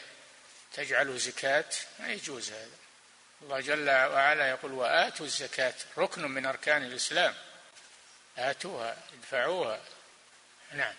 تجعله 0.74 1.17
زكاة 1.17 1.65
ما 1.99 2.13
يجوز 2.13 2.51
هذا. 2.51 2.78
الله 3.41 3.59
جل 3.59 3.89
وعلا 3.89 4.49
يقول 4.49 4.72
وآتوا 4.72 5.26
الزكاة. 5.26 5.74
ركن 5.97 6.22
من 6.22 6.45
أركان 6.45 6.84
الإسلام. 6.84 7.36
آتوها 8.38 8.97
ادفعوها. 9.13 9.82
نعم. 10.72 10.93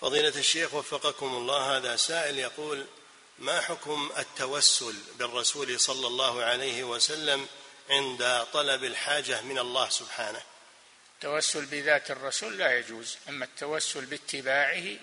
فضيلة 0.00 0.28
الشيخ 0.28 0.74
وفقكم 0.74 1.26
الله 1.26 1.76
هذا 1.76 1.96
سائل 1.96 2.38
يقول 2.38 2.86
ما 3.38 3.60
حكم 3.60 4.12
التوسل 4.18 4.94
بالرسول 5.18 5.80
صلى 5.80 6.06
الله 6.06 6.44
عليه 6.44 6.84
وسلم 6.84 7.48
عند 7.90 8.46
طلب 8.52 8.84
الحاجة 8.84 9.40
من 9.42 9.58
الله 9.58 9.88
سبحانه؟ 9.88 10.42
التوسل 11.14 11.64
بذات 11.64 12.10
الرسول 12.10 12.58
لا 12.58 12.78
يجوز 12.78 13.16
أما 13.28 13.44
التوسل 13.44 14.06
باتباعه 14.06 14.96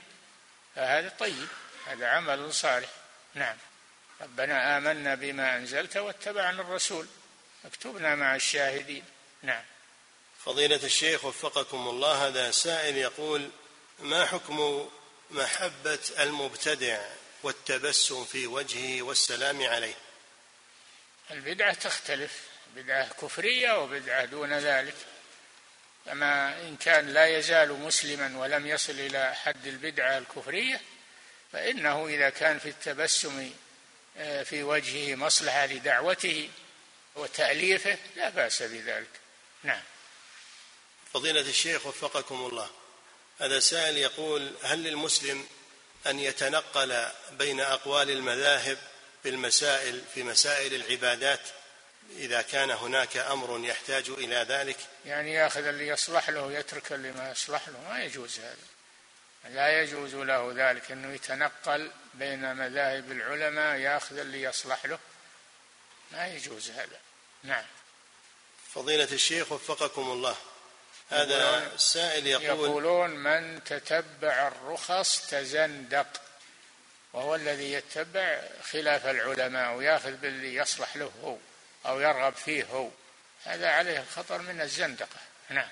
فهذا 0.78 1.10
طيب 1.10 1.48
هذا 1.86 2.08
عمل 2.08 2.54
صالح. 2.54 2.90
نعم. 3.34 3.58
ربنا 4.22 4.78
آمنا 4.78 5.16
بما 5.16 5.56
أنزلت 5.56 5.98
واتبعنا 5.98 6.62
الرسول. 6.62 7.08
اكتبنا 7.66 8.16
مع 8.16 8.36
الشاهدين. 8.36 9.04
نعم. 9.44 9.64
فضيلة 10.46 10.80
الشيخ 10.84 11.26
وفقكم 11.26 11.88
الله 11.88 12.28
هذا 12.28 12.52
سائل 12.52 12.98
يقول 12.98 13.50
ما 14.00 14.26
حكم 14.26 14.90
محبة 15.32 16.00
المبتدع 16.20 17.02
والتبسم 17.44 18.26
في 18.26 18.48
وجهه 18.48 19.02
والسلام 19.02 19.64
عليه؟ 19.64 19.96
البدعة 21.32 21.74
تختلف 21.74 22.42
بدعة 22.76 23.14
كفرية 23.22 23.84
وبدعة 23.84 24.26
دون 24.26 24.54
ذلك. 24.54 24.96
فما 26.08 26.62
إن 26.62 26.78
كان 26.78 27.08
لا 27.08 27.28
يزال 27.28 27.74
مسلما 27.74 28.38
ولم 28.38 28.68
يصل 28.68 28.94
إلى 28.94 29.36
حد 29.36 29.68
البدعة 29.68 30.18
الكفرية 30.18 30.82
فإنه 31.54 32.08
إذا 32.08 32.30
كان 32.30 32.60
في 32.60 32.70
التبسم 32.70 33.52
آه، 34.18 34.44
في 34.44 34.64
وجهه 34.64 35.16
مصلحة 35.16 35.66
لدعوته 35.66 36.50
وتأليفه 37.16 37.98
لا 38.16 38.30
بأس 38.30 38.64
بذلك. 38.64 39.10
نعم. 39.64 39.82
فضيلة 41.14 41.42
الشيخ 41.42 41.86
وفقكم 41.86 42.36
الله 42.36 42.70
هذا 43.40 43.60
سائل 43.60 43.98
يقول 43.98 44.54
هل 44.64 44.84
للمسلم 44.84 45.48
أن 46.08 46.20
يتنقل 46.20 47.08
بين 47.32 47.60
أقوال 47.60 48.12
المذاهب 48.12 48.78
في 49.24 49.30
المسائل 49.30 50.02
في 50.14 50.24
مسائل 50.24 50.74
العبادات 50.74 51.42
إذا 52.16 52.42
كان 52.42 52.72
هناك 52.72 53.18
أمر 53.18 53.60
يحتاج 53.66 54.10
إلى 54.10 54.36
ذلك. 54.36 54.78
يعني 55.06 55.34
يأخذ 55.34 55.66
اللي 55.66 55.88
يصلح 55.88 56.30
له 56.30 56.42
ويترك 56.42 56.92
اللي 56.92 57.12
ما 57.12 57.32
يصلح 57.32 57.70
له 57.70 57.90
ما 57.90 58.04
يجوز 58.04 58.40
هذا. 58.40 58.56
لا 59.56 59.82
يجوز 59.82 60.16
له 60.16 60.54
ذلك 60.56 60.92
أنه 60.92 61.14
يتنقل 61.14 61.92
بين 62.14 62.56
مذاهب 62.56 63.12
العلماء 63.12 63.76
يأخذ 63.76 64.18
اللي 64.18 64.42
يصلح 64.42 64.86
له. 64.86 65.00
ما 66.12 66.28
يجوز 66.28 66.70
هذا. 66.70 67.00
نعم. 67.44 67.66
فضيلة 68.74 69.12
الشيخ 69.12 69.52
وفقكم 69.52 70.12
الله. 70.12 70.36
هذا 71.10 71.72
السائل 71.76 72.28
يقول 72.28 72.44
يقولون 72.46 73.10
من 73.10 73.64
تتبع 73.64 74.48
الرخص 74.48 75.28
تزندق 75.30 76.08
وهو 77.14 77.36
الذي 77.36 77.74
يتبع 77.74 78.42
خلاف 78.72 79.06
العلماء 79.06 79.76
وياخذ 79.76 80.12
باللي 80.12 80.56
يصلح 80.56 80.98
له 80.98 81.12
هو. 81.24 81.38
أو 81.86 82.00
يرغب 82.00 82.34
فيه 82.34 82.64
هو. 82.64 82.90
هذا 83.44 83.70
عليه 83.70 84.00
الخطر 84.00 84.42
من 84.42 84.62
الزندقة. 84.62 85.20
نعم. 85.50 85.70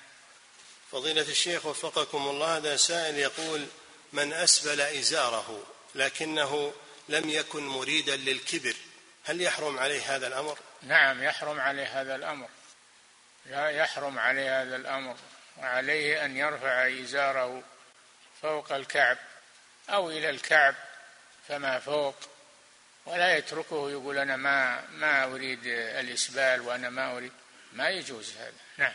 فضيلة 0.92 1.22
الشيخ 1.22 1.66
وفقكم 1.66 2.28
الله 2.28 2.56
هذا 2.56 2.76
سائل 2.76 3.18
يقول 3.18 3.66
من 4.12 4.32
أسبل 4.32 4.80
إزاره 4.80 5.66
لكنه 5.94 6.74
لم 7.08 7.30
يكن 7.30 7.66
مريدا 7.66 8.16
للكبر 8.16 8.76
هل 9.24 9.40
يحرم 9.40 9.78
عليه 9.78 10.16
هذا 10.16 10.26
الأمر؟ 10.26 10.58
نعم 10.82 11.22
يحرم 11.22 11.60
عليه 11.60 12.00
هذا 12.00 12.14
الأمر. 12.14 12.48
لا 13.46 13.70
يحرم 13.70 14.18
عليه 14.18 14.62
هذا 14.62 14.76
الأمر 14.76 15.16
وعليه 15.58 16.24
أن 16.24 16.36
يرفع 16.36 16.88
إزاره 16.88 17.62
فوق 18.42 18.72
الكعب 18.72 19.18
أو 19.88 20.10
إلى 20.10 20.30
الكعب 20.30 20.74
فما 21.48 21.78
فوق. 21.78 22.14
ولا 23.06 23.36
يتركه 23.36 23.90
يقول 23.90 24.18
أنا 24.18 24.36
ما 24.36 24.86
ما 24.90 25.24
أريد 25.24 25.60
الإسبال 25.66 26.60
وأنا 26.60 26.90
ما 26.90 27.16
أريد 27.16 27.32
ما 27.72 27.88
يجوز 27.88 28.32
هذا. 28.36 28.52
نعم. 28.76 28.94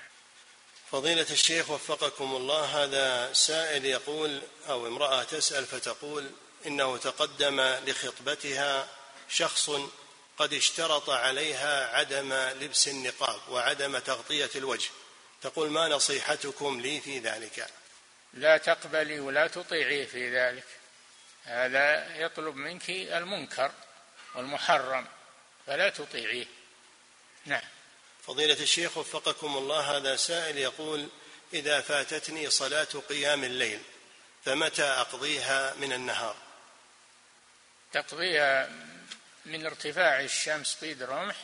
فضيلة 0.91 1.27
الشيخ 1.31 1.69
وفقكم 1.69 2.35
الله 2.35 2.83
هذا 2.83 3.33
سائل 3.33 3.85
يقول 3.85 4.41
أو 4.69 4.87
امرأة 4.87 5.23
تسأل 5.23 5.65
فتقول 5.65 6.31
إنه 6.65 6.97
تقدم 6.97 7.61
لخطبتها 7.61 8.87
شخص 9.29 9.69
قد 10.37 10.53
اشترط 10.53 11.09
عليها 11.09 11.97
عدم 11.97 12.33
لبس 12.33 12.87
النقاب 12.87 13.41
وعدم 13.49 13.97
تغطية 13.99 14.49
الوجه. 14.55 14.89
تقول 15.41 15.69
ما 15.69 15.87
نصيحتكم 15.87 16.81
لي 16.81 17.01
في 17.01 17.19
ذلك؟ 17.19 17.67
لا 18.33 18.57
تقبلي 18.57 19.19
ولا 19.19 19.47
تطيعيه 19.47 20.05
في 20.05 20.37
ذلك. 20.37 20.65
هذا 21.43 22.15
يطلب 22.15 22.55
منك 22.55 22.89
المنكر. 22.89 23.71
والمحرم 24.35 25.07
فلا 25.67 25.89
تطيعيه. 25.89 26.45
نعم. 27.45 27.63
فضيلة 28.27 28.63
الشيخ 28.63 28.97
وفقكم 28.97 29.57
الله 29.57 29.97
هذا 29.97 30.15
سائل 30.15 30.57
يقول 30.57 31.09
إذا 31.53 31.81
فاتتني 31.81 32.49
صلاة 32.49 32.87
قيام 33.09 33.43
الليل 33.43 33.81
فمتى 34.45 34.83
أقضيها 34.83 35.73
من 35.73 35.93
النهار؟ 35.93 36.35
تقضيها 37.93 38.69
من 39.45 39.65
ارتفاع 39.65 40.19
الشمس 40.19 40.77
قيد 40.81 41.03
رمح 41.03 41.35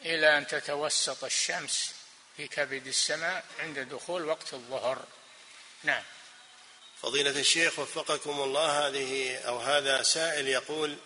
إلى 0.00 0.38
أن 0.38 0.46
تتوسط 0.46 1.24
الشمس 1.24 1.94
في 2.36 2.48
كبد 2.48 2.86
السماء 2.86 3.44
عند 3.58 3.78
دخول 3.78 4.24
وقت 4.24 4.54
الظهر. 4.54 5.04
نعم. 5.82 6.02
فضيلة 7.02 7.40
الشيخ 7.40 7.78
وفقكم 7.78 8.40
الله 8.40 8.86
هذه 8.86 9.38
أو 9.38 9.58
هذا 9.58 10.02
سائل 10.02 10.48
يقول 10.48 10.96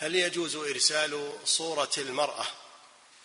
هل 0.00 0.14
يجوز 0.14 0.56
إرسال 0.56 1.32
صورة 1.44 1.90
المرأة 1.98 2.46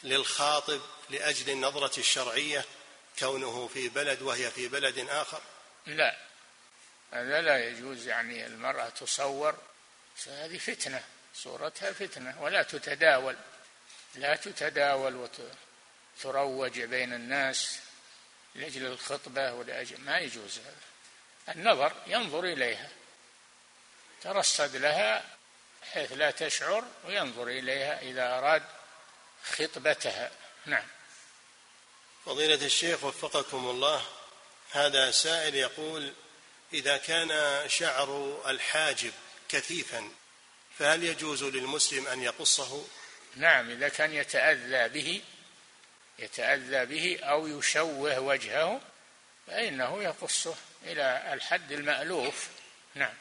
للخاطب 0.04 0.82
لأجل 1.10 1.50
النظرة 1.50 2.00
الشرعية 2.00 2.66
كونه 3.20 3.68
في 3.68 3.90
بلد 3.90 4.22
وهي 4.22 4.52
في 4.52 4.68
بلد 4.68 4.98
آخر؟ 5.10 5.42
لا. 5.86 6.18
هذا 7.12 7.42
لا 7.42 7.68
يجوز 7.68 8.08
يعني 8.08 8.46
المرأة 8.46 8.90
تصور. 8.90 9.58
هذه 10.28 10.58
فتنة. 10.58 11.04
صورتها 11.36 11.92
فتنة. 11.92 12.42
ولا 12.42 12.64
تتداول. 12.64 13.38
لا 14.16 14.36
تتداول 14.36 15.30
وتروج 16.18 16.82
بين 16.82 17.14
الناس 17.14 17.80
لأجل 18.56 18.86
الخطبة 18.86 19.54
ولأجل 19.54 20.02
ما 20.02 20.18
يجوز 20.18 20.60
هذا. 20.60 21.56
النظر 21.56 21.94
ينظر 22.08 22.44
إليها. 22.44 22.90
ترصد 24.22 24.76
لها 24.76 25.38
حيث 25.92 26.12
لا 26.12 26.32
تشعر 26.32 26.84
وينظر 27.06 27.48
إليها 27.48 28.02
إذا 28.02 28.38
أراد 28.38 28.64
خطبتها. 29.44 30.32
نعم. 30.66 30.88
فضيلة 32.26 32.66
الشيخ 32.66 33.04
وفقكم 33.04 33.70
الله 33.70 34.06
هذا 34.72 35.12
سائل 35.12 35.56
يقول 35.56 36.14
إذا 36.74 36.98
كان 36.98 37.62
شعر 37.70 38.42
الحاجب 38.48 39.14
كثيفا 39.50 40.10
فهل 40.80 41.04
يجوز 41.04 41.44
للمسلم 41.44 42.08
أن 42.08 42.24
يقصه؟ 42.24 42.88
نعم 43.36 43.70
إذا 43.70 43.90
كان 43.90 44.14
يتأذى 44.14 44.90
به 44.90 45.22
يتأذى 46.20 46.86
به 46.86 47.20
أو 47.24 47.48
يشوه 47.48 48.20
وجهه 48.20 48.82
فإنه 49.48 50.04
يقصه 50.04 50.56
إلى 50.84 51.34
الحد 51.34 51.72
المألوف. 51.72 52.50
نعم. 52.96 53.14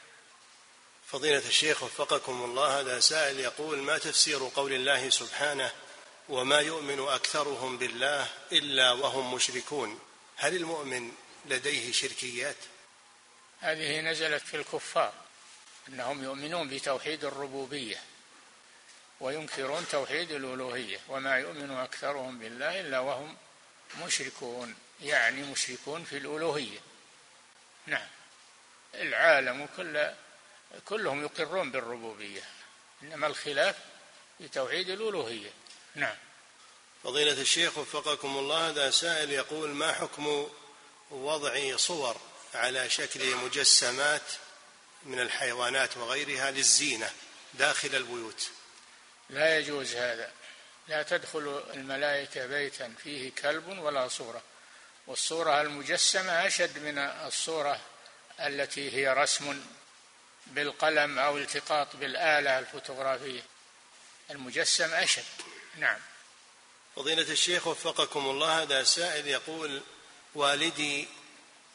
فضيلة 1.13 1.47
الشيخ 1.47 1.83
وفقكم 1.83 2.43
الله 2.43 2.79
هذا 2.79 2.99
سائل 2.99 3.39
يقول 3.39 3.77
ما 3.77 3.97
تفسير 3.97 4.49
قول 4.55 4.73
الله 4.73 5.09
سبحانه 5.09 5.71
وما 6.29 6.59
يؤمن 6.59 6.99
أكثرهم 6.99 7.77
بالله 7.77 8.27
إلا 8.51 8.91
وهم 8.91 9.33
مشركون؟ 9.33 9.99
هل 10.35 10.55
المؤمن 10.55 11.11
لديه 11.45 11.91
شركيات؟ 11.91 12.55
هذه 13.59 14.01
نزلت 14.01 14.43
في 14.43 14.57
الكفار 14.57 15.13
أنهم 15.89 16.23
يؤمنون 16.23 16.69
بتوحيد 16.69 17.25
الربوبية 17.25 18.01
وينكرون 19.19 19.87
توحيد 19.91 20.31
الألوهية 20.31 20.99
وما 21.09 21.37
يؤمن 21.37 21.71
أكثرهم 21.71 22.39
بالله 22.39 22.79
إلا 22.79 22.99
وهم 22.99 23.37
مشركون 24.05 24.75
يعني 25.01 25.41
مشركون 25.43 26.03
في 26.03 26.17
الألوهية. 26.17 26.79
نعم 27.87 28.07
العالم 28.93 29.67
كل 29.77 30.13
كلهم 30.85 31.23
يقرون 31.23 31.71
بالربوبية 31.71 32.43
إنما 33.03 33.27
الخلاف 33.27 33.75
في 34.37 34.47
توحيد 34.47 34.89
الألوهية. 34.89 35.49
نعم. 35.95 36.15
فضيلة 37.03 37.41
الشيخ 37.41 37.77
وفقكم 37.77 38.37
الله 38.37 38.69
هذا 38.69 38.91
سائل 38.91 39.31
يقول 39.31 39.69
ما 39.69 39.93
حكم 39.93 40.47
وضع 41.11 41.77
صور 41.77 42.17
على 42.53 42.89
شكل 42.89 43.35
مجسمات 43.35 44.21
من 45.03 45.19
الحيوانات 45.19 45.97
وغيرها 45.97 46.51
للزينة 46.51 47.11
داخل 47.53 47.95
البيوت؟ 47.95 48.49
لا 49.29 49.57
يجوز 49.57 49.95
هذا. 49.95 50.31
لا 50.87 51.03
تدخل 51.03 51.63
الملائكة 51.73 52.45
بيتا 52.45 52.93
فيه 53.03 53.31
كلب 53.31 53.67
ولا 53.67 54.07
صورة. 54.07 54.41
والصورة 55.07 55.61
المجسمة 55.61 56.47
أشد 56.47 56.79
من 56.79 56.97
الصورة 56.97 57.79
التي 58.39 58.91
هي 58.91 59.13
رسم 59.13 59.61
بالقلم 60.47 61.19
أو 61.19 61.37
التقاط 61.37 61.95
بالآلة 61.95 62.59
الفوتوغرافية. 62.59 63.41
المجسم 64.31 64.93
أشد. 64.93 65.23
نعم. 65.77 65.99
فضيلة 66.95 67.31
الشيخ 67.31 67.67
وفقكم 67.67 68.25
الله 68.25 68.61
هذا 68.61 68.83
سائل 68.83 69.27
يقول 69.27 69.81
والدي 70.35 71.07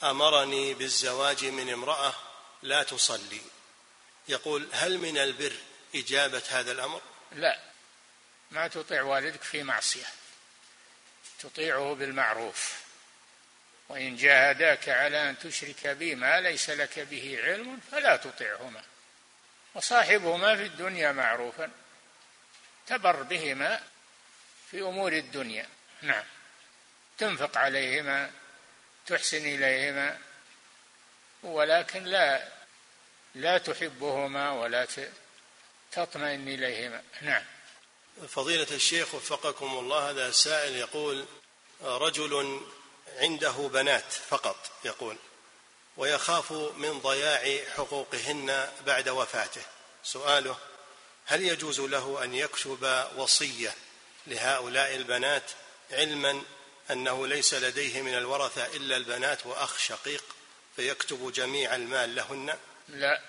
أمرني 0.03 0.75
بالزواج 0.75 1.45
من 1.45 1.73
امرأة 1.73 2.15
لا 2.63 2.83
تصلي. 2.83 3.41
يقول 4.29 4.69
هل 4.73 4.99
من 4.99 5.19
البر 5.19 5.57
إجابة 5.95 6.43
هذا 6.49 6.73
الأمر؟ 6.73 7.03
لا. 7.33 7.61
ما 8.51 8.69
تطيع 8.69 9.03
والدك 9.03 9.43
في 9.43 9.63
معصية. 9.63 10.07
تطيعه 11.41 11.95
بالمعروف. 11.95 12.88
وإن 13.89 14.17
جاهداك 14.17 14.89
على 14.89 15.31
أن 15.31 15.39
تشرك 15.39 15.87
بي 15.87 16.15
ما 16.15 16.41
ليس 16.41 16.71
لك 16.71 16.99
به 16.99 17.41
علم 17.43 17.81
فلا 17.91 18.17
تطعهما. 18.17 18.83
وصاحبهما 19.75 20.57
في 20.57 20.63
الدنيا 20.63 21.13
معروفا. 21.13 21.71
تبر 22.87 23.23
بهما 23.23 23.83
في 24.71 24.81
أمور 24.81 25.13
الدنيا. 25.13 25.67
نعم. 26.03 26.25
تنفق 27.19 27.59
عليهما 27.59 28.31
تحسن 29.07 29.47
إليهما 29.47 30.19
ولكن 31.43 32.05
لا 32.05 32.49
لا 33.35 33.59
تحبهما 33.59 34.51
ولا 34.51 34.87
تطمئن 35.93 36.49
إليهما. 36.49 37.03
نعم. 37.23 37.45
فضيلة 38.29 38.67
الشيخ 38.71 39.15
وفقكم 39.15 39.67
الله 39.67 40.11
هذا 40.11 40.31
سائل 40.31 40.77
يقول 40.77 41.27
رجل 41.83 42.61
عنده 43.19 43.69
بنات 43.73 44.13
فقط 44.13 44.71
يقول. 44.85 45.17
ويخاف 45.97 46.53
من 46.53 47.01
ضياع 47.01 47.65
حقوقهن 47.77 48.73
بعد 48.87 49.09
وفاته. 49.09 49.63
سؤاله 50.05 50.59
هل 51.27 51.43
يجوز 51.43 51.81
له 51.81 52.25
أن 52.25 52.35
يكتب 52.35 53.09
وصية 53.17 53.75
لهؤلاء 54.27 54.95
البنات 54.95 55.51
علما 55.91 56.43
أنه 56.91 57.27
ليس 57.27 57.55
لديه 57.55 58.03
من 58.03 58.15
الورثة 58.15 58.67
إلا 58.67 58.97
البنات 58.97 59.47
وأخ 59.47 59.79
شقيق 59.79 60.25
فيكتب 60.77 61.33
جميع 61.33 61.75
المال 61.75 62.15
لهن؟ 62.15 62.59
لا 62.89 63.21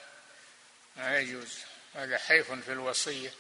ما 0.96 1.20
يجوز. 1.20 1.50
هذا 1.94 2.18
حيف 2.18 2.52
في 2.52 2.72
الوصية. 2.72 3.34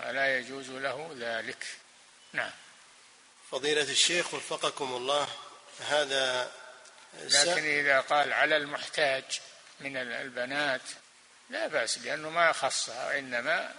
ولا 0.00 0.38
يجوز 0.38 0.70
له 0.70 1.10
ذلك. 1.18 1.66
نعم. 2.32 2.52
فضيلة 3.50 3.90
الشيخ 3.90 4.34
وفقكم 4.34 4.96
الله 4.96 5.28
هذا 5.80 6.50
لكن 7.14 7.64
إذا 7.64 8.00
قال 8.00 8.32
على 8.32 8.56
المحتاج 8.56 9.24
من 9.80 9.96
البنات 9.96 10.82
لا 11.50 11.66
بأس 11.66 11.98
لأنه 11.98 12.30
ما 12.30 12.52
خصها 12.52 13.06
وإنما 13.06 13.74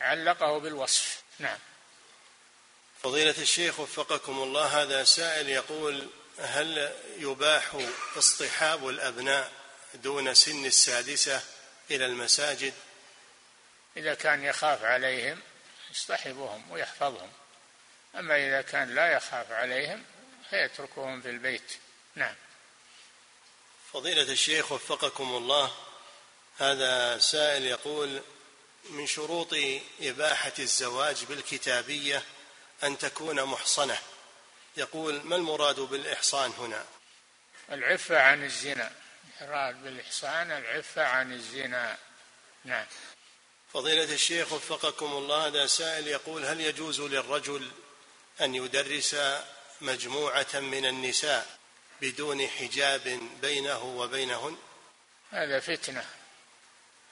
علقه 0.00 0.58
بالوصف. 0.58 1.22
نعم. 1.38 1.58
فضيلة 3.02 3.34
الشيخ 3.38 3.80
وفقكم 3.80 4.42
الله 4.42 4.82
هذا 4.82 5.04
سائل 5.04 5.48
يقول 5.48 6.08
هل 6.38 6.92
يباح 7.18 7.76
اصطحاب 8.16 8.88
الأبناء 8.88 9.52
دون 9.94 10.34
سن 10.34 10.66
السادسة 10.66 11.42
إلى 11.90 12.06
المساجد؟ 12.06 12.74
إذا 13.96 14.14
كان 14.14 14.44
يخاف 14.44 14.84
عليهم 14.84 15.40
يصطحبهم 15.90 16.70
ويحفظهم. 16.70 17.32
أما 18.14 18.36
إذا 18.36 18.62
كان 18.62 18.94
لا 18.94 19.12
يخاف 19.12 19.52
عليهم 19.52 20.04
فيتركهم 20.54 21.20
في 21.20 21.30
البيت. 21.30 21.72
نعم. 22.14 22.34
فضيلة 23.92 24.22
الشيخ 24.22 24.72
وفقكم 24.72 25.24
الله 25.24 25.74
هذا 26.58 27.18
سائل 27.18 27.64
يقول 27.64 28.22
من 28.90 29.06
شروط 29.06 29.54
إباحة 30.00 30.52
الزواج 30.58 31.24
بالكتابية 31.24 32.22
أن 32.82 32.98
تكون 32.98 33.44
محصنة. 33.44 33.98
يقول 34.76 35.20
ما 35.24 35.36
المراد 35.36 35.80
بالإحصان 35.80 36.52
هنا؟ 36.58 36.84
العفة 37.72 38.20
عن 38.20 38.44
الزنا. 38.44 38.92
المراد 39.40 39.82
بالإحصان 39.82 40.50
العفة 40.50 41.04
عن 41.04 41.32
الزنا. 41.32 41.98
نعم. 42.64 42.86
فضيلة 43.72 44.14
الشيخ 44.14 44.52
وفقكم 44.52 45.12
الله 45.12 45.46
هذا 45.46 45.66
سائل 45.66 46.08
يقول 46.08 46.44
هل 46.44 46.60
يجوز 46.60 47.00
للرجل 47.00 47.70
أن 48.40 48.54
يدرس 48.54 49.16
مجموعة 49.84 50.54
من 50.54 50.86
النساء 50.86 51.58
بدون 52.00 52.48
حجاب 52.48 53.20
بينه 53.42 53.84
وبينهن؟ 53.84 54.58
هذا 55.30 55.60
فتنة. 55.60 56.04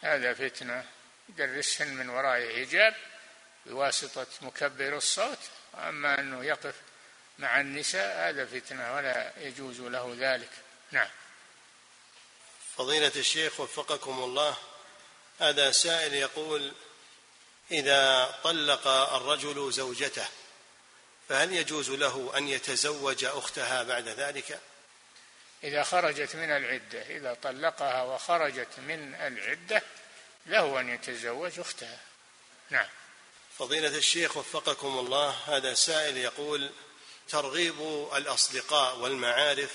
هذا 0.00 0.34
فتنة. 0.34 0.84
يدرسهن 1.28 1.94
من 1.94 2.08
وراء 2.08 2.64
حجاب 2.64 2.94
بواسطة 3.66 4.26
مكبر 4.40 4.96
الصوت. 4.96 5.38
أما 5.74 6.20
أنه 6.20 6.44
يقف 6.44 6.74
مع 7.38 7.60
النساء 7.60 8.28
هذا 8.28 8.46
فتنة 8.46 8.94
ولا 8.94 9.32
يجوز 9.38 9.80
له 9.80 10.16
ذلك. 10.18 10.50
نعم. 10.90 11.08
فضيلة 12.76 13.12
الشيخ 13.16 13.60
وفقكم 13.60 14.22
الله 14.22 14.56
هذا 15.40 15.70
سائل 15.70 16.14
يقول 16.14 16.72
إذا 17.70 18.34
طلق 18.44 18.86
الرجل 18.88 19.72
زوجته 19.72 20.26
فهل 21.28 21.52
يجوز 21.52 21.90
له 21.90 22.32
أن 22.36 22.48
يتزوج 22.48 23.24
أختها 23.24 23.82
بعد 23.82 24.08
ذلك؟ 24.08 24.60
إذا 25.64 25.82
خرجت 25.82 26.36
من 26.36 26.50
العدة 26.50 27.02
إذا 27.02 27.34
طلقها 27.42 28.02
وخرجت 28.02 28.78
من 28.78 29.14
العدة 29.14 29.82
له 30.46 30.80
أن 30.80 30.88
يتزوج 30.88 31.60
أختها. 31.60 32.00
نعم. 32.70 32.88
فضيلة 33.58 33.96
الشيخ 33.96 34.36
وفقكم 34.36 34.98
الله 34.98 35.30
هذا 35.46 35.74
سائل 35.74 36.16
يقول 36.16 36.70
ترغيب 37.28 38.08
الأصدقاء 38.16 38.98
والمعارف 38.98 39.70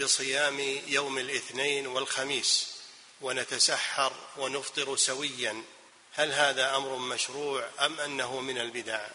بصيام 0.00 0.60
يوم 0.86 1.18
الاثنين 1.18 1.86
والخميس 1.86 2.76
ونتسحر 3.20 4.12
ونفطر 4.36 4.96
سويا 4.96 5.62
هل 6.12 6.32
هذا 6.32 6.76
أمر 6.76 6.96
مشروع 6.96 7.68
أم 7.80 8.00
أنه 8.00 8.40
من 8.40 8.58
البدع؟ 8.58 9.06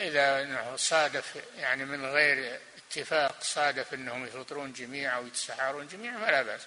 إذا 0.00 0.76
صادف 0.76 1.36
يعني 1.56 1.84
من 1.84 2.06
غير 2.06 2.60
اتفاق 2.76 3.42
صادف 3.42 3.94
أنهم 3.94 4.26
يفطرون 4.26 4.72
جميعا 4.72 5.16
أو 5.16 5.26
يتسحرون 5.26 5.86
جميعا 5.86 6.18
فلا 6.18 6.42
بأس. 6.42 6.60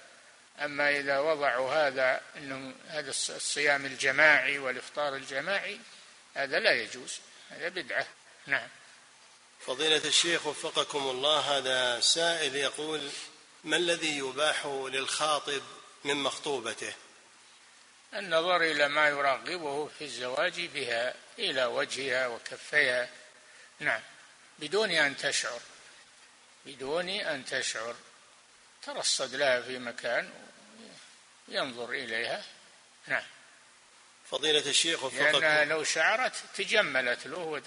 أما 0.60 0.90
إذا 1.00 1.20
وضعوا 1.20 1.74
هذا 1.74 2.22
أنهم 2.38 2.76
هذا 2.88 3.10
الصيام 3.10 3.86
الجماعي 3.86 4.60
والإفطار 4.60 5.16
الجماعي 5.16 5.80
هذا 6.36 6.60
لا 6.60 6.72
يجوز 6.72 7.20
هذا 7.50 7.68
بدعة. 7.68 8.08
نعم. 8.48 8.68
فضيلة 9.60 10.02
الشيخ 10.06 10.48
وفقكم 10.48 11.00
الله 11.00 11.40
هذا 11.40 12.00
سائل 12.00 12.56
يقول 12.56 13.10
ما 13.64 13.78
الذي 13.78 14.18
يباح 14.18 14.66
للخاطب 14.66 15.62
من 16.04 16.16
مخطوبته؟ 16.16 16.94
النظر 18.14 18.62
إلى 18.62 18.88
ما 18.88 19.08
يراغبه 19.08 19.88
في 19.88 20.04
الزواج 20.04 20.66
بها 20.66 21.14
إلى 21.40 21.66
وجهها 21.66 22.28
وكفيها. 22.28 23.10
نعم. 23.80 24.02
بدون 24.60 24.92
أن 24.92 25.18
تشعر. 25.18 25.62
بدون 26.66 27.10
أن 27.10 27.46
تشعر. 27.46 27.96
ترصد 28.84 29.36
لها 29.36 29.62
في 29.62 29.80
مكان 29.80 30.34
ينظر 31.48 31.90
إليها. 31.90 32.44
نعم. 33.08 33.24
فضيلة 34.32 34.70
الشيخ 34.70 35.04
وفقكم 35.04 35.40
لأنها 35.40 35.66
لو 35.66 35.84
شعرت 35.84 36.36
تجملت 36.56 37.28
له 37.28 37.62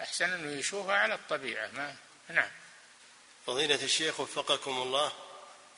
أحسن 0.00 0.32
أنه 0.32 0.58
يشوفها 0.58 0.94
على 0.94 1.14
الطبيعة. 1.14 1.66
ما 1.66 1.96
نعم. 2.28 2.50
فضيلة 3.46 3.84
الشيخ 3.84 4.20
وفقكم 4.20 4.82
الله. 4.82 5.29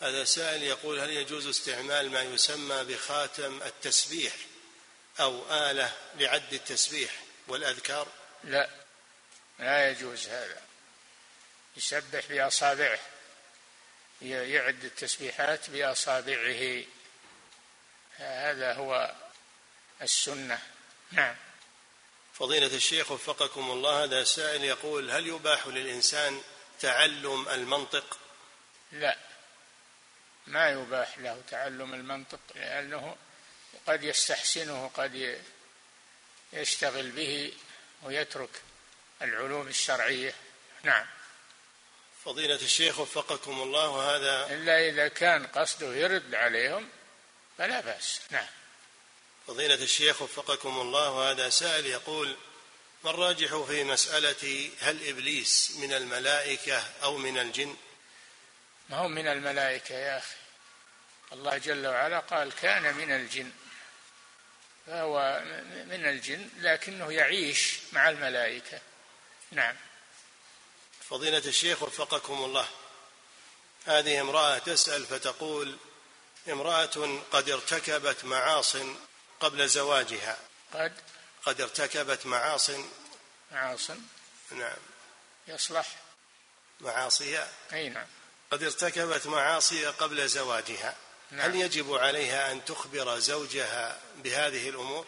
هذا 0.03 0.24
سائل 0.24 0.62
يقول 0.62 0.98
هل 0.98 1.11
يجوز 1.11 1.46
استعمال 1.46 2.11
ما 2.11 2.22
يسمى 2.22 2.84
بخاتم 2.84 3.62
التسبيح 3.62 4.32
أو 5.20 5.44
آلة 5.50 5.92
لعد 6.14 6.53
التسبيح 6.53 7.11
والأذكار؟ 7.48 8.09
لا 8.44 8.70
لا 9.59 9.90
يجوز 9.90 10.28
هذا. 10.28 10.62
يسبح 11.76 12.26
بأصابعه. 12.26 12.98
يعد 14.22 14.84
التسبيحات 14.84 15.70
بأصابعه. 15.70 16.84
هذا 18.16 18.72
هو 18.72 19.14
السنة. 20.03 20.59
نعم. 21.12 21.36
فضيلة 22.34 22.76
الشيخ 22.76 23.11
وفقكم 23.11 23.70
الله 23.70 24.05
هذا 24.05 24.24
سائل 24.24 24.64
يقول 24.64 25.11
هل 25.11 25.26
يباح 25.26 25.66
للإنسان 25.66 26.42
تعلم 26.80 27.48
المنطق؟ 27.48 28.18
لا. 28.92 29.31
ما 30.47 30.70
يباح 30.70 31.18
له 31.18 31.43
تعلم 31.51 31.95
المنطق 31.95 32.40
لأنه 32.55 33.16
قد 33.86 34.05
يستحسنه 34.05 34.90
قد 34.95 35.38
يشتغل 36.53 37.11
به 37.11 37.53
ويترك 38.03 38.62
العلوم 39.22 39.68
الشرعية. 39.68 40.34
نعم. 40.82 41.07
فضيلة 42.24 42.55
الشيخ 42.55 42.99
وفقكم 42.99 43.62
الله 43.62 43.88
وهذا 43.88 44.55
إلا 44.55 44.88
إذا 44.88 45.09
كان 45.09 45.47
قصده 45.47 45.95
يرد 45.95 46.34
عليهم 46.34 46.88
فلا 47.59 47.80
بأس. 47.80 48.20
نعم. 48.30 48.49
فضيلة 49.47 49.74
الشيخ 49.74 50.22
وفقكم 50.22 50.80
الله 50.80 51.11
وهذا 51.11 51.51
سائل 51.51 51.86
يقول 51.86 52.36
ما 53.05 53.11
الراجح 53.11 53.57
في 53.57 53.84
مسألة 53.84 54.70
هل 54.80 55.09
إبليس 55.09 55.76
من 55.76 55.93
الملائكة 55.93 56.82
أو 57.03 57.16
من 57.16 57.38
الجن؟ 57.38 57.76
ما 58.93 58.99
هو 58.99 59.09
من 59.09 59.28
الملائكة 59.28 59.95
يا 59.95 60.18
أخي؟ 60.18 60.34
الله 61.32 61.59
جل 61.59 61.86
وعلا 61.86 62.18
قال 62.18 62.53
كان 62.53 62.95
من 62.95 63.12
الجن. 63.12 63.51
فهو 64.86 65.43
من 65.86 66.07
الجن 66.07 66.49
لكنه 66.59 67.12
يعيش 67.12 67.78
مع 67.93 68.09
الملائكة. 68.09 68.80
نعم. 69.51 69.76
فضيلة 71.09 71.38
الشيخ 71.38 71.82
وفقكم 71.82 72.45
الله. 72.45 72.68
هذه 73.86 74.20
امرأة 74.20 74.59
تسأل 74.59 75.07
فتقول 75.07 75.76
امرأة 76.49 77.22
قد 77.32 77.51
ارتكبت 77.51 78.24
معاص 78.24 78.76
قبل 79.40 79.68
زواجها. 79.68 80.36
قد؟ 80.72 80.93
قد 81.43 81.61
ارتكبت 81.61 82.26
معاص. 82.26 82.70
معاص؟ 83.53 83.90
نعم. 84.51 84.78
يصلح. 85.49 85.86
معاصيها؟ 86.80 87.53
أي 87.72 87.88
نعم. 87.88 88.07
قد 88.53 88.62
ارتكبت 88.62 89.26
معاصي 89.26 89.86
قبل 89.86 90.28
زواجها. 90.28 90.96
نعم. 91.30 91.50
هل 91.50 91.61
يجب 91.61 91.94
عليها 91.94 92.53
أن 92.53 92.64
تخبر 92.64 93.18
زوجها 93.18 94.00
بهذه 94.16 94.68
الأمور؟ 94.68 95.07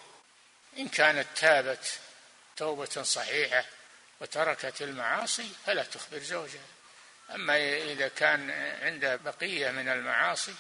إن 0.78 0.88
كانت 0.88 1.26
تابت 1.36 1.98
توبة 2.56 3.02
صحيحة 3.02 3.64
وتركت 4.20 4.82
المعاصي 4.82 5.48
فلا 5.66 5.82
تخبر 5.82 6.18
زوجها. 6.18 6.66
أما 7.30 7.56
إذا 7.92 8.08
كان 8.08 8.50
عندها 8.82 9.16
بقية 9.16 9.70
من 9.70 9.88
المعاصي 9.88 10.54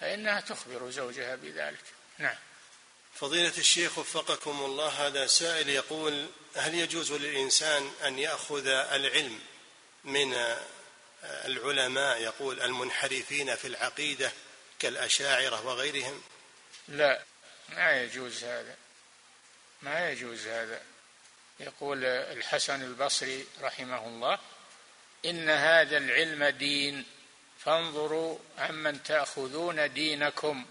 فإنها 0.00 0.40
تخبر 0.40 0.90
زوجها 0.90 1.36
بذلك. 1.36 1.84
نعم. 2.18 2.36
فضيلة 3.14 3.58
الشيخ 3.58 3.98
وفقكم 3.98 4.62
الله 4.64 4.88
هذا 4.88 5.26
سائل 5.26 5.68
يقول 5.68 6.26
هل 6.56 6.74
يجوز 6.74 7.12
للإنسان 7.12 7.92
أن 8.06 8.18
يأخذ 8.18 8.66
العلم 8.66 9.40
من 10.04 10.34
العلماء 11.24 12.22
يقول 12.22 12.60
المنحرفين 12.60 13.56
في 13.56 13.66
العقيدة 13.66 14.32
كالأشاعرة 14.78 15.66
وغيرهم. 15.66 16.22
لا 16.88 17.22
ما 17.68 18.02
يجوز 18.02 18.44
هذا. 18.44 18.76
ما 19.82 20.10
يجوز 20.10 20.46
هذا. 20.46 20.82
يقول 21.60 22.04
الحسن 22.04 22.82
البصري 22.82 23.46
رحمه 23.60 24.06
الله 24.06 24.38
إن 25.24 25.50
هذا 25.50 25.96
العلم 25.96 26.44
دين. 26.44 27.06
فانظروا 27.64 28.38
عمن 28.58 29.02
تأخذون 29.02 29.92
دينكم. 29.92 30.66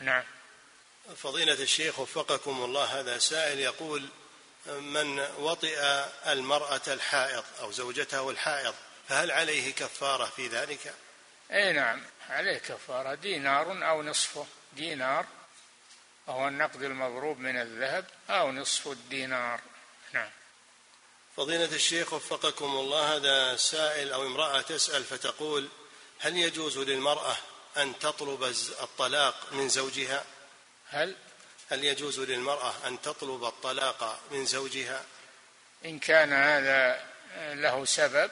نعم. 0.00 0.24
فضيلة 1.16 1.62
الشيخ 1.62 1.98
وفقكم 1.98 2.64
الله 2.64 3.00
هذا 3.00 3.18
سائل 3.18 3.58
يقول 3.58 4.08
من 4.66 5.18
وطئ 5.38 5.80
المرأة 6.26 6.80
الحائض 6.86 7.44
أو 7.60 7.72
زوجته 7.72 8.30
الحائض 8.30 8.74
فهل 9.08 9.30
عليه 9.30 9.74
كفارة 9.74 10.24
في 10.24 10.48
ذلك؟ 10.48 10.94
أي 11.50 11.72
نعم 11.72 12.02
عليه 12.28 12.58
كفارة. 12.58 13.14
دينار 13.14 13.88
أو 13.88 14.02
نصفه. 14.02 14.46
دينار 14.72 15.26
وهو 16.26 16.48
النقد 16.48 16.82
المضروب 16.82 17.38
من 17.38 17.60
الذهب 17.60 18.04
أو 18.30 18.52
نصف 18.52 18.88
الدينار. 18.88 19.60
نعم. 20.12 20.30
فضيلة 21.36 21.74
الشيخ 21.74 22.12
وفقكم 22.12 22.64
الله 22.64 23.16
هذا 23.16 23.56
سائل 23.56 24.12
أو 24.12 24.26
امرأة 24.26 24.60
تسأل 24.60 25.04
فتقول 25.04 25.68
هل 26.18 26.36
يجوز 26.36 26.78
للمرأة 26.78 27.36
أن 27.76 27.98
تطلب 27.98 28.44
الطلاق 28.82 29.52
من 29.52 29.68
زوجها؟ 29.68 30.24
هل؟ 30.88 31.16
هل 31.70 31.84
يجوز 31.84 32.20
للمرأة 32.20 32.74
أن 32.86 33.00
تطلب 33.00 33.44
الطلاق 33.44 34.20
من 34.30 34.46
زوجها؟ 34.46 35.04
إن 35.84 35.98
كان 35.98 36.32
هذا 36.32 37.04
له 37.54 37.84
سبب 37.84 38.30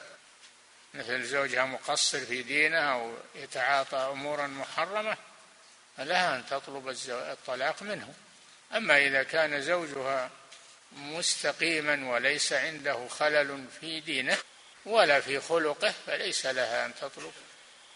مثل 0.93 1.23
زوجها 1.23 1.65
مقصر 1.65 2.19
في 2.19 2.43
دينه 2.43 2.77
أو 2.77 3.13
يتعاطى 3.35 3.97
أمورا 3.97 4.47
محرمة 4.47 5.17
فلها 5.97 6.35
أن 6.35 6.45
تطلب 6.45 6.95
الطلاق 7.09 7.83
منه. 7.83 8.13
أما 8.75 8.97
إذا 8.97 9.23
كان 9.23 9.61
زوجها 9.61 10.29
مستقيما 10.91 12.09
وليس 12.11 12.53
عنده 12.53 13.07
خلل 13.07 13.65
في 13.81 13.99
دينه 13.99 14.37
ولا 14.85 15.21
في 15.21 15.39
خلقه 15.39 15.93
فليس 16.07 16.45
لها 16.45 16.85
أن 16.85 16.95
تطلب. 16.95 17.33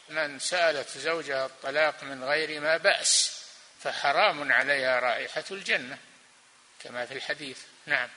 من 0.10 0.40
سألت 0.40 0.98
زوجها 0.98 1.46
الطلاق 1.46 2.04
من 2.04 2.24
غير 2.24 2.62
ما 2.62 2.78
بأس 2.78 3.42
فحرام 3.84 4.52
عليها 4.52 5.00
رائحة 5.00 5.44
الجنة 5.52 5.98
كما 6.84 7.06
في 7.06 7.14
الحديث. 7.14 7.58
نعم. 7.86 8.10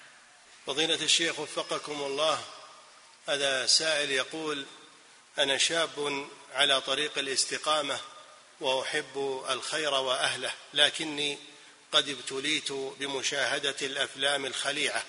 فضيلة 0.67 0.95
الشيخ 1.05 1.39
وفقكم 1.39 1.93
الله 1.93 2.45
هذا 3.27 3.67
سائل 3.67 4.11
يقول 4.11 4.67
أنا 5.39 5.59
شاب 5.59 6.29
على 6.55 6.81
طريق 6.81 7.19
الاستقامة 7.19 8.01
وأحب 8.61 9.45
الخير 9.51 9.95
وأهله 9.95 10.53
لكني 10.75 11.39
قد 11.93 12.09
ابتليت 12.09 12.73
بمشاهدة 12.73 13.77
الأفلام 13.83 14.47
الخليعة. 14.47 15.05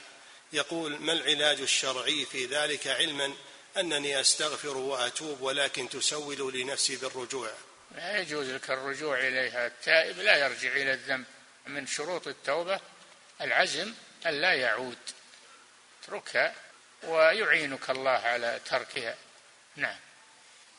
يقول 0.53 1.01
ما 1.01 1.13
العلاج 1.13 1.61
الشرعي 1.61 2.25
في 2.25 2.45
ذلك 2.45 2.87
علما 2.87 3.33
أنني 3.77 4.21
أستغفر 4.21 4.77
وأتوب 4.77 5.41
ولكن 5.41 5.89
تسول 5.89 6.53
لنفسي 6.53 6.95
بالرجوع؟ 6.95 7.51
لا 7.95 8.19
يجوز 8.19 8.49
لك 8.49 8.69
الرجوع 8.69 9.19
إليها. 9.19 9.67
التائب 9.67 10.19
لا 10.19 10.37
يرجع 10.37 10.71
إلى 10.71 10.93
الذنب. 10.93 11.25
من 11.67 11.87
شروط 11.87 12.27
التوبة 12.27 12.79
العزم 13.41 13.93
أن 14.25 14.41
لا 14.41 14.53
يعود. 14.53 14.97
اتركها. 16.03 16.64
ويعينك 17.03 17.89
الله 17.89 18.11
على 18.11 18.59
تركها. 18.65 19.15
نعم. 19.75 19.97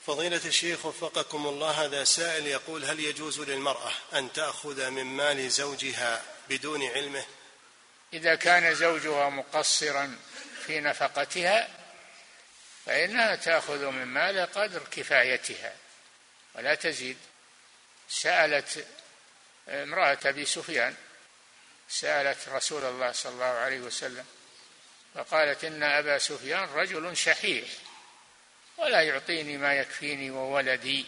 فضيلة 0.06 0.40
الشيخ 0.44 0.86
وفقكم 0.86 1.46
الله 1.46 1.70
هذا 1.70 2.04
سائل 2.04 2.46
يقول 2.46 2.84
هل 2.84 3.00
يجوز 3.00 3.40
للمرأة 3.40 3.92
أن 4.14 4.32
تأخذ 4.32 4.90
من 4.90 5.04
مال 5.04 5.50
زوجها 5.50 6.22
بدون 6.48 6.82
علمه؟ 6.86 7.24
إذا 8.12 8.34
كان 8.34 8.74
زوجها 8.74 9.28
مقصرا 9.28 10.18
في 10.66 10.80
نفقتها 10.80 11.68
فإنها 12.86 13.34
تأخذ 13.34 13.86
من 13.86 14.04
ماله 14.04 14.44
قدر 14.44 14.82
كفايتها 14.90 15.74
ولا 16.54 16.74
تزيد. 16.74 17.16
سألت 18.08 18.86
امرأة 19.68 20.18
أبي 20.24 20.44
سفيان 20.44 20.94
سألت 21.88 22.48
رسول 22.48 22.84
الله 22.84 23.12
صلى 23.12 23.32
الله 23.32 23.44
عليه 23.44 23.80
وسلم 23.80 24.24
فقالت 25.16 25.64
إن 25.64 25.82
أبا 25.82 26.18
سفيان 26.18 26.68
رجل 26.68 27.16
شحيح 27.16 27.68
ولا 28.76 29.02
يعطيني 29.02 29.58
ما 29.58 29.74
يكفيني 29.74 30.30
وولدي. 30.30 31.06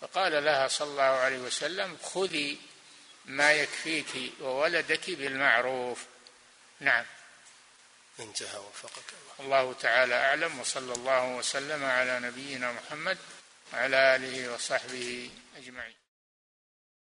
فقال 0.00 0.44
لها 0.44 0.68
صلى 0.68 0.88
الله 0.88 1.02
عليه 1.02 1.38
وسلم 1.38 1.96
خذي 2.02 2.58
ما 3.24 3.52
يكفيك 3.52 4.32
وولدك 4.40 5.10
بالمعروف. 5.10 6.04
نعم. 6.80 7.04
انتهى 8.20 8.58
وفقك 8.58 9.04
الله. 9.12 9.62
الله 9.62 9.72
تعالى 9.72 10.14
أعلم 10.14 10.60
وصلى 10.60 10.92
الله 10.92 11.36
وسلم 11.36 11.84
على 11.84 12.20
نبينا 12.20 12.72
محمد 12.72 13.18
وعلى 13.72 14.16
آله 14.16 14.54
وصحبه 14.54 15.30
أجمعين. 15.56 16.07